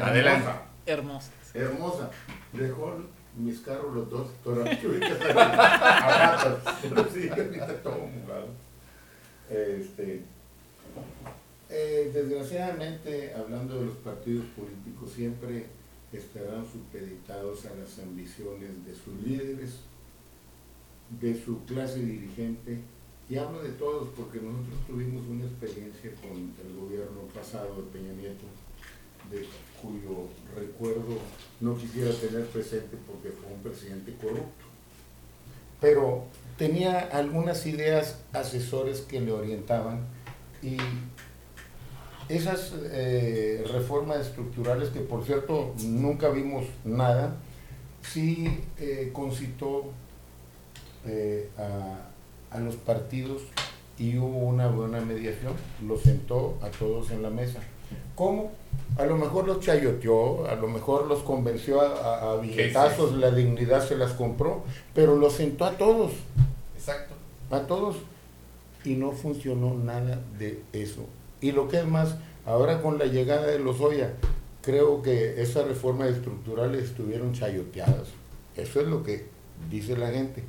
adelante. 0.01 0.51
Hermosa. 0.87 1.31
Hermosa. 1.55 2.11
Dejó 2.53 2.97
mis 3.37 3.61
carros 3.61 3.95
los 3.95 4.11
dos, 4.11 4.29
pero 4.45 4.65
sí, 7.11 7.29
ahorita 7.29 7.83
todo 7.83 7.99
mojado. 7.99 8.49
Este, 9.49 10.23
eh, 11.69 12.11
desgraciadamente, 12.13 13.33
hablando 13.35 13.79
de 13.79 13.87
los 13.87 13.97
partidos 13.97 14.45
políticos, 14.57 15.13
siempre 15.15 15.67
estarán 16.13 16.67
supeditados 16.71 17.65
a 17.67 17.75
las 17.75 17.99
ambiciones 18.01 18.85
de 18.85 18.95
sus 18.95 19.15
líderes, 19.25 19.81
de 21.21 21.43
su 21.43 21.65
clase 21.65 22.01
dirigente, 22.01 22.79
y 23.29 23.37
hablo 23.37 23.63
de 23.63 23.71
todos 23.71 24.09
porque 24.17 24.41
nosotros 24.41 24.81
tuvimos 24.87 25.25
una 25.29 25.45
experiencia 25.45 26.11
con 26.21 26.33
el 26.33 26.77
gobierno 26.77 27.21
pasado 27.35 27.77
de 27.77 27.83
Peña 27.83 28.13
Nieto, 28.13 28.45
de 29.31 29.47
cuyo 29.81 30.27
recuerdo 30.57 31.19
no 31.61 31.77
quisiera 31.77 32.13
tener 32.13 32.47
presente 32.47 32.97
porque 33.07 33.31
fue 33.31 33.53
un 33.53 33.63
presidente 33.63 34.15
corrupto. 34.21 34.65
Pero 35.81 36.25
tenía 36.59 36.99
algunas 36.99 37.67
ideas 37.67 38.19
asesores 38.33 39.01
que 39.01 39.21
le 39.21 39.33
orientaban 39.33 40.07
y 40.63 40.77
esas 42.29 42.75
eh, 42.85 43.65
reformas 43.73 44.27
estructurales, 44.27 44.91
que 44.91 45.01
por 45.01 45.25
cierto 45.25 45.75
nunca 45.85 46.29
vimos 46.31 46.65
nada, 46.85 47.37
sí 48.03 48.61
eh, 48.79 49.11
concitó 49.13 49.93
eh, 51.07 51.49
a, 51.59 52.57
a, 52.57 52.61
los 52.61 52.77
partidos 52.77 53.43
y 53.99 54.19
hubo 54.19 54.39
una 54.39 54.69
buena 54.69 55.01
mediación, 55.01 55.55
los 55.87 56.03
sentó 56.03 56.59
a 56.63 56.69
todos 56.69 57.11
en 57.11 57.23
la 57.23 57.31
mesa. 57.31 57.61
¿Cómo? 58.15 58.53
A 58.97 59.05
lo 59.05 59.17
mejor 59.17 59.47
los 59.47 59.61
chayoteó, 59.61 60.47
a 60.47 60.55
lo 60.55 60.69
mejor 60.69 61.07
los 61.07 61.21
convenció 61.21 61.81
a, 61.81 62.33
a 62.33 62.37
billetazos, 62.37 63.15
la 63.15 63.31
dignidad 63.31 63.87
se 63.87 63.97
las 63.97 64.13
compró, 64.13 64.63
pero 64.95 65.17
los 65.17 65.35
sentó 65.35 65.65
a 65.65 65.73
todos. 65.73 66.13
Exacto. 66.77 67.15
A 67.51 67.61
todos 67.67 67.97
y 68.85 68.95
no 68.95 69.13
funcionó 69.13 69.75
nada 69.75 70.21
de 70.39 70.63
eso. 70.73 71.07
Y 71.41 71.53
lo 71.53 71.69
que 71.69 71.79
es 71.79 71.87
más, 71.87 72.17
ahora 72.47 72.83
con 72.83 72.99
la 72.99 73.07
llegada 73.07 73.47
de 73.47 73.59
los 73.59 73.81
Oya, 73.81 74.15
creo 74.63 75.03
que 75.03 75.41
esas 75.43 75.67
reformas 75.67 76.11
estructurales 76.11 76.85
estuvieron 76.85 77.33
chayoteadas. 77.33 78.09
Eso 78.57 78.81
es 78.81 78.87
lo 78.87 79.03
que 79.03 79.27
dice 79.71 79.97
la 79.97 80.11
gente. 80.11 80.45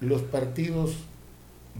Los 0.00 0.22
partidos 0.22 0.96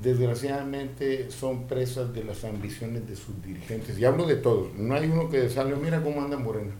desgraciadamente 0.02 1.30
son 1.30 1.66
presas 1.66 2.12
de 2.14 2.24
las 2.24 2.44
ambiciones 2.44 3.08
de 3.08 3.16
sus 3.16 3.42
dirigentes. 3.42 3.98
Y 3.98 4.04
hablo 4.04 4.26
de 4.26 4.36
todos. 4.36 4.74
No 4.74 4.94
hay 4.94 5.06
uno 5.06 5.28
que 5.28 5.48
sale, 5.48 5.74
mira 5.76 6.02
cómo 6.02 6.22
anda 6.22 6.36
Morena. 6.36 6.72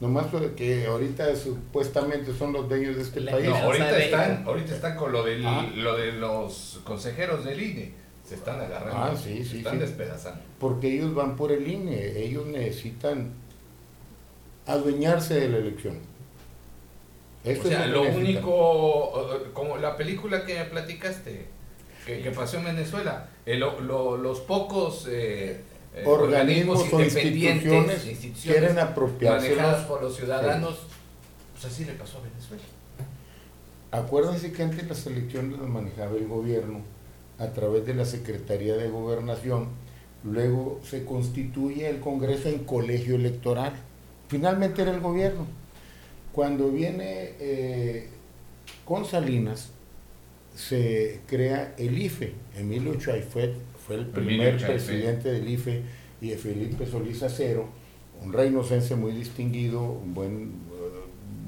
Nomás 0.00 0.26
que 0.56 0.86
ahorita 0.86 1.36
supuestamente 1.36 2.32
son 2.32 2.54
los 2.54 2.68
dueños 2.68 2.96
de 2.96 3.02
este 3.02 3.20
país. 3.20 3.48
ahorita, 3.48 3.98
están, 3.98 4.44
ahorita 4.46 4.74
están 4.74 4.96
con 4.96 5.12
lo, 5.12 5.22
del, 5.22 5.44
ah. 5.44 5.70
lo 5.76 5.96
de 5.96 6.12
los 6.12 6.80
consejeros 6.84 7.44
del 7.44 7.60
INE. 7.60 7.92
Se 8.26 8.36
están 8.36 8.60
agarrando. 8.60 8.96
Ah, 8.96 9.14
sí, 9.16 9.44
sí, 9.44 9.58
están 9.58 9.78
despedazando. 9.78 10.40
Porque 10.58 10.94
ellos 10.94 11.14
van 11.14 11.36
por 11.36 11.52
el 11.52 11.68
INE. 11.68 12.18
Ellos 12.18 12.46
necesitan 12.46 13.32
adueñarse 14.66 15.34
de 15.34 15.48
la 15.48 15.58
elección. 15.58 15.98
O 17.44 17.68
sea, 17.68 17.86
lo, 17.86 18.02
único, 18.02 19.50
como 19.54 19.78
la 19.78 19.96
película 19.96 20.44
que 20.44 20.62
platicaste, 20.64 21.46
que, 22.04 22.30
pasó 22.30 22.58
en 22.58 22.64
Venezuela, 22.64 23.28
los 23.46 24.40
pocos 24.40 25.06
eh, 25.08 25.60
eh, 25.94 26.04
organismos, 26.06 26.92
o 26.92 27.00
instituciones, 27.00 28.06
quieren 28.42 28.78
apropiarse 28.78 29.50
manejados 29.50 29.86
por 29.86 30.02
los 30.02 30.16
ciudadanos, 30.16 30.80
pues 31.52 31.64
así 31.64 31.84
le 31.84 31.92
pasó 31.92 32.18
a 32.18 32.22
Venezuela. 32.22 32.62
Acuérdense 33.90 34.52
que 34.52 34.62
antes 34.62 34.86
las 34.86 35.06
elecciones 35.06 35.58
las 35.58 35.68
manejaba 35.68 36.16
el 36.16 36.28
gobierno 36.28 36.82
a 37.38 37.48
través 37.48 37.86
de 37.86 37.94
la 37.94 38.04
Secretaría 38.04 38.76
de 38.76 38.88
Gobernación, 38.88 39.68
luego 40.22 40.80
se 40.84 41.04
constituye 41.04 41.88
el 41.88 42.00
Congreso 42.00 42.50
en 42.50 42.64
colegio 42.64 43.16
electoral. 43.16 43.72
Finalmente 44.28 44.82
era 44.82 44.92
el 44.92 45.00
gobierno. 45.00 45.46
Cuando 46.32 46.70
viene 46.70 47.34
eh, 47.40 48.08
con 48.84 49.04
Salinas, 49.04 49.72
se 50.54 51.20
crea 51.26 51.74
el 51.78 52.00
IFE. 52.00 52.34
Emilio 52.56 52.94
Chaifet 52.96 53.54
fue 53.86 53.96
el 53.96 54.06
primer 54.06 54.64
presidente 54.64 55.30
del 55.30 55.48
IFE 55.48 55.82
y 56.20 56.30
de 56.30 56.36
Felipe 56.36 56.86
Solís 56.86 57.22
Acero, 57.22 57.68
un 58.22 58.32
reinocense 58.32 58.94
muy 58.94 59.12
distinguido, 59.12 59.82
un 59.82 60.14
buen, 60.14 60.52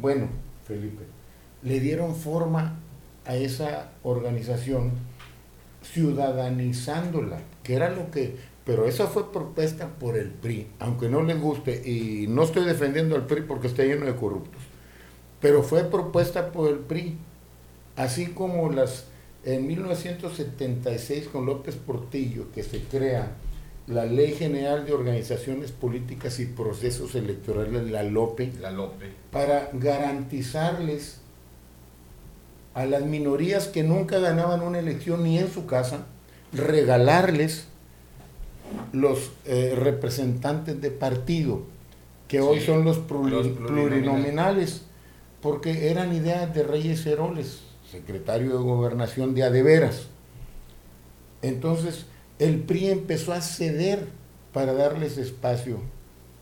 bueno, 0.01 0.29
Felipe. 0.67 1.05
Le 1.63 1.81
dieron 1.81 2.17
forma 2.17 2.81
a 3.25 3.37
esa 3.37 3.93
organización 4.03 4.93
ciudadanizándola, 5.83 7.41
que 7.63 7.75
era 7.75 7.91
lo 7.91 8.11
que, 8.11 8.37
pero 8.65 8.87
eso 8.87 9.07
fue 9.09 9.33
propuesta 9.33 9.89
por 9.89 10.17
el 10.17 10.31
PRI, 10.31 10.69
aunque 10.79 11.09
no 11.09 11.23
les 11.23 11.41
guste, 11.41 11.83
y 11.89 12.27
no 12.29 12.45
estoy 12.45 12.65
defendiendo 12.65 13.15
al 13.17 13.27
PRI 13.27 13.43
porque 13.43 13.67
está 13.67 13.85
lleno 13.85 14.07
de 14.07 14.17
corruptos, 14.17 14.62
pero 15.43 15.63
fue 15.63 15.85
propuesta 15.85 16.53
por 16.53 16.71
el 16.71 16.79
PRI, 16.79 17.19
así 17.97 18.29
como 18.29 18.71
las 18.71 19.05
en 19.45 19.67
1976 19.67 21.29
con 21.29 21.47
López 21.47 21.75
Portillo, 21.75 22.47
que 22.55 22.63
se 22.63 22.81
crea 22.81 23.33
la 23.89 24.05
Ley 24.05 24.35
General 24.35 24.87
de 24.87 24.93
Organizaciones 24.93 25.73
Políticas 25.73 26.39
y 26.39 26.47
Procesos 26.47 27.17
Electorales, 27.17 27.91
la 27.91 28.05
LOPE, 28.05 28.53
la 28.61 28.71
LOPE. 28.71 29.07
para 29.33 29.71
garantizarles 29.73 31.19
a 32.75 32.87
las 32.87 33.05
minorías 33.05 33.67
que 33.67 33.83
nunca 33.83 34.21
ganaban 34.21 34.63
una 34.63 34.79
elección 34.79 35.25
ni 35.25 35.39
en 35.39 35.51
su 35.51 35.67
casa, 35.67 36.07
regalarles 36.53 37.67
los 38.93 39.33
eh, 39.45 39.75
representantes 39.77 40.81
de 40.81 40.91
partido, 40.91 41.63
que 42.29 42.41
hoy 42.41 42.61
son 42.61 42.85
los, 42.85 42.99
plurinominales, 42.99 44.83
porque 45.43 45.91
eran 45.91 46.15
ideas 46.15 46.55
de 46.55 46.63
Reyes 46.63 47.05
Heroles, 47.05 47.61
secretario 47.91 48.57
de 48.57 48.63
Gobernación 48.63 49.35
de 49.35 49.43
Adeveras. 49.43 50.07
Entonces, 51.43 52.07
el 52.39 52.61
PRI 52.61 52.91
empezó 52.91 53.33
a 53.33 53.41
ceder 53.41 54.07
para 54.53 54.73
darles 54.73 55.19
espacio 55.19 55.81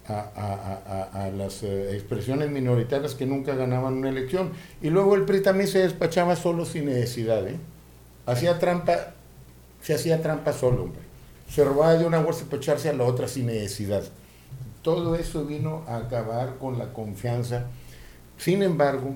a, 0.07 1.31
las 1.37 1.63
eh, 1.63 1.95
expresiones 1.95 2.51
minoritarias 2.51 3.15
que 3.15 3.27
nunca 3.27 3.55
ganaban 3.55 3.95
una 3.95 4.11
elección. 4.11 4.51
Y 4.83 4.91
luego 4.91 5.15
el 5.15 5.25
PRI 5.25 5.43
también 5.43 5.69
se 5.69 5.79
despachaba 5.79 6.37
solo 6.37 6.65
sin 6.65 6.87
necesidad. 6.87 7.47
¿eh? 7.49 7.57
Hacía 8.27 8.59
trampa, 8.59 9.15
se 9.81 9.95
hacía 9.95 10.21
trampa 10.21 10.53
solo, 10.53 10.85
hombre. 10.85 11.01
Se 11.49 11.65
robaba 11.65 11.95
de 11.95 12.07
una 12.07 12.21
bolsa 12.21 12.45
para 12.45 12.59
echarse 12.59 12.89
a 12.91 12.93
la 12.93 13.05
otra 13.05 13.29
sin 13.29 13.47
necesidad. 13.47 14.05
Todo 14.83 15.15
eso 15.15 15.45
vino 15.45 15.85
a 15.87 15.97
acabar 15.99 16.57
con 16.59 16.79
la 16.79 16.93
confianza. 16.93 17.67
Sin 18.41 18.63
embargo, 18.63 19.15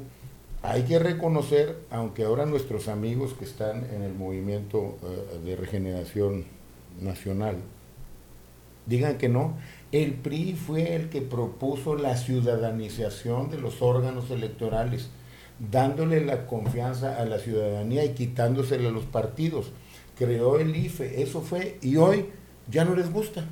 hay 0.62 0.82
que 0.82 0.98
reconocer, 0.98 1.78
aunque 1.90 2.24
ahora 2.24 2.44
nuestros 2.44 2.88
amigos 2.88 3.32
que 3.32 3.46
están 3.46 3.86
en 3.94 4.02
el 4.02 4.12
movimiento 4.12 4.98
eh, 5.02 5.38
de 5.42 5.56
regeneración 5.56 6.44
nacional 7.00 7.56
digan 8.86 9.16
que 9.16 9.30
no, 9.30 9.56
el 9.92 10.12
PRI 10.12 10.52
fue 10.52 10.94
el 10.94 11.08
que 11.08 11.22
propuso 11.22 11.94
la 11.94 12.18
ciudadanización 12.18 13.50
de 13.50 13.58
los 13.58 13.80
órganos 13.80 14.30
electorales, 14.30 15.08
dándole 15.70 16.22
la 16.22 16.46
confianza 16.46 17.16
a 17.16 17.24
la 17.24 17.38
ciudadanía 17.38 18.04
y 18.04 18.10
quitándosele 18.10 18.88
a 18.88 18.90
los 18.90 19.04
partidos. 19.04 19.72
Creó 20.18 20.58
el 20.58 20.76
IFE, 20.76 21.22
eso 21.22 21.40
fue, 21.40 21.78
y 21.80 21.96
hoy 21.96 22.26
ya 22.70 22.84
no 22.84 22.94
les 22.94 23.10
gusta. 23.10 23.46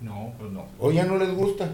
No, 0.00 0.32
pues 0.38 0.50
no. 0.50 0.66
Hoy 0.80 0.94
ya 0.94 1.04
no 1.04 1.18
les 1.18 1.32
gusta. 1.32 1.70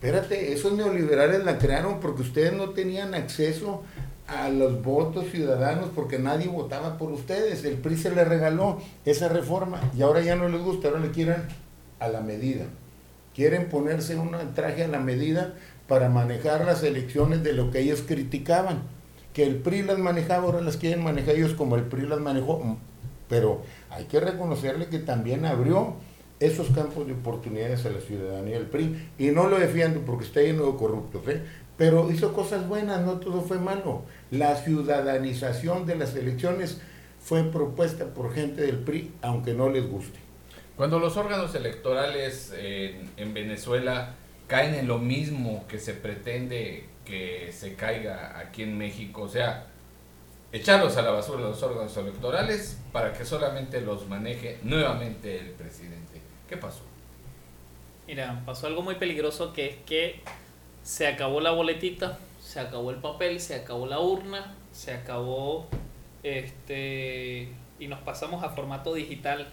Espérate, 0.00 0.52
esos 0.52 0.72
neoliberales 0.72 1.44
la 1.44 1.58
crearon 1.58 2.00
porque 2.00 2.22
ustedes 2.22 2.52
no 2.52 2.70
tenían 2.70 3.14
acceso 3.14 3.82
a 4.26 4.48
los 4.48 4.82
votos 4.82 5.26
ciudadanos 5.30 5.90
porque 5.94 6.18
nadie 6.18 6.48
votaba 6.48 6.98
por 6.98 7.10
ustedes. 7.10 7.64
El 7.64 7.78
PRI 7.78 7.96
se 7.96 8.14
le 8.14 8.24
regaló 8.24 8.78
esa 9.04 9.28
reforma 9.28 9.80
y 9.96 10.02
ahora 10.02 10.20
ya 10.20 10.36
no 10.36 10.48
les 10.48 10.62
gusta, 10.62 10.88
ahora 10.88 11.00
le 11.00 11.10
quieren 11.10 11.42
a 11.98 12.08
la 12.08 12.20
medida 12.20 12.66
quieren 13.38 13.68
ponerse 13.68 14.16
un 14.16 14.36
traje 14.52 14.82
a 14.82 14.88
la 14.88 14.98
medida 14.98 15.54
para 15.86 16.08
manejar 16.08 16.64
las 16.64 16.82
elecciones 16.82 17.44
de 17.44 17.52
lo 17.52 17.70
que 17.70 17.78
ellos 17.78 18.02
criticaban. 18.04 18.82
Que 19.32 19.44
el 19.44 19.58
PRI 19.58 19.84
las 19.84 19.96
manejaba, 19.96 20.42
ahora 20.42 20.60
las 20.60 20.76
quieren 20.76 21.04
manejar 21.04 21.36
ellos 21.36 21.54
como 21.54 21.76
el 21.76 21.84
PRI 21.84 22.08
las 22.08 22.18
manejó. 22.18 22.76
Pero 23.28 23.62
hay 23.90 24.06
que 24.06 24.18
reconocerle 24.18 24.88
que 24.88 24.98
también 24.98 25.44
abrió 25.44 25.94
esos 26.40 26.68
campos 26.70 27.06
de 27.06 27.14
oportunidades 27.14 27.84
a 27.86 27.90
la 27.90 28.00
ciudadanía 28.00 28.58
del 28.58 28.66
PRI. 28.66 29.10
Y 29.18 29.28
no 29.28 29.48
lo 29.48 29.58
defiendo 29.58 30.00
porque 30.00 30.24
está 30.24 30.40
lleno 30.40 30.66
de 30.66 30.78
corruptos, 30.78 31.26
¿eh? 31.28 31.42
pero 31.76 32.10
hizo 32.10 32.32
cosas 32.32 32.68
buenas, 32.68 33.00
no 33.02 33.18
todo 33.18 33.42
fue 33.42 33.58
malo. 33.58 34.02
La 34.30 34.56
ciudadanización 34.56 35.86
de 35.86 35.96
las 35.96 36.14
elecciones 36.16 36.80
fue 37.20 37.44
propuesta 37.44 38.06
por 38.06 38.34
gente 38.34 38.62
del 38.62 38.78
PRI, 38.78 39.12
aunque 39.22 39.54
no 39.54 39.68
les 39.68 39.88
guste. 39.88 40.18
Cuando 40.76 40.98
los 40.98 41.16
órganos 41.16 41.54
electorales 41.54 42.52
en 42.56 43.34
Venezuela 43.34 44.14
caen 44.46 44.74
en 44.74 44.86
lo 44.86 44.98
mismo 44.98 45.66
que 45.68 45.78
se 45.78 45.92
pretende 45.92 46.84
que 47.04 47.50
se 47.52 47.74
caiga 47.74 48.38
aquí 48.38 48.62
en 48.62 48.76
México, 48.76 49.22
o 49.22 49.28
sea, 49.28 49.66
echarlos 50.52 50.96
a 50.96 51.02
la 51.02 51.10
basura 51.10 51.40
los 51.40 51.62
órganos 51.62 51.96
electorales 51.96 52.78
para 52.92 53.12
que 53.12 53.24
solamente 53.24 53.80
los 53.80 54.08
maneje 54.08 54.58
nuevamente 54.62 55.38
el 55.38 55.50
presidente. 55.50 55.97
¿Qué 56.48 56.56
pasó? 56.56 56.82
Mira, 58.06 58.42
pasó 58.46 58.66
algo 58.66 58.82
muy 58.82 58.94
peligroso 58.94 59.52
que 59.52 59.66
es 59.68 59.76
que 59.84 60.22
se 60.82 61.06
acabó 61.06 61.40
la 61.40 61.50
boletita, 61.50 62.18
se 62.42 62.60
acabó 62.60 62.90
el 62.90 62.96
papel, 62.96 63.40
se 63.40 63.54
acabó 63.54 63.86
la 63.86 64.00
urna, 64.00 64.54
se 64.72 64.94
acabó 64.94 65.68
este 66.22 67.52
y 67.78 67.86
nos 67.86 68.00
pasamos 68.00 68.42
a 68.42 68.50
formato 68.50 68.94
digital 68.94 69.46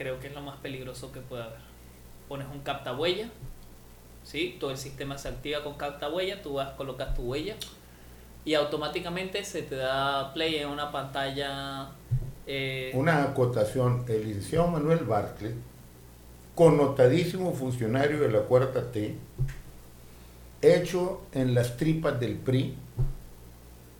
creo 0.00 0.18
que 0.18 0.28
es 0.28 0.34
lo 0.34 0.40
más 0.40 0.56
peligroso 0.60 1.12
que 1.12 1.20
puede 1.20 1.42
haber. 1.42 1.60
Pones 2.26 2.46
un 2.50 2.60
capta 2.60 2.94
huella, 2.94 3.28
¿sí? 4.24 4.56
todo 4.58 4.70
el 4.70 4.78
sistema 4.78 5.18
se 5.18 5.28
activa 5.28 5.62
con 5.62 5.74
capta 5.74 6.08
huella, 6.08 6.40
tú 6.40 6.54
vas, 6.54 6.70
colocas 6.70 7.14
tu 7.14 7.22
huella 7.22 7.54
y 8.46 8.54
automáticamente 8.54 9.44
se 9.44 9.60
te 9.62 9.76
da 9.76 10.32
play 10.32 10.56
en 10.56 10.68
una 10.70 10.90
pantalla. 10.90 11.90
Eh, 12.46 12.92
una 12.94 13.24
acotación, 13.24 14.06
el 14.08 14.24
licenciado 14.24 14.68
Manuel 14.68 15.04
Bartlett, 15.04 15.54
connotadísimo 16.60 17.54
funcionario 17.54 18.20
de 18.20 18.30
la 18.30 18.40
cuarta 18.40 18.92
T, 18.92 19.14
hecho 20.60 21.22
en 21.32 21.54
las 21.54 21.78
tripas 21.78 22.20
del 22.20 22.36
PRI, 22.36 22.74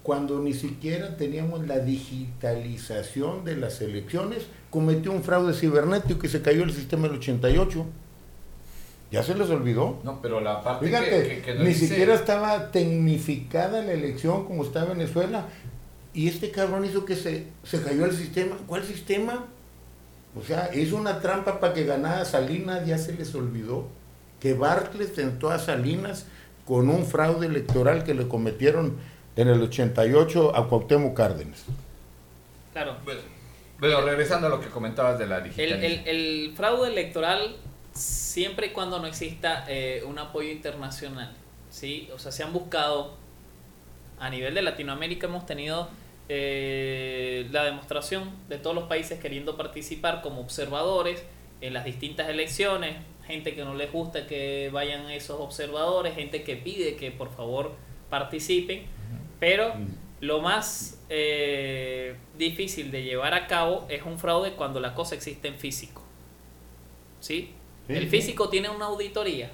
cuando 0.03 0.41
ni 0.41 0.53
siquiera 0.53 1.17
teníamos 1.17 1.67
la 1.67 1.79
digitalización 1.79 3.47
de 3.47 3.57
las 3.57 3.81
elecciones, 3.81 4.47
cometió 4.69 5.11
un 5.11 5.23
fraude 5.23 5.55
cibernético 5.55 6.27
y 6.27 6.29
se 6.29 6.43
cayó 6.43 6.63
el 6.65 6.75
sistema 6.75 7.09
del 7.09 7.17
88. 7.17 7.87
¿Ya 9.11 9.23
se 9.23 9.35
les 9.37 9.49
olvidó? 9.49 9.99
No, 10.05 10.21
pero 10.21 10.43
la 10.43 10.63
parte 10.63 10.85
Fíjate, 10.85 11.41
que, 11.41 11.55
ni 11.55 11.73
siquiera 11.73 12.13
estaba 12.13 12.71
tecnificada 12.73 13.83
la 13.83 13.93
elección 13.93 14.45
como 14.45 14.65
está 14.65 14.85
Venezuela. 14.85 15.47
Y 16.13 16.29
este 16.29 16.51
cabrón 16.51 16.85
hizo 16.85 17.07
que 17.07 17.17
se, 17.17 17.47
se 17.63 17.81
cayó 17.81 18.05
el 18.05 18.13
sistema. 18.15 18.59
¿Cuál 18.67 18.85
sistema? 18.85 19.47
O 20.39 20.43
sea, 20.43 20.71
hizo 20.75 20.97
una 20.97 21.21
trampa 21.21 21.61
para 21.61 21.75
que 21.75 21.85
ganara 21.85 22.25
Salinas, 22.25 22.87
ya 22.87 22.99
se 22.99 23.13
les 23.13 23.35
olvidó. 23.35 23.89
Que 24.39 24.55
Bartlett 24.55 25.15
tentó 25.15 25.51
a 25.51 25.59
Salinas 25.59 26.27
con 26.65 26.89
un 26.89 27.05
fraude 27.05 27.47
electoral 27.47 28.05
que 28.05 28.15
le 28.15 28.29
cometieron 28.29 28.97
en 29.37 29.49
el 29.49 29.61
88 29.63 30.57
a 30.57 30.69
Cuauhtémoc 30.69 31.17
Cárdenas. 31.17 31.65
Claro. 32.73 32.97
Bueno, 33.79 34.01
regresando 34.03 34.47
a 34.47 34.51
lo 34.51 34.61
que 34.61 34.69
comentabas 34.69 35.19
de 35.19 35.27
la 35.27 35.41
digitalización. 35.41 35.85
El, 35.85 36.09
el, 36.09 36.47
el 36.47 36.57
fraude 36.57 36.91
electoral 36.91 37.57
siempre 37.93 38.69
y 38.69 38.71
cuando 38.71 38.99
no 38.99 39.07
exista 39.07 39.65
eh, 39.69 40.03
un 40.07 40.19
apoyo 40.19 40.51
internacional, 40.51 41.33
¿sí? 41.71 42.09
O 42.15 42.19
sea, 42.19 42.33
se 42.33 42.43
han 42.43 42.53
buscado, 42.53 43.15
a 44.19 44.31
nivel 44.31 44.55
de 44.55 44.63
Latinoamérica 44.63 45.27
hemos 45.27 45.47
tenido 45.47 45.89
eh, 46.33 47.49
la 47.51 47.65
demostración 47.65 48.31
de 48.49 48.57
todos 48.57 48.77
los 48.77 48.85
países 48.85 49.19
queriendo 49.19 49.57
participar 49.57 50.23
como 50.23 50.41
observadores 50.41 51.25
en 51.61 51.75
las 51.75 51.85
distintas 51.85 52.29
elecciones, 52.29 52.99
gente 53.27 53.57
que 53.57 53.65
no 53.65 53.75
les 53.75 53.91
gusta 53.91 54.29
que 54.29 54.71
vayan 54.73 55.11
esos 55.11 55.41
observadores, 55.41 56.15
gente 56.15 56.45
que 56.45 56.55
pide 56.55 56.95
que 56.95 57.11
por 57.11 57.35
favor 57.35 57.73
participen, 58.11 58.85
pero 59.41 59.75
lo 60.21 60.41
más 60.41 61.05
eh, 61.09 62.15
difícil 62.39 62.93
de 62.93 63.03
llevar 63.03 63.35
a 63.35 63.49
cabo 63.49 63.85
es 63.89 64.05
un 64.05 64.17
fraude 64.17 64.53
cuando 64.53 64.79
la 64.79 64.95
cosa 64.95 65.17
existe 65.17 65.49
en 65.49 65.57
físico. 65.57 66.05
¿Sí? 67.19 67.55
el 67.89 68.09
físico 68.09 68.49
tiene 68.49 68.69
una 68.69 68.85
auditoría, 68.85 69.51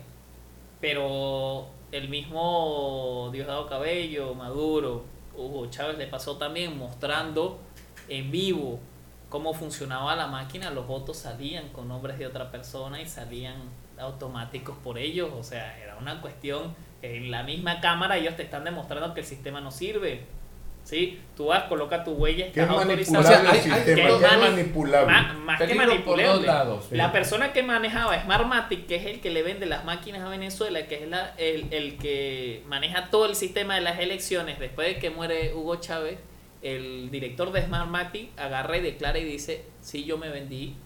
pero 0.79 1.69
el 1.91 2.11
mismo 2.11 3.31
Diosdado 3.33 3.67
Cabello, 3.67 4.35
Maduro, 4.35 5.16
Hugo 5.37 5.67
Chávez 5.67 5.99
le 5.99 6.07
pasó 6.07 6.37
también 6.37 6.79
mostrando 6.79 7.61
en 8.09 8.31
vivo 8.31 8.81
cómo 9.29 9.55
funcionaba 9.55 10.15
la 10.15 10.29
máquina, 10.29 10.71
los 10.71 10.87
votos 10.87 11.19
salían 11.19 11.69
con 11.71 11.89
nombres 11.89 12.19
de 12.19 12.27
otra 12.27 12.51
persona 12.51 13.01
y 13.01 13.07
salían 13.07 13.57
automáticos 13.99 14.77
por 14.79 14.99
ellos, 14.99 15.31
o 15.35 15.43
sea, 15.43 15.79
era 15.79 15.97
una 15.97 16.21
cuestión, 16.21 16.75
en 17.03 17.31
la 17.31 17.43
misma 17.43 17.81
cámara 17.81 18.17
ellos 18.17 18.37
te 18.37 18.43
están 18.43 18.65
demostrando 18.65 19.15
que 19.15 19.21
el 19.21 19.27
sistema 19.27 19.61
no 19.61 19.71
sirve, 19.71 20.27
¿sí? 20.87 21.19
Tú 21.37 21.47
vas, 21.47 21.65
coloca 21.65 22.05
tu 22.05 22.13
huella, 22.13 22.47
estás 22.47 22.71
autorizado. 22.71 23.21
O 23.21 23.23
sea, 23.23 23.51
hay, 23.51 23.61
sistema, 23.61 23.85
que 23.85 24.03
es 24.03 24.39
manipulable. 24.39 25.13
Más, 25.45 25.61
que 25.61 25.75
manipulable. 25.75 26.47
La 26.93 27.13
persona 27.13 27.53
que 27.53 27.63
manejaba 27.63 28.19
Smartmatic, 28.23 28.87
que 28.87 28.97
es 28.97 29.07
el 29.07 29.21
que 29.21 29.31
le 29.31 29.43
vende 29.43 29.67
las 29.67 29.85
máquinas 29.85 30.23
a 30.23 30.29
Venezuela, 30.29 30.87
que 30.87 31.03
es 31.03 31.09
la, 31.09 31.35
el, 31.37 31.67
el 31.73 31.99
que 31.99 32.63
maneja 32.69 33.11
todo 33.11 33.27
el 33.27 33.35
sistema 33.35 33.75
de 33.75 33.81
las 33.81 33.99
elecciones, 33.99 34.59
después 34.61 34.87
de 34.87 34.99
que 35.01 35.11
muere 35.11 35.53
Hugo 35.55 35.77
Chávez, 35.77 36.19
el 36.63 37.11
director 37.11 37.51
de 37.51 37.63
Smartmatic 37.63 38.39
agarra 38.39 38.77
y 38.79 38.81
declara 38.81 39.19
y 39.19 39.25
dice, 39.25 39.65
sí, 39.81 40.05
yo 40.05 40.19
me 40.19 40.31
vendí 40.31 40.77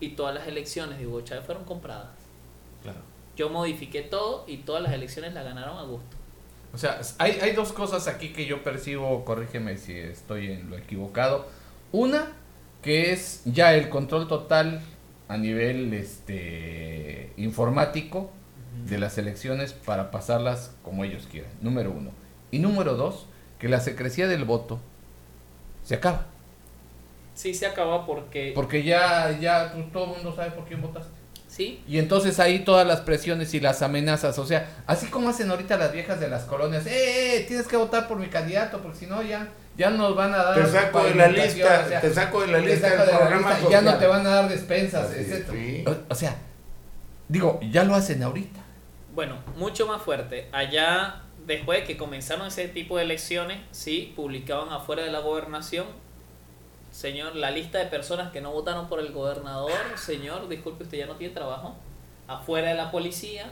y 0.00 0.08
todas 0.10 0.34
las 0.34 0.48
elecciones 0.48 0.98
de 0.98 1.06
Hugo 1.06 1.20
Chávez 1.20 1.44
fueron 1.44 1.64
compradas. 1.64 2.08
Claro. 2.82 3.00
Yo 3.36 3.50
modifiqué 3.50 4.02
todo 4.02 4.44
y 4.48 4.58
todas 4.58 4.82
las 4.82 4.92
elecciones 4.92 5.34
la 5.34 5.42
ganaron 5.42 5.78
a 5.78 5.82
gusto. 5.82 6.21
O 6.74 6.78
sea, 6.78 7.00
hay, 7.18 7.38
hay 7.42 7.52
dos 7.52 7.72
cosas 7.72 8.08
aquí 8.08 8.30
que 8.30 8.46
yo 8.46 8.62
percibo, 8.62 9.24
corrígeme 9.24 9.76
si 9.76 9.96
estoy 9.98 10.52
en 10.52 10.70
lo 10.70 10.78
equivocado. 10.78 11.46
Una, 11.92 12.32
que 12.80 13.12
es 13.12 13.42
ya 13.44 13.74
el 13.74 13.88
control 13.88 14.26
total 14.26 14.80
a 15.28 15.36
nivel 15.36 15.92
este 15.92 17.32
informático 17.36 18.30
de 18.86 18.98
las 18.98 19.18
elecciones 19.18 19.72
para 19.72 20.10
pasarlas 20.10 20.74
como 20.82 21.04
ellos 21.04 21.28
quieran. 21.30 21.50
Número 21.60 21.90
uno. 21.90 22.10
Y 22.50 22.58
número 22.58 22.94
dos, 22.94 23.26
que 23.58 23.68
la 23.68 23.80
secrecía 23.80 24.26
del 24.26 24.44
voto 24.44 24.80
se 25.84 25.94
acaba. 25.94 26.26
Sí, 27.34 27.54
se 27.54 27.66
acaba 27.66 28.06
porque... 28.06 28.52
Porque 28.54 28.82
ya, 28.82 29.38
ya 29.38 29.72
todo 29.92 30.04
el 30.04 30.10
mundo 30.10 30.34
sabe 30.34 30.50
por 30.52 30.64
quién 30.64 30.82
votaste. 30.82 31.11
Sí. 31.52 31.84
Y 31.86 31.98
entonces 31.98 32.40
ahí 32.40 32.60
todas 32.60 32.86
las 32.86 33.02
presiones 33.02 33.52
y 33.52 33.60
las 33.60 33.82
amenazas, 33.82 34.38
o 34.38 34.46
sea, 34.46 34.70
así 34.86 35.08
como 35.08 35.28
hacen 35.28 35.50
ahorita 35.50 35.76
las 35.76 35.92
viejas 35.92 36.18
de 36.18 36.28
las 36.28 36.44
colonias, 36.44 36.86
¡eh, 36.86 37.36
eh 37.36 37.44
tienes 37.46 37.68
que 37.68 37.76
votar 37.76 38.08
por 38.08 38.18
mi 38.18 38.28
candidato, 38.28 38.80
porque 38.80 39.00
si 39.00 39.06
no 39.06 39.22
ya 39.22 39.50
ya 39.76 39.90
nos 39.90 40.16
van 40.16 40.32
a 40.32 40.38
dar 40.38 40.54
te 40.54 40.66
saco 40.66 41.04
de 41.04 41.14
la 41.14 41.28
lista, 41.28 42.00
te 42.00 42.14
saco 42.14 42.40
de 42.40 42.46
la 42.46 42.58
lista 42.58 42.88
del 42.88 43.16
programa 43.16 43.58
ya 43.70 43.82
no 43.82 43.98
te 43.98 44.06
van 44.06 44.26
a 44.26 44.30
dar 44.30 44.48
despensas, 44.48 45.10
O, 46.08 46.14
sea, 46.14 46.36
digo, 47.28 47.60
ya 47.70 47.84
lo 47.84 47.94
hacen 47.94 48.22
ahorita. 48.22 48.60
Bueno, 49.14 49.36
mucho 49.56 49.86
más 49.86 50.00
fuerte. 50.00 50.48
Allá 50.52 51.22
después 51.46 51.80
de 51.80 51.86
que 51.86 51.96
comenzaron 51.98 52.46
ese 52.46 52.68
tipo 52.68 52.96
de 52.96 53.04
elecciones, 53.04 53.58
sí, 53.72 54.14
publicaban 54.16 54.72
afuera 54.72 55.02
de 55.02 55.10
la 55.10 55.18
gobernación 55.18 55.86
Señor, 56.92 57.34
la 57.36 57.50
lista 57.50 57.78
de 57.78 57.86
personas 57.86 58.32
que 58.32 58.42
no 58.42 58.52
votaron 58.52 58.86
por 58.86 59.00
el 59.00 59.12
gobernador, 59.12 59.72
señor, 59.96 60.46
disculpe, 60.48 60.84
usted 60.84 60.98
ya 60.98 61.06
no 61.06 61.16
tiene 61.16 61.32
trabajo, 61.32 61.74
afuera 62.28 62.68
de 62.68 62.74
la 62.74 62.90
policía, 62.90 63.50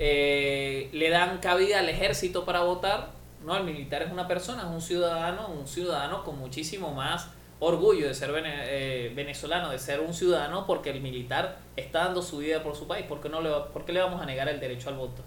eh, 0.00 0.90
le 0.92 1.08
dan 1.08 1.38
cabida 1.38 1.78
al 1.78 1.88
ejército 1.88 2.44
para 2.44 2.62
votar, 2.62 3.10
no, 3.44 3.56
el 3.56 3.62
militar 3.62 4.02
es 4.02 4.10
una 4.10 4.26
persona, 4.26 4.62
es 4.62 4.68
un 4.68 4.80
ciudadano, 4.80 5.48
un 5.48 5.68
ciudadano 5.68 6.24
con 6.24 6.36
muchísimo 6.36 6.92
más 6.92 7.28
orgullo 7.60 8.08
de 8.08 8.14
ser 8.14 8.32
eh, 8.44 9.12
venezolano, 9.14 9.70
de 9.70 9.78
ser 9.78 10.00
un 10.00 10.12
ciudadano, 10.12 10.66
porque 10.66 10.90
el 10.90 11.00
militar 11.00 11.58
está 11.76 12.06
dando 12.06 12.22
su 12.22 12.38
vida 12.38 12.64
por 12.64 12.74
su 12.74 12.88
país, 12.88 13.06
¿por 13.06 13.20
qué, 13.20 13.28
no 13.28 13.40
le, 13.40 13.50
por 13.72 13.84
qué 13.84 13.92
le 13.92 14.00
vamos 14.00 14.20
a 14.20 14.26
negar 14.26 14.48
el 14.48 14.58
derecho 14.58 14.88
al 14.88 14.96
voto? 14.96 15.22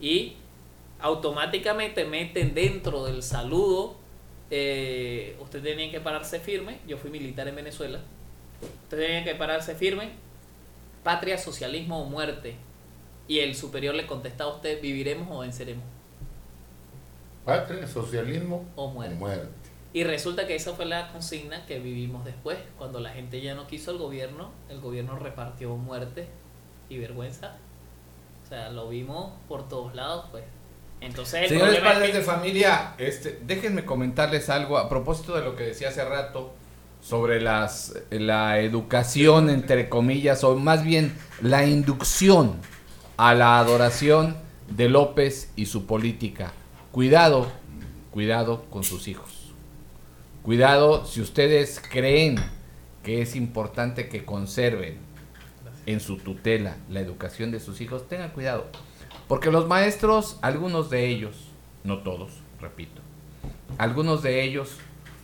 Y 0.00 0.36
automáticamente 0.98 2.06
meten 2.06 2.54
dentro 2.54 3.04
del 3.04 3.22
saludo 3.22 4.02
eh, 4.50 5.36
usted 5.40 5.62
tenía 5.62 5.90
que 5.90 6.00
pararse 6.00 6.40
firme, 6.40 6.78
yo 6.86 6.96
fui 6.96 7.10
militar 7.10 7.48
en 7.48 7.56
Venezuela, 7.56 8.00
usted 8.84 8.98
tenía 8.98 9.24
que 9.24 9.34
pararse 9.34 9.74
firme, 9.74 10.10
patria, 11.02 11.38
socialismo 11.38 12.02
o 12.02 12.04
muerte. 12.06 12.56
Y 13.26 13.38
el 13.38 13.54
superior 13.54 13.94
le 13.94 14.06
contesta 14.06 14.44
a 14.44 14.48
usted, 14.48 14.82
¿viviremos 14.82 15.28
o 15.30 15.40
venceremos? 15.40 15.84
Patria, 17.44 17.86
socialismo 17.86 18.64
o 18.76 18.88
muerte. 18.88 19.48
Y 19.92 20.02
resulta 20.02 20.46
que 20.46 20.56
esa 20.56 20.72
fue 20.74 20.86
la 20.86 21.12
consigna 21.12 21.64
que 21.66 21.78
vivimos 21.78 22.24
después, 22.24 22.58
cuando 22.76 22.98
la 23.00 23.10
gente 23.10 23.40
ya 23.40 23.54
no 23.54 23.66
quiso 23.66 23.92
el 23.92 23.98
gobierno, 23.98 24.50
el 24.68 24.80
gobierno 24.80 25.16
repartió 25.18 25.76
muerte 25.76 26.26
y 26.88 26.98
vergüenza. 26.98 27.56
O 28.44 28.48
sea, 28.48 28.70
lo 28.70 28.88
vimos 28.88 29.32
por 29.46 29.68
todos 29.68 29.94
lados, 29.94 30.26
pues. 30.30 30.44
Entonces, 31.00 31.48
Señores 31.48 31.80
padres 31.80 32.14
de 32.14 32.22
familia, 32.22 32.94
este, 32.98 33.38
déjenme 33.46 33.84
comentarles 33.84 34.48
algo 34.48 34.78
a 34.78 34.88
propósito 34.88 35.36
de 35.36 35.42
lo 35.44 35.54
que 35.54 35.64
decía 35.64 35.88
hace 35.88 36.04
rato 36.04 36.54
sobre 37.02 37.40
las, 37.42 37.94
la 38.10 38.60
educación, 38.60 39.50
entre 39.50 39.90
comillas, 39.90 40.42
o 40.44 40.56
más 40.56 40.82
bien 40.82 41.14
la 41.42 41.66
inducción 41.66 42.56
a 43.18 43.34
la 43.34 43.58
adoración 43.58 44.36
de 44.68 44.88
López 44.88 45.50
y 45.56 45.66
su 45.66 45.84
política. 45.84 46.52
Cuidado, 46.92 47.46
cuidado 48.10 48.64
con 48.70 48.84
sus 48.84 49.06
hijos. 49.08 49.52
Cuidado 50.42 51.04
si 51.06 51.20
ustedes 51.20 51.80
creen 51.90 52.36
que 53.02 53.20
es 53.20 53.36
importante 53.36 54.08
que 54.08 54.24
conserven 54.24 54.98
en 55.86 56.00
su 56.00 56.16
tutela 56.16 56.76
la 56.88 57.00
educación 57.00 57.50
de 57.50 57.60
sus 57.60 57.80
hijos, 57.80 58.08
tengan 58.08 58.30
cuidado. 58.30 58.66
Porque 59.28 59.50
los 59.50 59.66
maestros, 59.66 60.38
algunos 60.42 60.90
de 60.90 61.06
ellos, 61.06 61.48
no 61.82 61.98
todos, 61.98 62.30
repito, 62.60 63.00
algunos 63.78 64.22
de 64.22 64.42
ellos, 64.42 64.76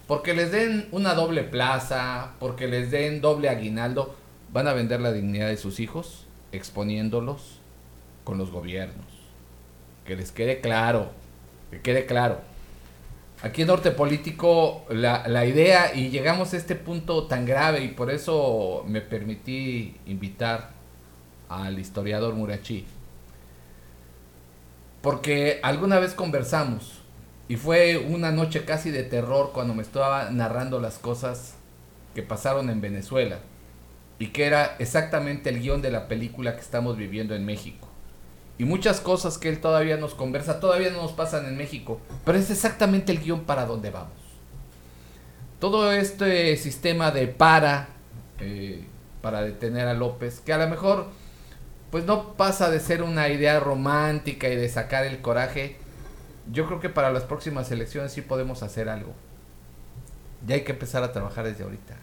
porque 0.06 0.34
les 0.34 0.50
den 0.52 0.88
una 0.90 1.14
doble 1.14 1.44
plaza, 1.44 2.32
porque 2.40 2.66
les 2.66 2.90
den 2.90 3.20
doble 3.20 3.48
aguinaldo, 3.48 4.14
van 4.52 4.68
a 4.68 4.72
vender 4.72 5.00
la 5.00 5.12
dignidad 5.12 5.48
de 5.48 5.56
sus 5.56 5.80
hijos 5.80 6.26
exponiéndolos 6.50 7.60
con 8.24 8.38
los 8.38 8.50
gobiernos. 8.50 9.06
Que 10.04 10.16
les 10.16 10.32
quede 10.32 10.60
claro, 10.60 11.10
que 11.70 11.80
quede 11.80 12.06
claro. 12.06 12.40
Aquí 13.42 13.62
en 13.62 13.68
Norte 13.68 13.90
Político 13.90 14.84
la, 14.88 15.28
la 15.28 15.44
idea, 15.44 15.94
y 15.94 16.08
llegamos 16.08 16.54
a 16.54 16.56
este 16.56 16.74
punto 16.74 17.26
tan 17.26 17.44
grave, 17.44 17.84
y 17.84 17.88
por 17.88 18.10
eso 18.10 18.82
me 18.88 19.02
permití 19.02 19.96
invitar 20.06 20.70
al 21.48 21.78
historiador 21.78 22.34
Murachi 22.34 22.86
porque 25.02 25.60
alguna 25.62 25.98
vez 25.98 26.14
conversamos 26.14 27.00
y 27.48 27.56
fue 27.56 27.98
una 27.98 28.30
noche 28.30 28.64
casi 28.64 28.90
de 28.90 29.02
terror 29.02 29.50
cuando 29.52 29.74
me 29.74 29.82
estaba 29.82 30.30
narrando 30.30 30.78
las 30.80 30.98
cosas 30.98 31.54
que 32.14 32.22
pasaron 32.22 32.70
en 32.70 32.80
Venezuela 32.80 33.38
y 34.18 34.28
que 34.28 34.44
era 34.44 34.76
exactamente 34.78 35.50
el 35.50 35.60
guion 35.60 35.82
de 35.82 35.90
la 35.90 36.06
película 36.06 36.54
que 36.54 36.60
estamos 36.60 36.96
viviendo 36.96 37.34
en 37.34 37.46
México. 37.46 37.88
Y 38.58 38.66
muchas 38.66 39.00
cosas 39.00 39.38
que 39.38 39.48
él 39.48 39.58
todavía 39.58 39.96
nos 39.96 40.14
conversa, 40.14 40.60
todavía 40.60 40.90
no 40.90 41.00
nos 41.00 41.12
pasan 41.12 41.46
en 41.46 41.56
México, 41.56 41.98
pero 42.26 42.36
es 42.36 42.50
exactamente 42.50 43.10
el 43.10 43.20
guion 43.20 43.44
para 43.44 43.64
donde 43.64 43.90
vamos. 43.90 44.12
Todo 45.58 45.90
este 45.92 46.56
sistema 46.58 47.10
de 47.10 47.26
para, 47.26 47.88
eh, 48.38 48.84
para 49.22 49.40
detener 49.42 49.88
a 49.88 49.94
López, 49.94 50.40
que 50.40 50.52
a 50.52 50.58
lo 50.58 50.68
mejor 50.68 51.06
pues 51.90 52.04
no 52.04 52.34
pasa 52.34 52.70
de 52.70 52.80
ser 52.80 53.02
una 53.02 53.28
idea 53.28 53.58
romántica 53.58 54.48
y 54.48 54.56
de 54.56 54.68
sacar 54.68 55.04
el 55.04 55.20
coraje. 55.20 55.76
Yo 56.50 56.66
creo 56.66 56.80
que 56.80 56.88
para 56.88 57.12
las 57.12 57.24
próximas 57.24 57.70
elecciones 57.70 58.12
sí 58.12 58.22
podemos 58.22 58.62
hacer 58.62 58.88
algo. 58.88 59.12
Ya 60.46 60.54
hay 60.54 60.62
que 60.62 60.72
empezar 60.72 61.02
a 61.02 61.12
trabajar 61.12 61.44
desde 61.44 61.64
ahorita. 61.64 61.96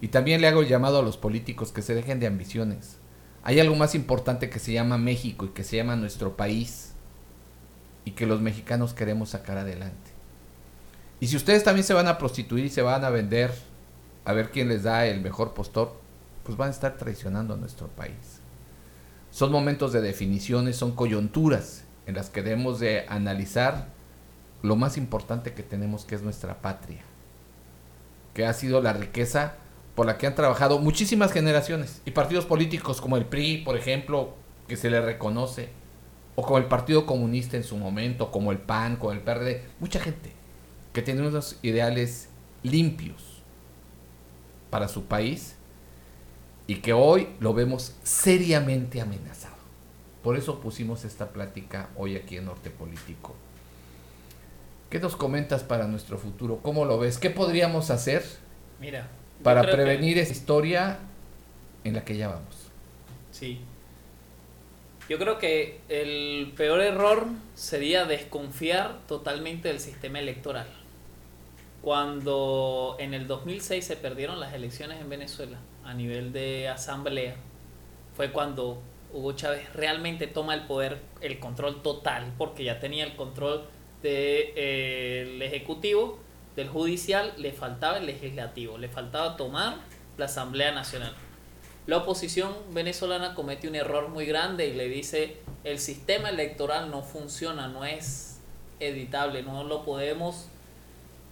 Y 0.00 0.08
también 0.08 0.40
le 0.40 0.46
hago 0.46 0.60
el 0.60 0.68
llamado 0.68 0.98
a 0.98 1.02
los 1.02 1.16
políticos 1.16 1.72
que 1.72 1.82
se 1.82 1.94
dejen 1.94 2.20
de 2.20 2.26
ambiciones. 2.26 2.98
Hay 3.42 3.58
algo 3.60 3.74
más 3.74 3.94
importante 3.94 4.50
que 4.50 4.58
se 4.58 4.72
llama 4.72 4.98
México 4.98 5.46
y 5.46 5.48
que 5.48 5.64
se 5.64 5.76
llama 5.76 5.96
nuestro 5.96 6.36
país 6.36 6.92
y 8.04 8.12
que 8.12 8.26
los 8.26 8.40
mexicanos 8.40 8.94
queremos 8.94 9.30
sacar 9.30 9.58
adelante. 9.58 10.10
Y 11.20 11.26
si 11.28 11.36
ustedes 11.36 11.64
también 11.64 11.84
se 11.84 11.94
van 11.94 12.06
a 12.06 12.18
prostituir 12.18 12.66
y 12.66 12.70
se 12.70 12.82
van 12.82 13.04
a 13.04 13.10
vender 13.10 13.52
a 14.24 14.32
ver 14.32 14.50
quién 14.50 14.68
les 14.68 14.82
da 14.82 15.06
el 15.06 15.20
mejor 15.20 15.54
postor, 15.54 15.96
pues 16.44 16.56
van 16.56 16.68
a 16.68 16.72
estar 16.72 16.96
traicionando 16.96 17.54
a 17.54 17.56
nuestro 17.56 17.88
país. 17.88 18.37
Son 19.38 19.52
momentos 19.52 19.92
de 19.92 20.00
definiciones, 20.00 20.74
son 20.74 20.96
coyunturas 20.96 21.84
en 22.06 22.16
las 22.16 22.28
que 22.28 22.42
debemos 22.42 22.80
de 22.80 23.06
analizar 23.08 23.86
lo 24.62 24.74
más 24.74 24.96
importante 24.96 25.54
que 25.54 25.62
tenemos, 25.62 26.04
que 26.04 26.16
es 26.16 26.22
nuestra 26.22 26.60
patria, 26.60 27.02
que 28.34 28.46
ha 28.46 28.52
sido 28.52 28.82
la 28.82 28.94
riqueza 28.94 29.54
por 29.94 30.06
la 30.06 30.18
que 30.18 30.26
han 30.26 30.34
trabajado 30.34 30.80
muchísimas 30.80 31.30
generaciones. 31.30 32.02
Y 32.04 32.10
partidos 32.10 32.46
políticos 32.46 33.00
como 33.00 33.16
el 33.16 33.26
PRI, 33.26 33.58
por 33.58 33.76
ejemplo, 33.76 34.34
que 34.66 34.76
se 34.76 34.90
le 34.90 35.00
reconoce, 35.00 35.68
o 36.34 36.42
como 36.42 36.58
el 36.58 36.64
Partido 36.64 37.06
Comunista 37.06 37.56
en 37.56 37.62
su 37.62 37.76
momento, 37.76 38.32
como 38.32 38.50
el 38.50 38.58
PAN, 38.58 38.96
como 38.96 39.12
el 39.12 39.20
PRD, 39.20 39.62
mucha 39.78 40.00
gente 40.00 40.32
que 40.92 41.00
tiene 41.00 41.24
unos 41.24 41.60
ideales 41.62 42.28
limpios 42.64 43.44
para 44.68 44.88
su 44.88 45.04
país 45.04 45.57
y 46.68 46.76
que 46.76 46.92
hoy 46.92 47.26
lo 47.40 47.52
vemos 47.54 47.94
seriamente 48.04 49.00
amenazado. 49.00 49.56
Por 50.22 50.36
eso 50.36 50.60
pusimos 50.60 51.04
esta 51.04 51.30
plática 51.30 51.88
hoy 51.96 52.14
aquí 52.16 52.36
en 52.36 52.44
Norte 52.44 52.70
Político. 52.70 53.34
¿Qué 54.90 55.00
nos 55.00 55.16
comentas 55.16 55.64
para 55.64 55.86
nuestro 55.88 56.18
futuro? 56.18 56.58
¿Cómo 56.62 56.84
lo 56.84 56.98
ves? 56.98 57.18
¿Qué 57.18 57.30
podríamos 57.30 57.90
hacer 57.90 58.24
Mira, 58.80 59.08
para 59.42 59.62
que- 59.62 59.72
prevenir 59.72 60.18
esa 60.18 60.32
historia 60.32 60.98
en 61.84 61.94
la 61.94 62.04
que 62.04 62.16
ya 62.16 62.28
vamos? 62.28 62.68
Sí. 63.32 63.60
Yo 65.08 65.18
creo 65.18 65.38
que 65.38 65.80
el 65.88 66.52
peor 66.56 66.80
error 66.82 67.26
sería 67.54 68.04
desconfiar 68.04 68.98
totalmente 69.08 69.68
del 69.68 69.80
sistema 69.80 70.18
electoral. 70.18 70.66
Cuando 71.80 72.96
en 72.98 73.14
el 73.14 73.26
2006 73.26 73.86
se 73.86 73.96
perdieron 73.96 74.40
las 74.40 74.52
elecciones 74.52 75.00
en 75.00 75.08
Venezuela 75.08 75.58
a 75.88 75.94
nivel 75.94 76.32
de 76.32 76.68
asamblea, 76.68 77.34
fue 78.14 78.30
cuando 78.30 78.82
Hugo 79.12 79.32
Chávez 79.32 79.72
realmente 79.72 80.26
toma 80.26 80.52
el 80.54 80.66
poder, 80.66 81.00
el 81.22 81.38
control 81.38 81.82
total, 81.82 82.34
porque 82.36 82.62
ya 82.62 82.78
tenía 82.78 83.04
el 83.04 83.16
control 83.16 83.64
del 84.02 85.40
ejecutivo, 85.40 86.18
del 86.56 86.68
judicial, 86.68 87.32
le 87.38 87.52
faltaba 87.52 87.96
el 87.96 88.06
legislativo, 88.06 88.76
le 88.76 88.88
faltaba 88.88 89.36
tomar 89.36 89.76
la 90.18 90.26
Asamblea 90.26 90.72
Nacional. 90.72 91.14
La 91.86 91.96
oposición 91.96 92.54
venezolana 92.72 93.34
comete 93.34 93.66
un 93.66 93.74
error 93.74 94.08
muy 94.08 94.26
grande 94.26 94.66
y 94.66 94.74
le 94.74 94.88
dice 94.88 95.38
el 95.64 95.78
sistema 95.78 96.28
electoral 96.28 96.90
no 96.90 97.02
funciona, 97.02 97.68
no 97.68 97.86
es 97.86 98.40
editable, 98.78 99.42
no 99.42 99.64
lo 99.64 99.84
podemos 99.84 100.48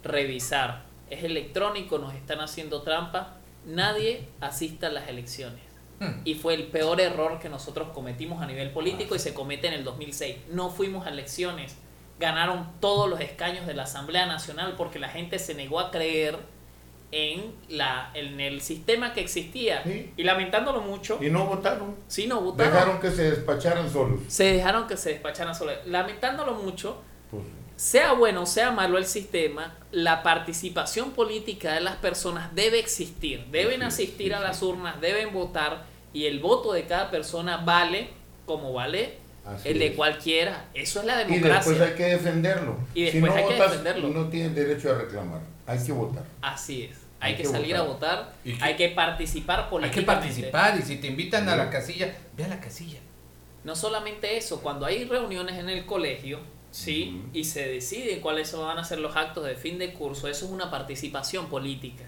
revisar. 0.03 0.83
Es 1.11 1.23
electrónico, 1.23 1.99
nos 1.99 2.15
están 2.15 2.39
haciendo 2.39 2.81
trampa. 2.81 3.36
Nadie 3.67 4.27
asista 4.41 4.87
a 4.87 4.89
las 4.91 5.07
elecciones. 5.09 5.61
Hmm. 5.99 6.21
Y 6.25 6.35
fue 6.35 6.53
el 6.53 6.67
peor 6.67 7.01
error 7.01 7.39
que 7.39 7.49
nosotros 7.49 7.89
cometimos 7.93 8.41
a 8.41 8.45
nivel 8.47 8.71
político 8.71 9.15
y 9.15 9.19
se 9.19 9.33
comete 9.33 9.67
en 9.67 9.73
el 9.73 9.83
2006. 9.83 10.35
No 10.51 10.69
fuimos 10.69 11.05
a 11.05 11.09
elecciones. 11.09 11.75
Ganaron 12.19 12.67
todos 12.79 13.09
los 13.09 13.19
escaños 13.19 13.67
de 13.67 13.73
la 13.75 13.83
Asamblea 13.83 14.25
Nacional 14.25 14.73
porque 14.77 14.99
la 14.99 15.09
gente 15.09 15.37
se 15.39 15.53
negó 15.53 15.79
a 15.79 15.91
creer 15.91 16.37
en, 17.11 17.53
la, 17.69 18.11
en 18.13 18.39
el 18.39 18.61
sistema 18.61 19.13
que 19.13 19.21
existía. 19.21 19.83
Sí. 19.83 20.13
Y 20.17 20.23
lamentándolo 20.23 20.81
mucho, 20.81 21.19
Y 21.21 21.29
no 21.29 21.45
votaron. 21.45 21.95
sí, 22.07 22.27
no 22.27 22.41
votaron. 22.41 22.73
Dejaron 22.73 22.99
que 22.99 23.11
se 23.11 23.31
despacharan 23.31 23.89
solos. 23.91 24.19
Se 24.27 24.43
dejaron 24.53 24.87
que 24.87 24.97
se 24.97 25.09
despacharan 25.11 25.55
solos. 25.55 25.75
Lamentándolo 25.85 26.55
mucho, 26.55 27.01
Pues, 27.31 27.43
sea 27.77 28.13
bueno 28.13 28.41
o 28.41 28.45
sea 28.45 28.71
malo 28.71 28.97
el 28.97 29.05
sistema, 29.05 29.75
la 29.91 30.23
participación 30.23 31.11
política 31.11 31.73
de 31.73 31.79
las 31.81 31.95
personas 31.97 32.53
debe 32.55 32.79
existir. 32.79 33.45
Deben 33.51 33.83
asistir 33.83 34.33
a 34.33 34.39
las 34.41 34.61
urnas, 34.63 34.99
deben 34.99 35.31
votar 35.31 35.85
y 36.11 36.25
el 36.25 36.39
voto 36.39 36.73
de 36.73 36.85
cada 36.85 37.09
persona 37.11 37.57
vale 37.57 38.09
como 38.45 38.73
vale 38.73 39.15
así 39.45 39.69
el 39.69 39.79
de 39.79 39.87
es. 39.87 39.95
cualquiera. 39.95 40.65
Eso 40.73 40.99
es 41.01 41.05
la 41.05 41.21
Y 41.21 41.39
después 41.39 41.41
democracia. 41.43 41.83
hay 41.85 41.93
que 41.93 42.03
defenderlo. 42.05 42.77
Y 42.95 43.05
si 43.05 43.19
después 43.19 43.31
no 43.31 43.37
hay 43.37 43.45
que 43.55 43.61
defenderlo. 43.63 44.07
no 44.09 44.27
tienes 44.29 44.55
derecho 44.55 44.91
a 44.91 44.97
reclamar. 44.97 45.41
Hay 45.67 45.79
que 45.85 45.91
votar. 45.91 46.23
Así 46.41 46.83
es. 46.83 46.97
Hay, 47.19 47.31
Hay 47.31 47.37
que, 47.37 47.43
que 47.43 47.49
salir 47.49 47.75
votar. 47.77 47.79
a 47.79 47.87
votar, 48.23 48.33
que- 48.43 48.57
hay 48.61 48.75
que 48.75 48.89
participar 48.89 49.59
Hay 49.59 49.65
que 49.65 49.69
políticamente. 49.69 50.05
participar 50.51 50.79
y 50.79 50.81
si 50.83 50.97
te 50.97 51.07
invitan 51.07 51.47
a 51.49 51.55
la 51.55 51.69
casilla, 51.69 52.15
ve 52.35 52.43
a 52.45 52.47
la 52.47 52.59
casilla. 52.59 52.99
No 53.63 53.75
solamente 53.75 54.35
eso, 54.37 54.61
cuando 54.61 54.85
hay 54.85 55.05
reuniones 55.05 55.57
en 55.57 55.69
el 55.69 55.85
colegio, 55.85 56.39
¿sí? 56.71 57.23
Y 57.33 57.43
se 57.43 57.67
decide 57.67 58.19
cuáles 58.19 58.55
van 58.55 58.77
a 58.77 58.83
ser 58.83 58.99
los 58.99 59.15
actos 59.15 59.45
de 59.45 59.55
fin 59.55 59.77
de 59.77 59.93
curso, 59.93 60.27
eso 60.27 60.45
es 60.45 60.51
una 60.51 60.69
participación 60.69 61.47
política. 61.47 62.05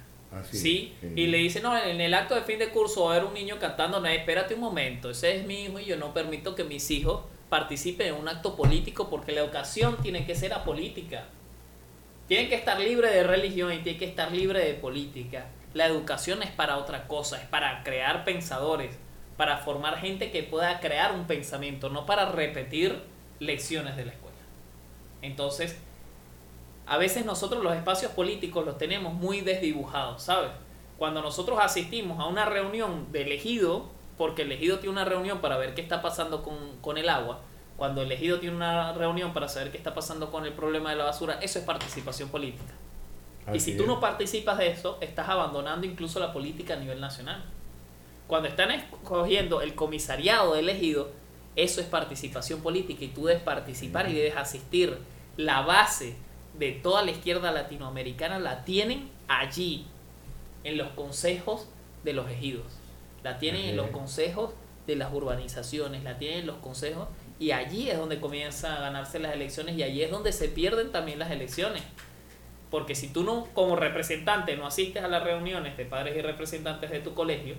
¿sí? 0.51 0.93
Y 1.16 1.28
le 1.28 1.39
dice, 1.39 1.60
no, 1.60 1.76
en 1.78 1.99
el 2.01 2.14
acto 2.14 2.36
de 2.36 2.41
fin 2.41 2.60
de 2.60 2.70
curso 2.70 3.05
va 3.05 3.14
a 3.14 3.16
haber 3.16 3.28
un 3.28 3.34
niño 3.34 3.57
cantando, 3.60 3.99
no, 3.99 4.07
espérate 4.07 4.53
un 4.53 4.60
momento, 4.60 5.10
ese 5.10 5.38
es 5.38 5.45
mi 5.45 5.64
hijo 5.64 5.80
y 5.80 5.86
yo 5.86 5.97
no 5.97 6.14
permito 6.14 6.55
que 6.55 6.64
mis 6.64 6.89
hijos 6.91 7.22
participen 7.49 8.10
en 8.10 8.14
un 8.16 8.28
acto 8.28 8.55
político 8.55 9.10
porque 9.10 9.32
la 9.32 9.41
educación 9.41 9.97
tiene 10.01 10.26
que 10.26 10.36
ser 10.36 10.53
apolítica. 10.53 11.26
Tienen 12.28 12.47
que 12.47 12.55
estar 12.55 12.80
libre 12.80 13.10
de 13.10 13.24
religión 13.24 13.74
y 13.74 13.80
tiene 13.80 13.97
que 13.97 14.05
estar 14.05 14.32
libre 14.32 14.64
de 14.64 14.76
política. 14.76 15.47
La 15.74 15.88
educación 15.88 16.43
es 16.43 16.51
para 16.51 16.78
otra 16.78 17.07
cosa, 17.07 17.41
es 17.41 17.47
para 17.47 17.84
crear 17.84 18.24
pensadores, 18.24 18.95
para 19.36 19.57
formar 19.57 19.97
gente 19.97 20.30
que 20.30 20.43
pueda 20.43 20.80
crear 20.80 21.14
un 21.14 21.26
pensamiento, 21.26 21.89
no 21.89 22.05
para 22.05 22.32
repetir 22.32 23.01
lecciones 23.39 23.97
de 23.97 24.05
la 24.05 24.12
escuela. 24.12 24.29
Entonces, 25.22 25.78
a 26.86 26.97
veces 26.97 27.26
nosotros 27.26 27.63
los 27.63 27.76
espacios 27.76 28.11
políticos 28.13 28.65
los 28.65 28.78
tenemos 28.78 29.13
muy 29.13 29.41
desdibujados, 29.41 30.24
¿sabes? 30.24 30.49
Cuando 30.97 31.22
nosotros 31.22 31.59
asistimos 31.61 32.20
a 32.20 32.26
una 32.26 32.45
reunión 32.45 33.11
de 33.11 33.22
elegido, 33.22 33.89
porque 34.17 34.41
el 34.41 34.51
elegido 34.51 34.80
tiene 34.80 34.93
una 34.93 35.05
reunión 35.05 35.39
para 35.39 35.57
ver 35.57 35.76
qué 35.76 35.82
está 35.82 36.01
pasando 36.01 36.43
con, 36.43 36.78
con 36.82 36.97
el 36.97 37.09
agua, 37.09 37.41
cuando 37.80 38.01
el 38.01 38.07
elegido 38.07 38.39
tiene 38.39 38.55
una 38.55 38.91
reunión 38.93 39.34
para 39.34 39.47
saber 39.47 39.72
qué 39.72 39.78
está 39.78 39.93
pasando 39.93 40.30
con 40.30 40.45
el 40.45 40.51
problema 40.51 40.89
de 40.89 40.97
la 40.97 41.05
basura, 41.05 41.39
eso 41.41 41.59
es 41.59 41.65
participación 41.65 42.30
política. 42.30 42.74
y 43.53 43.59
si 43.61 43.78
tú 43.78 43.84
es. 43.84 43.88
no 43.88 44.01
participas 44.01 44.57
de 44.57 44.67
eso, 44.67 44.97
estás 44.99 45.30
abandonando 45.30 45.88
incluso 45.88 46.20
la 46.20 46.34
política 46.34 46.74
a 46.74 46.78
nivel 46.78 46.99
nacional. 46.99 47.41
Cuando 48.28 48.49
están 48.49 48.72
escogiendo 48.72 49.61
el 49.61 49.76
comisariado 49.76 50.53
de 50.53 50.59
elegido, 50.59 51.09
eso 51.56 51.82
es 51.82 51.88
participación 51.88 52.62
política 52.62 53.04
y 53.04 53.10
tú 53.10 53.26
debes 53.26 53.43
participar 53.43 54.10
y 54.10 54.14
debes 54.14 54.38
asistir. 54.38 54.97
La 55.38 55.62
base 55.62 56.16
de 56.58 56.72
toda 56.72 57.04
la 57.04 57.12
izquierda 57.12 57.52
latinoamericana 57.52 58.39
la 58.39 58.66
tienen 58.66 59.10
allí, 59.28 59.86
en 60.64 60.78
los 60.78 60.89
consejos 60.89 61.68
de 62.04 62.14
los 62.14 62.30
ejidos. 62.30 62.66
La 63.24 63.39
tienen 63.39 63.66
en 63.66 63.78
los 63.78 63.88
consejos 63.88 64.52
de 64.88 64.95
las 64.95 65.14
urbanizaciones, 65.14 66.04
la 66.04 66.18
tienen 66.18 66.39
en 66.39 66.47
los 66.47 66.58
consejos 66.58 67.08
y 67.39 67.52
allí 67.52 67.89
es 67.89 67.97
donde 67.97 68.20
comienzan 68.20 68.74
a 68.74 68.82
ganarse 68.82 69.20
las 69.20 69.34
elecciones 69.34 69.78
y 69.78 69.84
allí 69.84 70.04
es 70.04 70.12
donde 70.12 70.32
se 70.32 70.50
pierden 70.50 70.91
también 70.91 71.20
las 71.20 71.32
elecciones. 71.32 71.84
Porque 72.70 72.95
si 72.95 73.08
tú 73.08 73.24
no, 73.24 73.47
como 73.54 73.76
representante, 73.76 74.56
no 74.56 74.68
asistes 74.68 75.04
a 75.04 75.08
las 75.08 75.24
reuniones 75.24 75.76
de 75.76 75.86
padres 75.86 76.16
y 76.18 76.22
representantes 76.22 76.91
de 76.91 77.00
tu 77.00 77.14
colegio, 77.14 77.56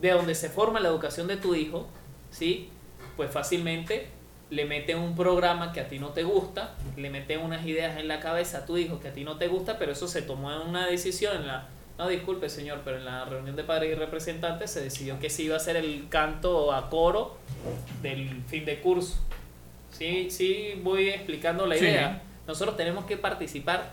de 0.00 0.10
donde 0.10 0.34
se 0.34 0.48
forma 0.48 0.80
la 0.80 0.88
educación 0.88 1.26
de 1.26 1.36
tu 1.36 1.54
hijo, 1.54 1.88
¿sí? 2.30 2.68
Pues 3.16 3.30
fácilmente 3.30 4.08
le 4.50 4.64
meten 4.66 4.98
un 4.98 5.16
programa 5.16 5.72
que 5.72 5.80
a 5.80 5.88
ti 5.88 5.98
no 5.98 6.10
te 6.10 6.22
gusta, 6.22 6.74
le 6.96 7.10
meten 7.10 7.40
unas 7.40 7.64
ideas 7.66 7.98
en 7.98 8.08
la 8.08 8.20
cabeza 8.20 8.58
a 8.58 8.66
tu 8.66 8.76
hijo 8.76 9.00
que 9.00 9.08
a 9.08 9.12
ti 9.12 9.24
no 9.24 9.36
te 9.36 9.48
gusta, 9.48 9.78
pero 9.78 9.92
eso 9.92 10.06
se 10.06 10.22
tomó 10.22 10.52
en 10.52 10.68
una 10.68 10.86
decisión 10.86 11.36
en 11.36 11.46
la... 11.46 11.68
No, 11.96 12.08
disculpe 12.08 12.48
señor, 12.48 12.82
pero 12.84 12.96
en 12.98 13.04
la 13.04 13.24
reunión 13.24 13.54
de 13.56 13.62
padres 13.64 13.92
y 13.92 13.94
representantes 13.94 14.70
se 14.70 14.82
decidió 14.82 15.18
que 15.20 15.30
se 15.30 15.44
iba 15.44 15.54
a 15.54 15.58
hacer 15.58 15.76
el 15.76 16.08
canto 16.08 16.72
a 16.72 16.90
coro 16.90 17.36
del 18.02 18.42
fin 18.48 18.64
de 18.64 18.80
curso. 18.80 19.16
Sí, 19.92 20.28
sí, 20.30 20.80
voy 20.82 21.08
explicando 21.08 21.66
la 21.66 21.76
Sí. 21.76 21.84
idea. 21.84 22.20
Nosotros 22.48 22.76
tenemos 22.76 23.04
que 23.06 23.16
participar 23.16 23.92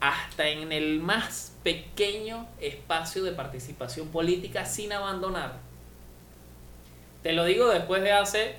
hasta 0.00 0.48
en 0.48 0.70
el 0.72 1.00
más 1.00 1.52
pequeño 1.64 2.46
espacio 2.60 3.24
de 3.24 3.32
participación 3.32 4.08
política 4.08 4.64
sin 4.64 4.92
abandonar. 4.92 5.54
Te 7.26 7.32
lo 7.32 7.44
digo 7.44 7.66
después 7.66 8.04
de 8.04 8.12
hace, 8.12 8.54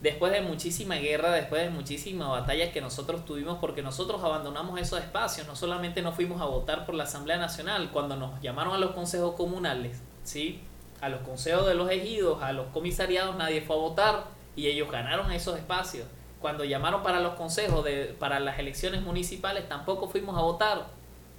después 0.00 0.32
de 0.32 0.40
muchísima 0.40 0.96
guerra, 0.96 1.30
después 1.30 1.62
de 1.62 1.70
muchísima 1.70 2.26
batalla 2.26 2.72
que 2.72 2.80
nosotros 2.80 3.24
tuvimos, 3.24 3.58
porque 3.60 3.82
nosotros 3.82 4.20
abandonamos 4.24 4.80
esos 4.80 4.98
espacios, 4.98 5.46
no 5.46 5.54
solamente 5.54 6.02
no 6.02 6.10
fuimos 6.10 6.42
a 6.42 6.46
votar 6.46 6.84
por 6.84 6.96
la 6.96 7.04
Asamblea 7.04 7.36
Nacional, 7.36 7.90
cuando 7.92 8.16
nos 8.16 8.40
llamaron 8.40 8.74
a 8.74 8.78
los 8.78 8.90
consejos 8.90 9.36
comunales, 9.36 10.02
¿sí? 10.24 10.60
a 11.00 11.08
los 11.08 11.20
consejos 11.20 11.64
de 11.68 11.74
los 11.74 11.88
ejidos, 11.88 12.42
a 12.42 12.52
los 12.52 12.66
comisariados, 12.72 13.36
nadie 13.36 13.60
fue 13.60 13.76
a 13.76 13.78
votar 13.78 14.24
y 14.56 14.66
ellos 14.66 14.90
ganaron 14.90 15.30
esos 15.30 15.56
espacios. 15.56 16.08
Cuando 16.40 16.64
llamaron 16.64 17.04
para 17.04 17.20
los 17.20 17.34
consejos, 17.34 17.84
de, 17.84 18.06
para 18.18 18.40
las 18.40 18.58
elecciones 18.58 19.02
municipales, 19.02 19.68
tampoco 19.68 20.08
fuimos 20.08 20.36
a 20.36 20.40
votar 20.40 20.86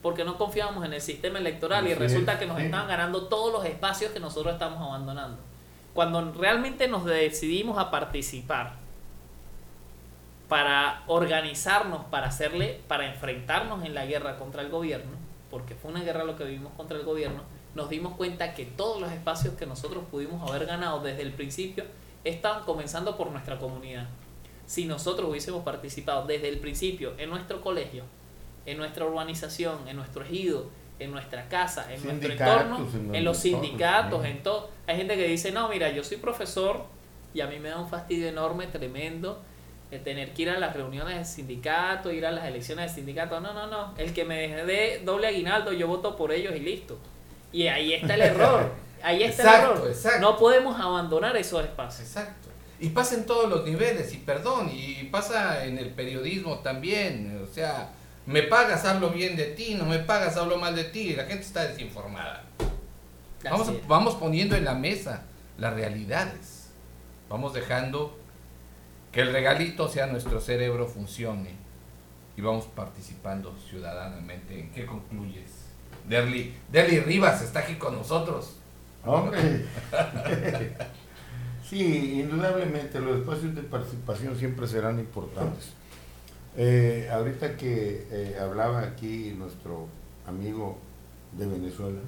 porque 0.01 0.23
no 0.23 0.37
confiábamos 0.37 0.85
en 0.85 0.93
el 0.93 1.01
sistema 1.01 1.39
electoral 1.39 1.85
y 1.85 1.93
resulta 1.95 2.35
es, 2.35 2.39
que 2.39 2.45
nos 2.45 2.59
sí. 2.59 2.63
estaban 2.63 2.87
ganando 2.87 3.23
todos 3.27 3.51
los 3.51 3.65
espacios 3.65 4.13
que 4.13 4.21
nosotros 4.21 4.53
estamos 4.53 4.81
abandonando. 4.81 5.51
Cuando 5.93 6.31
realmente 6.33 6.87
nos 6.87 7.05
decidimos 7.05 7.77
a 7.77 7.91
participar 7.91 8.73
para 10.47 11.03
organizarnos, 11.07 12.05
para 12.05 12.27
hacerle, 12.27 12.81
para 12.87 13.11
enfrentarnos 13.11 13.85
en 13.85 13.93
la 13.93 14.05
guerra 14.05 14.37
contra 14.37 14.61
el 14.61 14.69
gobierno, 14.69 15.11
porque 15.49 15.75
fue 15.75 15.91
una 15.91 16.03
guerra 16.03 16.23
lo 16.23 16.35
que 16.35 16.45
vivimos 16.45 16.73
contra 16.73 16.97
el 16.97 17.03
gobierno, 17.03 17.41
nos 17.75 17.89
dimos 17.89 18.15
cuenta 18.15 18.53
que 18.53 18.65
todos 18.65 19.01
los 19.01 19.11
espacios 19.11 19.55
que 19.55 19.65
nosotros 19.65 20.03
pudimos 20.11 20.47
haber 20.47 20.65
ganado 20.65 21.01
desde 21.01 21.23
el 21.23 21.33
principio 21.33 21.85
estaban 22.23 22.63
comenzando 22.63 23.17
por 23.17 23.31
nuestra 23.31 23.57
comunidad. 23.59 24.07
Si 24.65 24.85
nosotros 24.85 25.29
hubiésemos 25.29 25.63
participado 25.63 26.25
desde 26.25 26.49
el 26.49 26.59
principio 26.59 27.13
en 27.17 27.29
nuestro 27.29 27.61
colegio, 27.61 28.03
en 28.65 28.77
nuestra 28.77 29.05
urbanización, 29.05 29.87
en 29.87 29.97
nuestro 29.97 30.23
ejido, 30.23 30.67
en 31.03 31.11
nuestra 31.11 31.47
casa, 31.47 31.87
en 31.93 32.03
nuestro 32.03 32.31
entorno, 32.31 32.87
en, 33.13 33.23
los 33.23 33.37
sindicatos, 33.37 34.25
en 34.25 34.41
todo. 34.41 34.69
Hay 34.87 34.97
gente 34.97 35.15
que 35.15 35.27
dice, 35.27 35.51
no, 35.51 35.69
mira, 35.69 35.89
yo 35.89 36.03
soy 36.03 36.17
profesor 36.17 36.85
y 37.33 37.41
a 37.41 37.47
mí 37.47 37.59
me 37.59 37.69
da 37.69 37.79
un 37.79 37.89
fastidio 37.89 38.27
enorme, 38.27 38.67
tremendo, 38.67 39.41
el 39.91 40.03
tener 40.03 40.33
que 40.33 40.43
ir 40.43 40.49
a 40.49 40.59
las 40.59 40.75
reuniones 40.75 41.15
del 41.15 41.25
sindicato, 41.25 42.11
ir 42.11 42.25
a 42.25 42.31
las 42.31 42.45
elecciones 42.45 42.85
del 42.87 42.95
sindicato. 42.95 43.39
No, 43.39 43.53
no, 43.53 43.67
no. 43.67 43.93
El 43.97 44.13
que 44.13 44.25
me 44.25 44.47
dé 44.65 45.01
doble 45.03 45.27
aguinaldo, 45.27 45.71
yo 45.71 45.87
voto 45.87 46.15
por 46.15 46.31
ellos 46.31 46.55
y 46.55 46.59
listo. 46.59 46.97
Y 47.51 47.67
ahí 47.67 47.93
está 47.93 48.15
el 48.15 48.21
error. 48.33 48.71
Ahí 49.03 49.23
está 49.23 49.43
el 49.43 49.71
error. 49.71 49.91
No 50.19 50.37
podemos 50.37 50.79
abandonar 50.79 51.35
esos 51.37 51.63
espacios. 51.63 52.07
Exacto. 52.07 52.49
Y 52.79 52.89
pasa 52.89 53.15
en 53.15 53.25
todos 53.25 53.49
los 53.49 53.63
niveles, 53.63 54.13
y 54.13 54.17
perdón, 54.17 54.69
y 54.73 55.05
pasa 55.05 55.63
en 55.63 55.77
el 55.77 55.91
periodismo 55.91 56.59
también. 56.59 57.41
O 57.41 57.53
sea, 57.53 57.91
me 58.25 58.43
pagas, 58.43 58.85
hablo 58.85 59.09
bien 59.09 59.35
de 59.35 59.45
ti, 59.45 59.75
no 59.75 59.85
me 59.85 59.99
pagas, 59.99 60.37
hablo 60.37 60.57
mal 60.57 60.75
de 60.75 60.85
ti. 60.85 61.13
La 61.15 61.25
gente 61.25 61.43
está 61.43 61.67
desinformada. 61.67 62.43
Vamos, 63.43 63.71
vamos 63.87 64.15
poniendo 64.15 64.55
en 64.55 64.65
la 64.65 64.73
mesa 64.73 65.23
las 65.57 65.73
realidades. 65.73 66.69
Vamos 67.29 67.53
dejando 67.53 68.17
que 69.11 69.21
el 69.21 69.33
regalito 69.33 69.89
sea 69.89 70.07
nuestro 70.07 70.39
cerebro 70.39 70.87
funcione 70.87 71.51
y 72.37 72.41
vamos 72.41 72.65
participando 72.65 73.55
ciudadanamente. 73.69 74.59
¿En 74.59 74.71
qué 74.71 74.85
concluyes? 74.85 75.51
Derly, 76.07 76.53
Derly 76.71 76.99
Rivas 76.99 77.41
está 77.41 77.59
aquí 77.59 77.75
con 77.75 77.95
nosotros. 77.95 78.57
Hombre. 79.05 79.65
sí, 81.69 82.21
indudablemente 82.21 82.99
los 82.99 83.19
espacios 83.19 83.53
de 83.55 83.63
participación 83.63 84.37
siempre 84.37 84.67
serán 84.67 84.99
importantes. 84.99 85.73
Eh, 86.55 87.09
ahorita 87.11 87.57
que 87.57 88.07
eh, 88.11 88.37
hablaba 88.39 88.81
aquí 88.81 89.33
nuestro 89.37 89.87
amigo 90.27 90.77
de 91.31 91.47
Venezuela, 91.47 91.99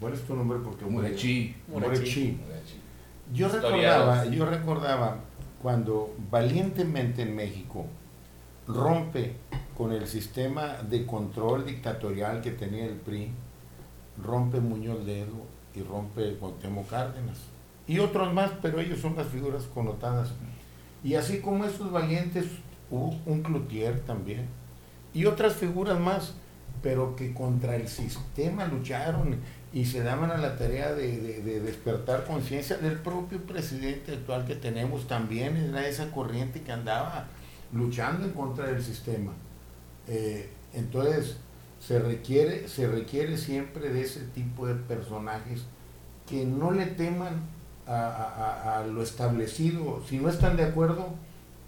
¿cuál 0.00 0.12
es 0.12 0.22
tu 0.22 0.34
nombre? 0.36 0.58
Porque 0.62 0.84
Murechi. 0.84 1.56
Murechi. 1.68 2.38
Yo 3.32 3.48
recordaba, 3.48 4.26
yo 4.26 4.44
recordaba 4.44 5.16
cuando 5.62 6.14
valientemente 6.30 7.22
en 7.22 7.34
México 7.34 7.86
rompe 8.66 9.36
con 9.76 9.92
el 9.92 10.06
sistema 10.06 10.76
de 10.82 11.06
control 11.06 11.64
dictatorial 11.64 12.42
que 12.42 12.50
tenía 12.50 12.84
el 12.84 12.96
PRI, 12.96 13.30
rompe 14.22 14.60
Muñoz 14.60 15.02
Ledo 15.04 15.46
y 15.74 15.82
rompe 15.82 16.34
Cuauhtémoc 16.34 16.90
Cárdenas. 16.90 17.38
Y 17.86 17.98
otros 17.98 18.32
más, 18.34 18.50
pero 18.60 18.80
ellos 18.80 19.00
son 19.00 19.16
las 19.16 19.28
figuras 19.28 19.64
connotadas. 19.74 20.32
Y 21.02 21.14
así 21.14 21.40
como 21.40 21.64
esos 21.64 21.90
valientes 21.90 22.46
hubo 22.92 23.18
un 23.26 23.42
Cloutier 23.42 24.00
también, 24.00 24.46
y 25.14 25.24
otras 25.24 25.54
figuras 25.54 25.98
más, 25.98 26.34
pero 26.82 27.16
que 27.16 27.32
contra 27.32 27.76
el 27.76 27.88
sistema 27.88 28.66
lucharon 28.66 29.38
y 29.72 29.86
se 29.86 30.02
daban 30.02 30.30
a 30.30 30.36
la 30.36 30.56
tarea 30.56 30.92
de, 30.92 31.40
despertar 31.60 32.26
conciencia 32.26 32.76
del 32.76 32.98
propio 32.98 33.40
presidente 33.42 34.12
actual 34.12 34.44
que 34.44 34.54
tenemos, 34.54 35.08
también 35.08 35.56
era 35.56 35.88
esa 35.88 36.10
corriente 36.10 36.60
que 36.60 36.72
andaba 36.72 37.26
luchando 37.72 38.26
en 38.26 38.32
contra 38.32 38.66
del 38.66 38.82
sistema. 38.82 39.32
Eh, 40.06 40.50
entonces, 40.74 41.38
se 41.80 41.98
requiere, 41.98 42.68
se 42.68 42.86
requiere 42.86 43.38
siempre 43.38 43.88
de 43.88 44.02
ese 44.02 44.20
tipo 44.34 44.66
de 44.66 44.74
personajes 44.74 45.62
que 46.28 46.44
no 46.44 46.70
le 46.70 46.86
teman 46.86 47.40
a, 47.86 48.78
a 48.78 48.86
lo 48.86 49.02
establecido. 49.02 50.02
Si 50.06 50.18
no 50.18 50.28
están 50.28 50.56
de 50.56 50.64
acuerdo, 50.64 51.14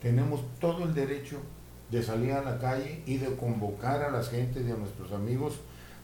tenemos 0.04 0.42
todo 0.60 0.84
el 0.84 0.92
derecho 0.92 1.38
de 1.90 2.02
salir 2.02 2.32
a 2.32 2.42
la 2.42 2.58
calle 2.58 3.02
y 3.06 3.16
de 3.16 3.34
convocar 3.36 4.02
a 4.02 4.10
las 4.10 4.28
gentes 4.28 4.68
y 4.68 4.70
a 4.70 4.76
nuestros 4.76 5.10
amigos 5.12 5.60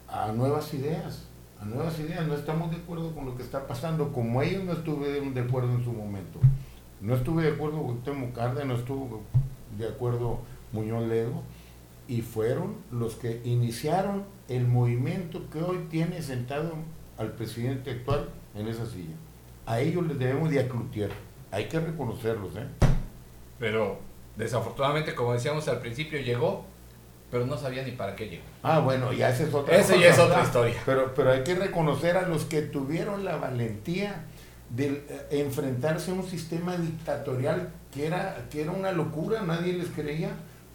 a 0.08 0.32
nuevas 0.32 0.72
ideas, 0.72 1.26
a 1.60 1.66
nuevas 1.66 1.98
ideas. 2.00 2.26
No 2.26 2.34
estamos 2.34 2.70
de 2.70 2.78
acuerdo 2.78 3.14
con 3.14 3.26
lo 3.26 3.36
que 3.36 3.42
está 3.42 3.66
pasando, 3.66 4.10
como 4.10 4.40
ellos 4.40 4.64
no 4.64 4.72
estuvieron 4.72 5.34
de 5.34 5.42
acuerdo 5.42 5.74
en 5.74 5.84
su 5.84 5.92
momento. 5.92 6.40
No 7.02 7.14
estuve 7.14 7.42
de 7.42 7.52
acuerdo 7.52 7.82
con 7.82 8.02
Temo 8.02 8.32
Cárdenas, 8.32 8.66
no 8.66 8.74
estuvo 8.76 9.20
de 9.76 9.86
acuerdo 9.86 10.40
Muñoz 10.72 11.06
Ledo, 11.06 11.42
y 12.08 12.22
fueron 12.22 12.76
los 12.90 13.16
que 13.16 13.42
iniciaron 13.44 14.24
el 14.48 14.66
movimiento 14.66 15.50
que 15.50 15.62
hoy 15.62 15.86
tiene 15.90 16.22
sentado 16.22 16.72
al 17.18 17.32
presidente 17.32 17.90
actual 17.90 18.30
en 18.54 18.66
esa 18.66 18.86
silla. 18.86 19.14
A 19.66 19.80
ellos 19.80 20.06
les 20.06 20.18
debemos 20.18 20.48
de 20.48 20.60
aclutir, 20.60 21.10
hay 21.50 21.68
que 21.68 21.78
reconocerlos, 21.78 22.56
¿eh? 22.56 22.66
Pero 23.60 23.98
desafortunadamente, 24.36 25.14
como 25.14 25.34
decíamos 25.34 25.68
al 25.68 25.78
principio, 25.80 26.18
llegó, 26.18 26.64
pero 27.30 27.46
no 27.46 27.56
sabía 27.56 27.84
ni 27.84 27.92
para 27.92 28.16
qué 28.16 28.28
llegó. 28.28 28.42
Ah, 28.62 28.80
bueno, 28.80 29.12
ya 29.12 29.28
esa 29.28 29.44
es 29.44 29.54
otra 29.54 29.76
Esa 29.76 29.96
ya 29.96 30.08
es 30.08 30.18
otra 30.18 30.42
historia. 30.42 30.82
Pero, 30.84 31.14
pero 31.14 31.30
hay 31.30 31.44
que 31.44 31.54
reconocer 31.54 32.16
a 32.16 32.26
los 32.26 32.46
que 32.46 32.62
tuvieron 32.62 33.24
la 33.24 33.36
valentía 33.36 34.24
de 34.70 35.04
eh, 35.08 35.26
enfrentarse 35.30 36.10
a 36.10 36.14
un 36.14 36.24
sistema 36.24 36.76
dictatorial 36.76 37.70
que 37.92 38.06
era, 38.06 38.46
que 38.50 38.62
era 38.62 38.72
una 38.72 38.92
locura, 38.92 39.42
nadie 39.42 39.74
les 39.74 39.88
creía, 39.88 40.30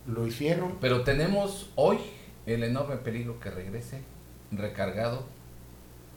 lo 0.05 0.27
hicieron. 0.27 0.77
Pero 0.79 1.03
tenemos 1.03 1.71
hoy 1.75 1.97
el 2.45 2.63
enorme 2.63 2.97
peligro 2.97 3.39
que 3.39 3.49
regrese 3.49 4.01
recargado 4.51 5.25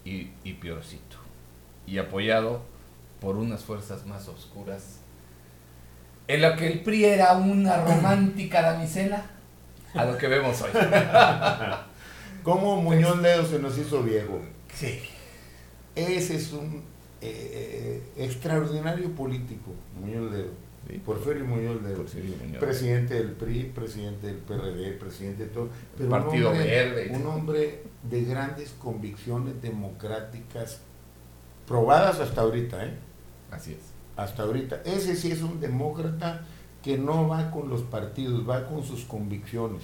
y, 0.04 0.32
y 0.44 0.54
peorcito, 0.54 1.16
y 1.86 1.96
apoyado 1.96 2.60
por 3.20 3.36
unas 3.36 3.64
fuerzas 3.64 4.06
más 4.06 4.28
oscuras 4.28 4.97
en 6.28 6.42
lo 6.42 6.54
que 6.56 6.66
el 6.66 6.80
PRI 6.80 7.06
era 7.06 7.32
una 7.36 7.82
romántica 7.82 8.60
damisela, 8.60 9.24
a 9.94 10.04
lo 10.04 10.18
que 10.18 10.28
vemos 10.28 10.60
hoy. 10.60 10.70
¿Cómo 12.42 12.80
Muñoz 12.82 13.18
Ledo 13.20 13.44
se 13.46 13.58
nos 13.58 13.76
hizo 13.78 14.02
viejo? 14.02 14.40
Sí. 14.74 15.00
Ese 15.96 16.36
es 16.36 16.52
un 16.52 16.84
eh, 17.22 18.02
eh, 18.16 18.24
extraordinario 18.24 19.10
político, 19.12 19.72
Muñoz 19.98 20.30
Ledo. 20.30 20.68
Porfirio 21.04 21.44
Muñoz 21.44 21.82
Ledo. 21.82 22.04
Presidente 22.60 23.14
del 23.14 23.32
PRI, 23.32 23.64
presidente 23.74 24.28
del 24.28 24.36
PRD, 24.36 24.92
presidente 24.92 25.44
de 25.44 25.50
todo. 25.50 25.68
Pero 25.96 26.10
Partido 26.10 26.50
un 26.50 26.56
hombre, 26.56 26.70
Verde. 26.70 27.10
Un 27.14 27.26
hombre 27.26 27.82
de 28.02 28.24
grandes 28.24 28.70
convicciones 28.78 29.60
democráticas, 29.60 30.80
probadas 31.66 32.20
hasta 32.20 32.42
ahorita, 32.42 32.84
¿eh? 32.84 32.94
Así 33.50 33.72
es 33.72 33.97
hasta 34.18 34.42
ahorita. 34.42 34.82
Ese 34.84 35.14
sí 35.16 35.30
es 35.30 35.42
un 35.42 35.60
demócrata 35.60 36.42
que 36.82 36.98
no 36.98 37.28
va 37.28 37.50
con 37.50 37.70
los 37.70 37.82
partidos, 37.82 38.48
va 38.48 38.66
con 38.66 38.84
sus 38.84 39.04
convicciones. 39.04 39.82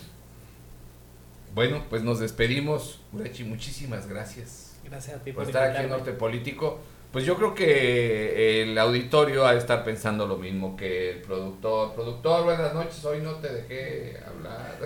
Bueno, 1.54 1.84
pues 1.88 2.02
nos 2.02 2.18
despedimos. 2.18 3.00
Urachi, 3.12 3.44
muchísimas 3.44 4.08
gracias. 4.08 4.76
Gracias 4.84 5.16
a 5.16 5.22
ti 5.22 5.32
por, 5.32 5.44
estar 5.44 5.70
aquí 5.70 5.84
en 5.84 5.88
Norte 5.88 6.12
Político. 6.12 6.80
Pues 7.12 7.24
yo 7.24 7.36
creo 7.36 7.54
que 7.54 8.62
el 8.62 8.76
auditorio 8.76 9.46
ha 9.46 9.52
de 9.52 9.58
estar 9.58 9.84
pensando 9.84 10.26
lo 10.26 10.36
mismo 10.36 10.76
que 10.76 11.12
el 11.12 11.20
productor. 11.20 11.94
Productor, 11.94 12.42
buenas 12.42 12.74
noches, 12.74 13.04
hoy 13.04 13.20
no 13.20 13.36
te 13.36 13.52
dejé 13.52 14.18
hablar. 14.26 14.76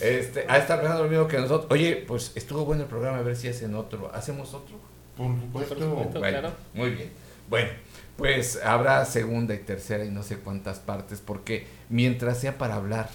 este, 0.00 0.46
ha 0.48 0.54
de 0.54 0.60
estar 0.60 0.80
pensando 0.80 1.04
lo 1.04 1.10
mismo 1.10 1.28
que 1.28 1.36
nosotros. 1.36 1.70
Oye, 1.70 1.96
pues 1.96 2.32
estuvo 2.36 2.64
bueno 2.64 2.84
el 2.84 2.88
programa, 2.88 3.18
a 3.18 3.22
ver 3.22 3.36
si 3.36 3.48
hacen 3.48 3.74
otro. 3.74 4.10
¿Hacemos 4.14 4.54
otro? 4.54 4.76
Por 5.14 5.66
supuesto. 5.66 6.20
claro. 6.20 6.52
Muy 6.72 6.90
bien. 6.90 7.23
Bueno, 7.48 7.70
pues 8.16 8.60
habrá 8.64 9.04
segunda 9.04 9.54
y 9.54 9.58
tercera 9.58 10.04
y 10.04 10.10
no 10.10 10.22
sé 10.22 10.38
cuántas 10.38 10.78
partes, 10.78 11.20
porque 11.20 11.66
mientras 11.88 12.40
sea 12.40 12.58
para 12.58 12.76
hablar 12.76 13.10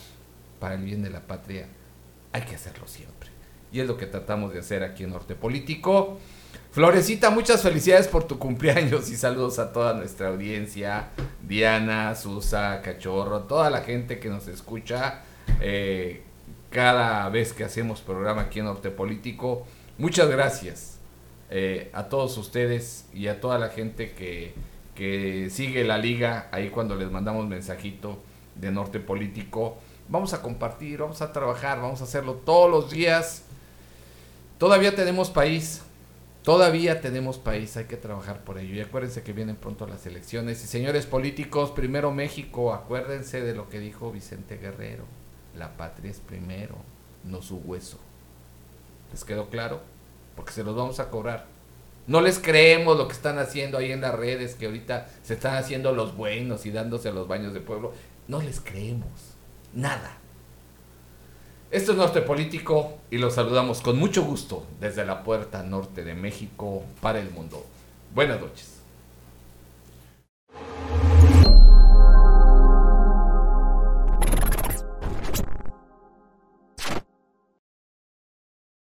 para 0.59 0.75
el 0.75 0.83
bien 0.83 1.01
de 1.01 1.09
la 1.09 1.21
patria, 1.21 1.67
hay 2.31 2.41
que 2.41 2.55
hacerlo 2.55 2.87
siempre. 2.87 3.29
Y 3.71 3.79
es 3.79 3.87
lo 3.87 3.97
que 3.97 4.05
tratamos 4.05 4.53
de 4.53 4.59
hacer 4.59 4.83
aquí 4.83 5.03
en 5.03 5.11
Norte 5.11 5.35
Político. 5.35 6.19
Florecita, 6.71 7.29
muchas 7.29 7.61
felicidades 7.61 8.07
por 8.07 8.25
tu 8.25 8.37
cumpleaños 8.37 9.09
y 9.09 9.15
saludos 9.15 9.57
a 9.59 9.71
toda 9.71 9.93
nuestra 9.93 10.27
audiencia, 10.29 11.09
Diana, 11.47 12.15
Susa, 12.15 12.81
Cachorro, 12.81 13.43
toda 13.43 13.69
la 13.69 13.81
gente 13.81 14.19
que 14.19 14.29
nos 14.29 14.47
escucha 14.47 15.21
eh, 15.61 16.23
cada 16.69 17.27
vez 17.29 17.53
que 17.53 17.63
hacemos 17.63 18.01
programa 18.01 18.43
aquí 18.43 18.59
en 18.59 18.65
Norte 18.65 18.91
Político. 18.91 19.65
Muchas 19.97 20.29
gracias 20.29 20.98
eh, 21.49 21.89
a 21.93 22.09
todos 22.09 22.37
ustedes 22.37 23.05
y 23.13 23.27
a 23.27 23.39
toda 23.39 23.57
la 23.59 23.69
gente 23.69 24.13
que 24.13 24.53
que 24.99 25.49
sigue 25.49 25.85
la 25.85 25.97
liga, 25.97 26.49
ahí 26.51 26.71
cuando 26.71 26.93
les 26.93 27.09
mandamos 27.09 27.47
mensajito 27.47 28.21
de 28.55 28.69
Norte 28.69 28.99
Político, 28.99 29.77
vamos 30.09 30.33
a 30.33 30.41
compartir, 30.41 30.99
vamos 30.99 31.21
a 31.21 31.31
trabajar, 31.31 31.79
vamos 31.81 32.01
a 32.01 32.03
hacerlo 32.03 32.33
todos 32.33 32.69
los 32.69 32.91
días. 32.91 33.43
Todavía 34.57 34.93
tenemos 34.97 35.29
país, 35.29 35.83
Todavía 36.43 37.01
tenemos 37.01 37.37
país, 37.37 37.75
hay 37.77 37.85
que 37.85 37.97
trabajar 37.97 38.43
por 38.43 38.57
ello. 38.57 38.73
Y 38.73 38.81
acuérdense 38.81 39.23
que 39.23 39.33
vienen 39.33 39.55
pronto 39.55 39.85
las 39.87 40.05
elecciones. 40.05 40.63
Y 40.63 40.67
señores 40.67 41.05
políticos, 41.05 41.71
primero 41.71 42.11
México, 42.11 42.73
acuérdense 42.73 43.41
de 43.41 43.53
lo 43.53 43.69
que 43.69 43.79
dijo 43.79 44.11
Vicente 44.11 44.57
Guerrero. 44.57 45.03
La 45.55 45.77
patria 45.77 46.09
es 46.09 46.19
primero, 46.19 46.75
no 47.23 47.41
su 47.41 47.57
hueso. 47.57 47.99
¿Les 49.11 49.25
quedó 49.25 49.49
claro? 49.49 49.81
Porque 50.39 50.53
se 50.53 50.63
los 50.63 50.73
vamos 50.73 51.01
a 51.01 51.09
cobrar. 51.09 51.47
No 52.07 52.21
les 52.21 52.39
creemos 52.39 52.97
lo 52.97 53.09
que 53.09 53.13
están 53.13 53.39
haciendo 53.39 53.77
ahí 53.77 53.91
en 53.91 53.99
las 53.99 54.15
redes, 54.15 54.55
que 54.55 54.67
ahorita 54.67 55.09
se 55.21 55.33
están 55.33 55.55
haciendo 55.55 55.91
los 55.91 56.15
buenos 56.15 56.65
y 56.65 56.71
dándose 56.71 57.09
a 57.09 57.11
los 57.11 57.27
baños 57.27 57.53
de 57.53 57.59
pueblo. 57.59 57.91
No 58.29 58.41
les 58.41 58.61
creemos. 58.61 59.09
Nada. 59.73 60.15
Esto 61.71 61.91
es 61.91 61.97
Norte 61.97 62.21
Político 62.21 62.99
y 63.11 63.17
los 63.17 63.33
saludamos 63.33 63.81
con 63.81 63.99
mucho 63.99 64.23
gusto 64.23 64.65
desde 64.79 65.05
la 65.05 65.25
puerta 65.25 65.61
norte 65.61 66.05
de 66.05 66.15
México 66.15 66.83
para 67.01 67.19
el 67.19 67.31
mundo. 67.31 67.61
Buenas 68.15 68.39
noches. 68.39 68.78